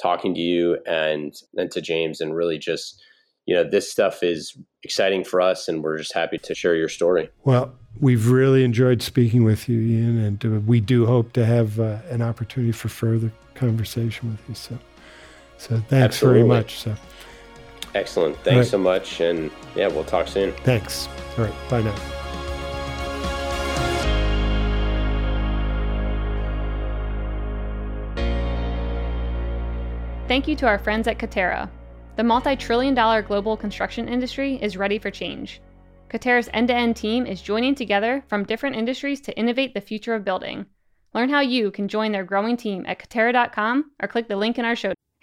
talking 0.00 0.34
to 0.34 0.40
you 0.40 0.78
and, 0.86 1.34
and 1.56 1.68
to 1.72 1.80
James 1.80 2.20
and 2.20 2.32
really 2.32 2.58
just, 2.58 3.02
you 3.44 3.56
know, 3.56 3.64
this 3.64 3.90
stuff 3.90 4.22
is 4.22 4.56
exciting 4.84 5.24
for 5.24 5.40
us 5.40 5.66
and 5.66 5.82
we're 5.82 5.98
just 5.98 6.12
happy 6.12 6.38
to 6.38 6.54
share 6.54 6.76
your 6.76 6.88
story. 6.88 7.28
Well, 7.42 7.74
we've 7.98 8.30
really 8.30 8.62
enjoyed 8.62 9.02
speaking 9.02 9.42
with 9.42 9.68
you, 9.68 9.80
Ian, 9.80 10.18
and 10.18 10.44
uh, 10.44 10.60
we 10.60 10.80
do 10.80 11.06
hope 11.06 11.32
to 11.32 11.44
have 11.44 11.80
uh, 11.80 11.98
an 12.08 12.22
opportunity 12.22 12.70
for 12.70 12.88
further 12.88 13.32
conversation 13.54 14.30
with 14.30 14.48
you. 14.48 14.54
So, 14.54 14.78
so 15.58 15.76
thanks 15.88 15.92
Absolutely. 15.92 16.40
very 16.40 16.48
much. 16.48 16.78
So. 16.78 16.94
Excellent. 17.94 18.36
Thanks 18.44 18.56
right. 18.56 18.66
so 18.66 18.78
much. 18.78 19.20
And 19.20 19.50
yeah, 19.74 19.88
we'll 19.88 20.04
talk 20.04 20.28
soon. 20.28 20.52
Thanks. 20.64 21.08
All 21.38 21.44
right. 21.44 21.54
Bye 21.70 21.82
now. 21.82 21.94
Thank 30.28 30.48
you 30.48 30.56
to 30.56 30.66
our 30.66 30.78
friends 30.78 31.06
at 31.06 31.18
Katerra. 31.18 31.70
The 32.16 32.24
multi 32.24 32.56
trillion 32.56 32.94
dollar 32.94 33.22
global 33.22 33.56
construction 33.56 34.08
industry 34.08 34.58
is 34.60 34.76
ready 34.76 34.98
for 34.98 35.10
change. 35.10 35.60
Katerra's 36.10 36.48
end 36.52 36.68
to 36.68 36.74
end 36.74 36.96
team 36.96 37.26
is 37.26 37.40
joining 37.40 37.74
together 37.74 38.24
from 38.28 38.44
different 38.44 38.76
industries 38.76 39.20
to 39.22 39.38
innovate 39.38 39.74
the 39.74 39.80
future 39.80 40.14
of 40.14 40.24
building. 40.24 40.66
Learn 41.14 41.28
how 41.30 41.40
you 41.40 41.70
can 41.70 41.88
join 41.88 42.12
their 42.12 42.24
growing 42.24 42.56
team 42.56 42.84
at 42.86 42.98
Katerra.com 42.98 43.92
or 44.02 44.08
click 44.08 44.28
the 44.28 44.36
link 44.36 44.58
in 44.58 44.64
our 44.64 44.76
show 44.76 44.92